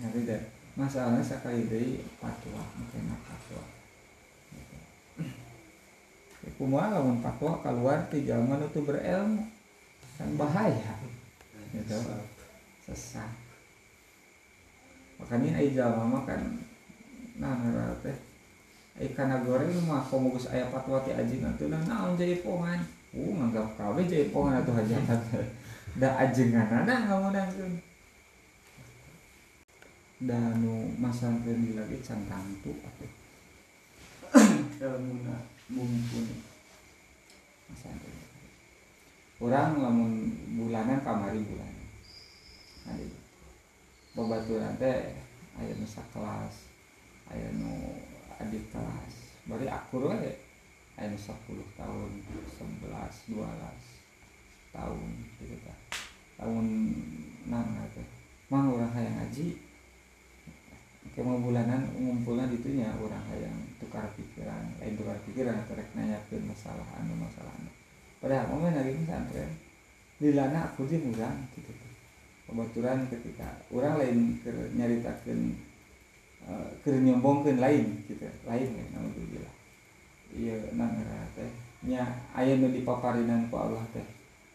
ya 0.00 0.08
beda. 0.08 0.40
Masalahnya 0.76 1.20
sekali 1.20 1.68
dari 1.68 2.00
patwa 2.16 2.64
makanya 2.80 3.16
patwa 3.28 3.64
kumaha 6.56 6.96
lamun 6.96 7.20
patwa 7.20 7.60
keluar 7.60 8.08
di 8.08 8.24
zaman 8.24 8.64
itu 8.64 8.80
berilmu. 8.80 9.44
Kan 10.16 10.32
bahaya. 10.40 10.96
Gitu 11.76 12.00
sesat 12.86 13.45
makanya 15.16 15.50
ai 15.56 15.72
jalma 15.72 16.04
mah 16.04 16.22
kan. 16.28 16.40
Nah 17.40 17.56
teh 18.00 18.16
ai 18.96 19.12
kana 19.12 19.44
goreng 19.44 19.68
mah 19.84 20.00
komo 20.08 20.32
geus 20.32 20.48
aya 20.48 20.72
patwa 20.72 21.04
ti 21.04 21.12
ajengan 21.12 21.52
teh 21.60 21.68
nah 21.68 21.80
naon 21.84 22.16
jadi 22.16 22.40
pongan 22.40 22.80
uh 23.12 23.32
nganggap 23.36 23.68
kawe 23.76 24.00
jadi 24.00 24.32
pongan 24.32 24.64
atuh 24.64 24.72
hajatan 24.72 25.20
da 26.00 26.08
ajengan 26.24 26.88
nah 26.88 26.98
ngamunangkeun 27.04 27.76
da 30.24 30.56
nu 30.56 30.96
masangkeun 30.96 31.76
lagi 31.76 32.00
can 32.00 32.24
tangtu 32.24 32.72
atuh. 32.72 33.12
Ilmuna 34.80 35.44
mumpuni 35.68 36.40
masangkeun 37.68 38.16
orang 39.44 39.76
lamun 39.76 40.12
bulanan 40.56 41.04
kamari 41.04 41.44
bulanan. 41.44 41.84
Nah, 42.88 42.96
babaturan 44.16 44.72
teh 44.80 45.12
aya 45.60 45.72
nu 45.76 45.84
kelas 45.84 46.56
aya 47.28 47.48
nu 47.52 48.00
adik 48.40 48.64
kelas. 48.72 49.14
Bari 49.44 49.68
akur 49.68 50.08
we 50.08 50.32
aya 50.96 51.12
nu 51.12 51.20
10 51.20 51.36
tahun 51.76 52.10
11 52.56 53.36
12 53.36 53.36
tahun 54.72 55.08
gitu 55.44 55.56
tah 55.68 55.78
tahun 56.40 56.66
nang 57.44 57.68
teh 57.92 58.08
mang 58.48 58.72
urang 58.72 58.88
hayang 58.96 59.20
ngaji 59.20 59.60
kemau 61.12 61.40
bulanan 61.40 61.84
ngumpulna 61.96 62.48
ditu 62.48 62.72
nya 62.72 62.92
urang 63.00 63.24
hayang 63.28 63.56
tukar 63.80 64.04
pikiran 64.16 64.68
lain 64.80 64.96
tukar 64.96 65.16
pikiran 65.28 65.60
terek 65.68 65.88
nanyakeun 65.92 66.44
masalah 66.44 66.88
anu 67.00 67.16
masalah 67.20 67.52
anu. 67.56 67.72
Padahal 68.20 68.48
momen 68.48 68.72
lagi 68.72 68.96
pesantren 68.96 69.52
lilana 70.24 70.72
aku 70.72 70.88
urang 70.88 71.36
gitu 71.52 71.85
kebetulan 72.46 73.10
ketika 73.10 73.58
orang 73.74 73.98
lain 73.98 74.18
ke 74.40 74.50
nyaritakan 74.78 75.58
e, 76.46 76.50
eh, 76.50 76.68
ke 76.86 76.90
nyombongkan 76.94 77.58
lain 77.58 78.06
gitu 78.06 78.22
lain 78.46 78.70
ya 78.70 78.84
nama 78.94 79.08
gila 79.10 79.52
iya 80.30 80.56
nangera 80.74 81.26
teh 81.34 81.50
nya 81.86 82.06
ayah 82.38 82.54
nu 82.58 82.70
dipaparinan 82.70 83.50
ku 83.50 83.58
Allah 83.58 83.82
teh 83.90 84.06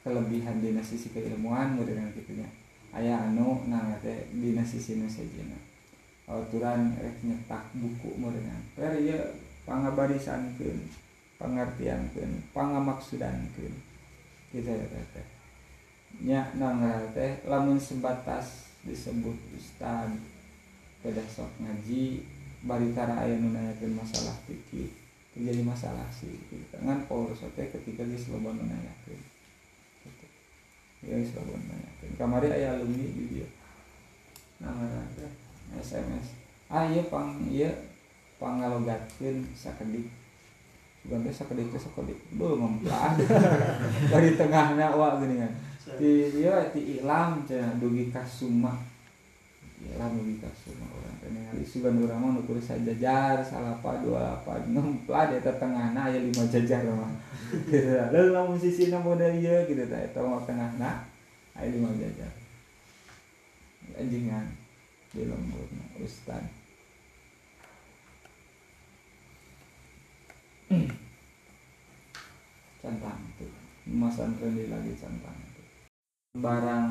kelebihan 0.07 0.63
dina 0.63 0.79
sisi 0.79 1.11
keilmuan 1.11 1.75
modern 1.75 2.15
gitunya 2.15 2.47
ayah 2.95 3.27
anu 3.27 3.67
nangera 3.67 3.99
teh 3.99 4.31
dina 4.31 4.63
sisi 4.63 4.95
nu 4.95 5.11
sejena 5.11 5.59
aturan 6.31 6.95
rek 6.95 7.19
nyetak 7.27 7.75
buku 7.75 8.15
modern 8.15 8.63
per 8.71 8.95
iya 8.95 9.19
pangabarisan 9.67 10.55
pengertian 11.35 12.07
pangamaksudan 12.55 13.35
gitu 13.51 13.67
ya 14.63 15.03
teh. 15.11 15.40
Nya 16.19 16.51
nang 16.59 16.83
teh 17.15 17.39
lamun 17.47 17.79
sebatas 17.79 18.67
disebut 18.83 19.37
ustad 19.55 20.11
pada 21.01 21.23
sok 21.25 21.49
ngaji 21.63 22.21
baritara 22.61 23.25
aya 23.25 23.41
nu 23.41 23.53
nanyakeun 23.53 23.97
masalah 23.97 24.37
fikih 24.45 24.89
terjadi 25.33 25.65
masalah 25.65 26.05
sih 26.13 26.29
gitu. 26.29 26.77
power 27.09 27.33
teh 27.33 27.67
ketika 27.73 28.05
geus 28.05 28.29
loba 28.29 28.53
nu 28.53 28.69
nanyakeun 28.69 29.21
gitu. 30.05 30.25
ya 31.09 31.17
geus 31.17 31.33
loba 31.37 31.57
nu 31.57 31.65
nanyakeun 31.73 32.13
kamari 32.17 32.49
aya 32.53 32.77
alumni 32.77 33.05
di 33.09 33.23
dia. 33.33 33.47
Nang 34.61 34.77
teh 35.17 35.31
SMS. 35.81 36.37
Ah 36.69 36.85
ieu 36.85 37.01
pang 37.09 37.41
ieu 37.49 37.73
pangalogatkeun 38.37 39.41
sakedik. 39.57 40.05
Bukan 41.01 41.25
teh 41.25 41.33
sakedik 41.33 41.73
teh 41.73 41.81
sakedik. 41.81 42.19
Belum 42.37 42.77
mempah 42.77 43.17
dari 44.13 44.37
tengahnya 44.37 44.93
wah 44.93 45.17
gini 45.17 45.41
kan 45.41 45.70
ti 45.81 46.09
iya 46.37 46.69
ti 46.69 47.01
ilam 47.01 47.41
cenah 47.49 47.81
dugi 47.81 48.13
ka 48.13 48.21
summa 48.21 48.91
ya 49.81 49.97
lah 49.97 50.13
mugi 50.13 50.37
ka 50.37 50.45
semua 50.53 50.85
orang 50.93 51.15
teh 51.17 51.29
ningali 51.33 51.65
sugan 51.65 51.97
urang 51.97 52.21
mah 52.21 52.37
nu 52.37 52.45
kudu 52.45 52.61
sajajar 52.61 53.41
salapa 53.41 53.97
dua 54.05 54.37
apa 54.37 54.61
ngemplat 54.69 55.41
eta 55.41 55.57
tengahna 55.57 56.05
aya 56.05 56.21
lima 56.21 56.45
jajar 56.45 56.85
gitu. 56.85 57.97
Lalu 58.13 58.29
lamun 58.29 58.61
sisina 58.61 59.01
model 59.01 59.41
ieu 59.41 59.65
gitu 59.65 59.81
tah 59.89 59.97
eta 59.97 60.21
mah 60.21 60.45
tengahna 60.45 61.01
aya 61.57 61.73
lima 61.73 61.89
jajar. 61.97 62.29
Anjingan 63.97 64.53
di 65.11 65.25
lemburna 65.27 65.83
ustad 65.99 66.45
cantang 72.81 73.19
itu 73.35 73.43
masan 73.91 74.39
di 74.39 74.71
lagi 74.71 74.95
cantang 74.95 75.50
barang 76.31 76.87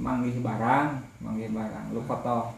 manggih 0.00 0.40
barang 0.40 0.88
manggih 1.20 1.52
barang. 1.52 1.86
Lu 1.92 2.00
foto 2.08 2.56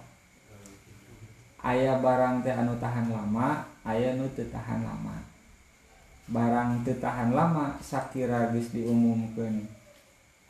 ayah 1.67 1.99
barang 1.99 2.47
teh 2.47 2.55
anu 2.55 2.79
tahan 2.79 3.11
lama 3.11 3.67
ayah 3.83 4.15
nu 4.15 4.31
tahan 4.31 4.87
lama. 4.87 5.19
Barang 6.29 6.87
teu 6.87 6.95
tahan 7.03 7.35
lama 7.35 7.75
sakira 7.83 8.55
geus 8.55 8.71
diumumkeun. 8.71 9.67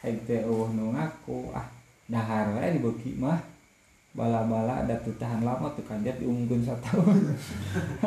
Haid 0.05 0.29
teh 0.29 0.45
nu 0.45 0.93
ngaku 0.93 1.49
ah 1.57 1.65
dahar 2.05 2.53
we 2.61 2.77
dibeuki 2.77 3.17
mah. 3.17 3.41
Bala-bala 4.13 4.85
ada 4.85 5.01
teu 5.01 5.17
tahan 5.17 5.49
lama 5.49 5.73
teu 5.73 5.85
kanjat 5.89 6.21
diumumkeun 6.21 6.61
satahun 6.61 7.33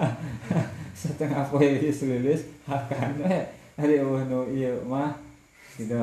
setengah 1.02 1.42
poe 1.50 1.66
geus 1.82 2.06
lulus 2.06 2.46
hakan 2.70 3.18
we 3.18 3.38
ari 3.82 3.98
eueuh 3.98 4.30
nu 4.30 4.46
ieu 4.54 4.78
mah. 4.86 5.18
Gitu 5.74 5.98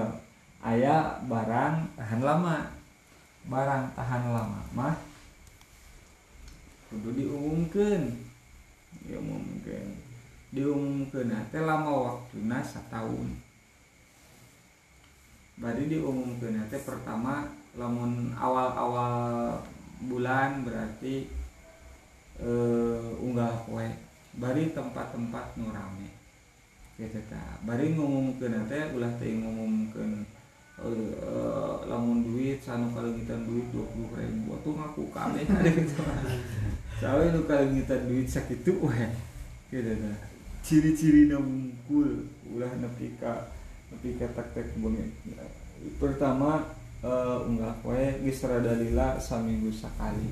aya 0.63 1.23
barang 1.27 1.95
tahan 1.95 2.21
lama. 2.23 2.57
Barang 3.49 3.89
tahan 3.97 4.23
lama 4.29 4.61
mah 4.77 4.97
kudu 6.89 7.17
diumumkan 7.17 8.13
ya 9.05 9.21
diumumkan 10.53 11.29
teh 11.53 11.61
lama 11.61 11.93
waktu 11.93 12.49
nasa 12.49 12.81
tahun 12.89 13.37
bari 15.61 15.85
diumumkan 15.89 16.65
teh 16.73 16.81
pertama 16.81 17.49
lamun 17.77 18.33
awal-awal 18.37 19.61
bulan 20.09 20.65
berarti 20.65 21.29
uh, 22.41 23.17
unggah 23.21 23.53
kue 23.69 23.85
bari 24.39 24.71
tempat-tempat 24.71 25.59
nu 25.59 25.75
rame. 25.75 26.09
Gitu 26.99 27.19
ta. 27.31 27.59
Bari 27.67 27.95
ngumumkeun 27.95 28.67
teh 28.71 28.95
ulah 28.95 29.13
teh 29.19 29.35
ngumumkeun 29.35 30.38
uh, 30.83 31.83
lamun 31.91 32.23
duit 32.23 32.63
sanu 32.63 32.95
kalengitan 32.95 33.43
duit 33.45 33.67
dua 33.75 33.87
puluh 33.91 34.11
ribu. 34.15 34.55
Tuh 34.63 34.73
ngaku 34.79 35.03
kabeh. 35.11 35.43
Ada 35.43 35.71
gitu 35.79 36.03
sawe 36.99 37.25
nu 37.31 37.47
kalengitan 37.47 38.07
duit 38.07 38.27
sakitu 38.31 38.79
weh. 38.83 39.11
Gitu 39.71 39.93
nah 39.99 40.17
ciri-ciri 40.63 41.31
mungkul 41.31 42.27
ulah 42.51 42.71
nepi 42.83 43.15
ka 43.17 43.51
nepi 43.95 44.19
ka 44.19 44.27
tak 44.35 44.53
tak 44.53 44.69
bengi 44.77 45.07
pertama 46.03 46.67
uh, 47.07 47.47
unggah 47.47 47.73
kue 47.81 48.19
geus 48.27 48.43
radalila 48.47 49.19
saminggu 49.19 49.71
sakali. 49.71 50.31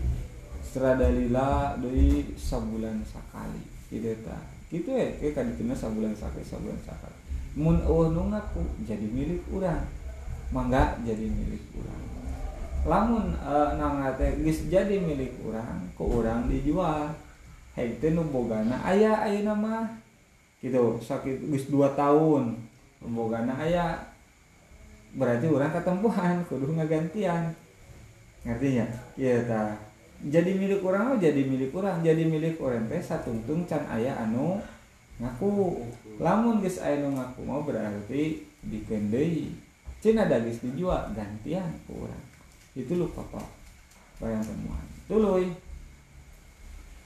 Stradalila 0.66 1.78
deui 1.78 2.34
sabulan 2.34 3.01
sakali. 3.07 3.62
Gitu 3.88 4.12
ta. 4.26 4.36
Gitu 4.66 4.90
ya 4.90 5.14
kayak 5.22 5.32
kadituna 5.38 5.74
sabulan 5.78 6.12
sakali 6.18 6.42
sabulan 6.42 6.78
sakali. 6.82 7.18
Mun 7.57 7.80
eueuh 7.86 8.12
nu 8.12 8.28
ngaku 8.28 8.61
jadi 8.84 9.07
milik 9.07 9.40
urang 9.55 9.86
mangga 10.55 10.99
jadi 11.03 11.26
milik 11.26 11.64
orang 11.74 12.07
lamun 12.86 13.34
uh, 13.42 13.74
geus 14.47 14.70
jadi 14.70 15.03
milik 15.03 15.34
orang 15.42 15.82
ku 15.99 16.22
orang 16.22 16.47
dijual. 16.47 17.11
Hayu 17.74 17.92
teh 18.01 18.14
nu 18.14 18.24
bogana 18.30 18.78
aya 18.80 19.26
ayeuna 19.26 19.53
mah. 19.53 19.84
Gitu 20.62 20.97
sakit 21.03 21.51
geus 21.51 21.68
2 21.68 21.99
tahun 21.99 22.55
bogana 23.03 23.53
aya. 23.59 23.99
Berarti 25.18 25.51
orang 25.51 25.74
ketempuhan 25.74 26.47
kudu 26.47 26.72
ngagantian. 26.78 27.53
Ngertinya 28.47 28.86
iya 29.18 29.42
ta. 29.44 29.74
Jadi 30.22 30.57
milik 30.57 30.80
orang 30.86 31.18
jadi 31.20 31.42
milik 31.42 31.74
orang 31.74 32.01
jadi 32.01 32.22
milik 32.24 32.57
orang 32.62 32.86
teh 32.86 33.03
satungtung 33.03 33.66
can 33.66 33.82
aya 33.90 34.14
anu 34.22 34.62
ngaku. 35.18 35.82
Lamun 36.22 36.62
geus 36.62 36.78
aya 36.78 37.03
ngaku 37.03 37.42
mau 37.42 37.66
berarti 37.66 38.47
dikendei. 38.62 39.66
Cina 40.01 40.28
dagis 40.28 40.61
dijual 40.62 41.12
gantian 41.16 41.70
kurang. 41.86 42.24
Itu 42.76 42.97
lu 42.97 43.09
foto 43.09 43.40
barang 44.16 44.44
temuan 44.44 44.86
tuluy 45.07 45.53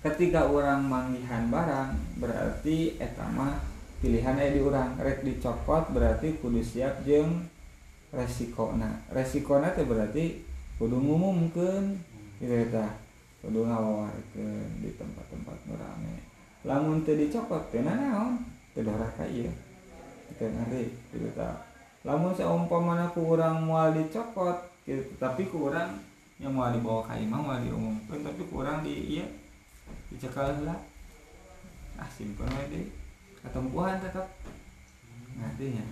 ketika 0.01 0.47
orang 0.49 0.87
manggihan 0.87 1.51
barang 1.51 1.93
berarti 2.23 2.97
etama 2.97 3.61
pilihan 4.01 4.41
aya 4.41 4.57
di 4.57 4.61
orang. 4.65 4.97
Rek 4.97 5.23
dicopot 5.23 5.93
berarti 5.93 6.41
kudu 6.41 6.65
siap 6.65 7.05
jeng 7.05 7.47
resikona. 8.11 9.05
Resikona 9.13 9.77
teh 9.77 9.85
berarti 9.85 10.41
kudu 10.81 10.97
ngumumkeun 10.97 12.01
gitu 12.41 12.55
eta 12.57 12.89
kudu 13.45 13.69
ngawawarkeun 13.69 14.81
di 14.81 14.91
tempat-tempat 14.97 15.57
rame. 15.77 16.25
Lamun 16.65 17.05
teu 17.05 17.15
dicopot 17.15 17.69
teh 17.69 17.85
naon 17.85 18.41
teu 18.73 18.81
dorah 18.81 19.13
ka 19.15 19.29
ieu. 19.29 19.53
Kita 20.33 20.49
ngari 20.49 20.89
gitu 21.13 21.29
lamun 22.01 22.33
seumpamana 22.33 23.13
ku 23.13 23.37
urang 23.37 23.61
moal 23.69 23.93
dicopot 23.93 24.57
gitu. 24.89 25.05
Tapi 25.21 25.45
ku 25.53 25.69
urang 25.69 26.01
yang 26.41 26.57
moal 26.57 26.73
dibawa 26.73 27.05
ka 27.05 27.13
imam 27.21 27.45
moal 27.45 27.61
diumumkeun 27.61 28.25
tapi 28.25 28.41
ku 28.49 28.65
di 28.81 29.21
ieu 29.21 29.27
dicekal 30.09 30.57
heula 30.57 30.73
ah 32.01 32.09
simpen 32.09 32.49
we 32.57 32.65
deui 32.73 32.89
katempuhan 33.45 34.01
tetep. 34.01 34.25
Ngartinya 35.37 35.85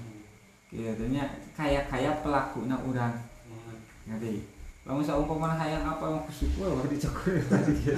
kieunya 0.72 1.24
kaya-kaya 1.52 2.24
pelakuna 2.24 2.80
urang. 2.88 3.12
Ngerti? 4.08 4.44
Lamun 4.88 5.04
saumpamana 5.04 5.60
hayang 5.60 5.84
apa 5.84 6.00
mau 6.08 6.24
kusuku 6.24 6.64
wah 6.64 6.88
dicokol 6.88 7.36
tadi. 7.52 7.92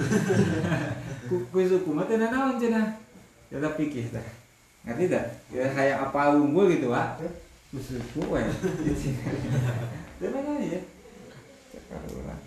Ku 1.31 1.39
kusuku 1.47 1.87
mah 1.95 2.03
teh 2.03 2.19
naon 2.19 2.59
cenah. 2.59 2.99
Ya 3.47 3.63
tapi 3.63 3.87
pikir 3.87 4.11
tah 4.11 4.27
ngerti 4.83 5.07
dah? 5.07 5.23
Ya 5.55 5.71
hayang 5.71 6.11
apa 6.11 6.35
unggul 6.35 6.67
gitu 6.75 6.91
wa 6.91 7.15
kusuku 7.71 8.21
we 8.27 8.41
teh 10.19 10.29
mana 10.29 10.51
ya. 10.59 10.81
Cekal 11.71 12.03
urang 12.19 12.43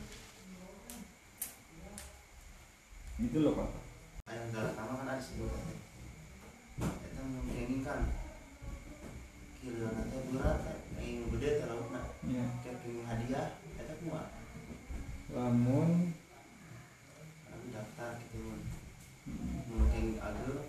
itu 3.15 3.39
loh 3.41 3.57
pak. 3.57 3.71
Ayam 4.29 4.53
dalam 4.53 4.75
nama 4.77 4.93
kan 5.01 5.09
ada 5.17 5.23
sebuah 5.23 5.55
kita 6.77 7.23
menginginkan 7.25 8.11
kilo 9.65 9.89
nanti 9.97 10.19
berat 10.29 10.61
yang 11.01 11.31
gede 11.33 11.51
terlalu 11.63 11.85
nak 11.95 12.07
ya 12.29 12.45
kayak 12.61 12.85
hadiah 13.09 13.47
kita 13.65 13.95
kuat 14.05 14.29
lamun 15.33 16.13
aku 17.49 17.67
daftar 17.73 18.21
gitu 18.21 18.45
mun 18.45 18.61
mau 19.73 19.89
kayak 19.89 20.21
ada 20.21 20.69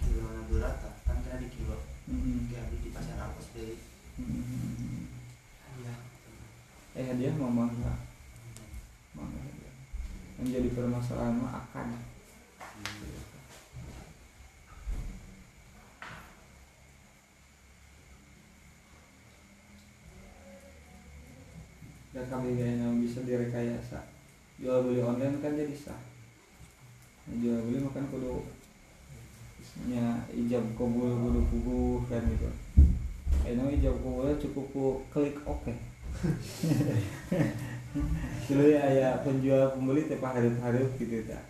kilo 0.00 0.18
mana 0.24 0.42
berat 0.48 0.74
tak 0.80 0.94
kan 1.04 1.20
kena 1.20 1.42
di 1.42 1.48
kilo 1.52 1.76
mm, 2.08 2.48
kayak 2.48 2.72
di 2.72 2.88
pasar 2.94 3.18
apos 3.28 3.52
deh 3.52 3.76
mm, 4.24 5.02
hadiah 5.68 5.98
eh 6.96 7.05
hadiah 7.16 7.32
mau 7.40 7.48
mangga 7.48 7.96
mangga 9.16 9.40
hadiah 9.40 9.72
yang 10.36 10.48
jadi 10.52 10.68
permasalahan 10.76 11.40
mah 11.40 11.64
akan. 11.64 11.96
Dan 22.12 22.24
kami 22.28 22.60
yang 22.60 23.00
bisa 23.00 23.24
direkayasa. 23.24 24.04
Jual 24.60 24.84
beli 24.84 25.00
online 25.00 25.40
kan 25.40 25.56
jadi 25.56 25.72
sah. 25.72 25.96
Nah, 27.32 27.36
jual 27.40 27.64
beli 27.64 27.80
makan 27.80 28.12
kudu 28.12 28.44
nya 29.88 30.20
ijab 30.36 30.68
kabul 30.76 31.16
kudu 31.16 31.40
puguh 31.48 32.04
kan 32.12 32.20
gitu. 32.28 32.52
Ayo 33.48 33.72
ijab 33.72 33.96
kabul 34.04 34.36
cukup 34.36 34.64
ku 34.68 34.84
klik 35.08 35.40
oke 35.48 35.95
Dulu 38.46 38.64
ya 38.72 38.80
aya 38.88 39.08
penjual 39.20 39.76
pembeli 39.76 40.08
teh 40.08 40.16
hareup-hareup 40.16 40.96
gitu 40.96 41.28
ta. 41.28 41.40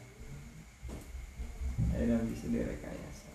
Ayo 1.94 2.18
bisa 2.26 2.50
direkayasa. 2.50 3.30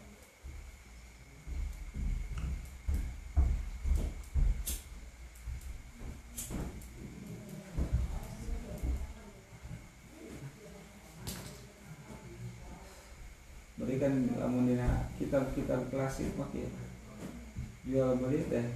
Berikan 13.81 14.13
lamun 14.37 14.69
dina 14.69 15.09
kitab-kitab 15.17 15.89
klasik 15.89 16.33
kieu. 16.53 16.69
Jual 17.87 18.19
beli 18.19 18.45
teh 18.45 18.67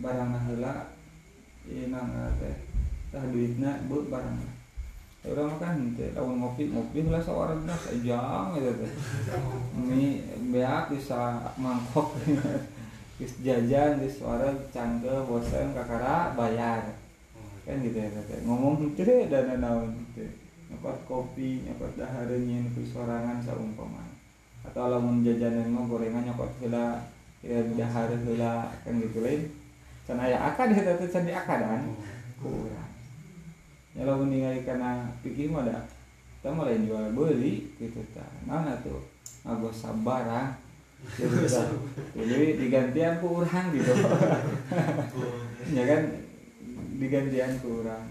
barang 0.00 0.32
heula 0.48 0.96
ieu 1.70 1.88
nang 1.88 2.10
teh. 2.40 2.56
Tah 3.12 3.24
duitna 3.30 3.80
bu 3.88 4.08
barang. 4.10 4.38
Orang 5.24 5.56
makan 5.56 5.96
teh. 5.96 6.12
Lawan 6.12 6.40
ngopi 6.40 6.72
ngopi 6.72 7.06
lah 7.08 7.22
seorang 7.22 7.64
nas 7.64 7.88
jang 8.04 8.56
gitu 8.56 8.72
teh. 8.82 8.92
Ini 9.80 10.06
beak 10.52 10.92
bisa 10.92 11.52
mangkok. 11.56 12.16
Bis 13.18 13.30
jajan 13.46 14.02
di 14.02 14.10
suara 14.10 14.50
cangke 14.74 15.14
bosan 15.24 15.70
kakara 15.70 16.34
bayar. 16.34 16.82
Kan 17.64 17.80
gitu 17.80 17.98
ya 18.00 18.10
teh. 18.10 18.44
Ngomong 18.44 18.96
teh 18.98 19.30
dan 19.30 19.60
naon 19.60 19.92
teh 20.12 20.44
nyapat 20.74 20.96
kopi 21.06 21.62
nyapat 21.62 21.94
dahareun 21.94 22.66
ku 22.74 22.82
sorangan 22.82 23.38
saumpama 23.38 24.02
atau 24.64 24.90
lamun 24.90 25.22
jajanan 25.22 25.70
mah 25.70 25.86
gorengan 25.86 26.24
nyokot 26.26 26.50
heula 26.58 26.98
ya 27.44 27.60
dahar 27.76 28.10
heula 28.10 28.72
kan 28.82 28.96
gitu 28.96 29.22
lain 29.22 29.44
karena 30.04 30.24
ya 30.28 30.38
akad 30.52 30.68
ya 30.76 30.84
teh 30.84 30.94
akadan, 31.00 31.24
diakadan 31.24 31.68
kan? 31.72 31.84
Kurang. 32.36 32.92
Nya 33.96 34.02
lamun 34.04 34.28
ningali 34.28 34.60
karena 34.68 35.08
pikir 35.24 35.48
mau 35.48 35.64
ada 35.64 35.80
kita 36.44 36.52
mulai 36.52 36.76
jual 36.84 37.16
beli 37.16 37.72
gitu 37.80 38.04
ta 38.12 38.24
mana 38.44 38.76
tuh? 38.84 39.00
Ngagos 39.48 39.80
sabar 39.80 40.28
gitu 41.16 41.44
jadi 42.16 42.56
digantian 42.56 43.20
ku 43.20 43.44
urang 43.44 43.66
gitu 43.76 43.92
oh, 43.96 45.40
ya 45.72 45.84
kan? 45.84 46.02
Digantian 47.00 47.52
ku 47.60 47.84
urang 47.84 48.04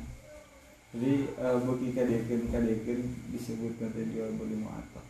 jadi 0.93 1.25
e, 1.25 1.45
uh, 1.45 1.57
bagi 1.57 1.89
kadekin 1.93 2.53
kadekin 2.53 3.01
disebut 3.33 3.81
nanti 3.81 4.13
jual 4.13 4.29
beli 4.37 4.61
muato 4.61 5.01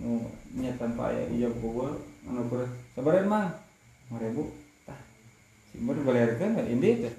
nu 0.00 0.24
nya 0.56 0.72
tanpa 0.80 1.12
ya 1.12 1.24
iya 1.28 1.48
kubur 1.52 2.00
anu 2.24 2.48
kurang. 2.48 2.72
Sabaran 2.96 3.28
mah 3.28 3.48
5000 4.08 4.59
Simur 5.70 5.96
Balergan 6.02 6.58
indeed. 6.66 7.14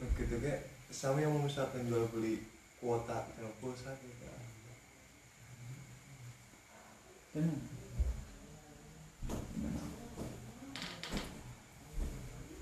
Begitu 0.00 0.36
iya. 0.40 0.56
ke 0.88 0.92
sama 0.94 1.20
yang 1.20 1.36
memusatkan 1.36 1.84
jual 1.84 2.08
beli 2.08 2.40
kuota 2.80 3.28
yang 3.36 3.52
pulsa 3.60 3.92
kita. 4.00 4.32
Tenang. 7.34 7.60
Tenang. 9.28 9.93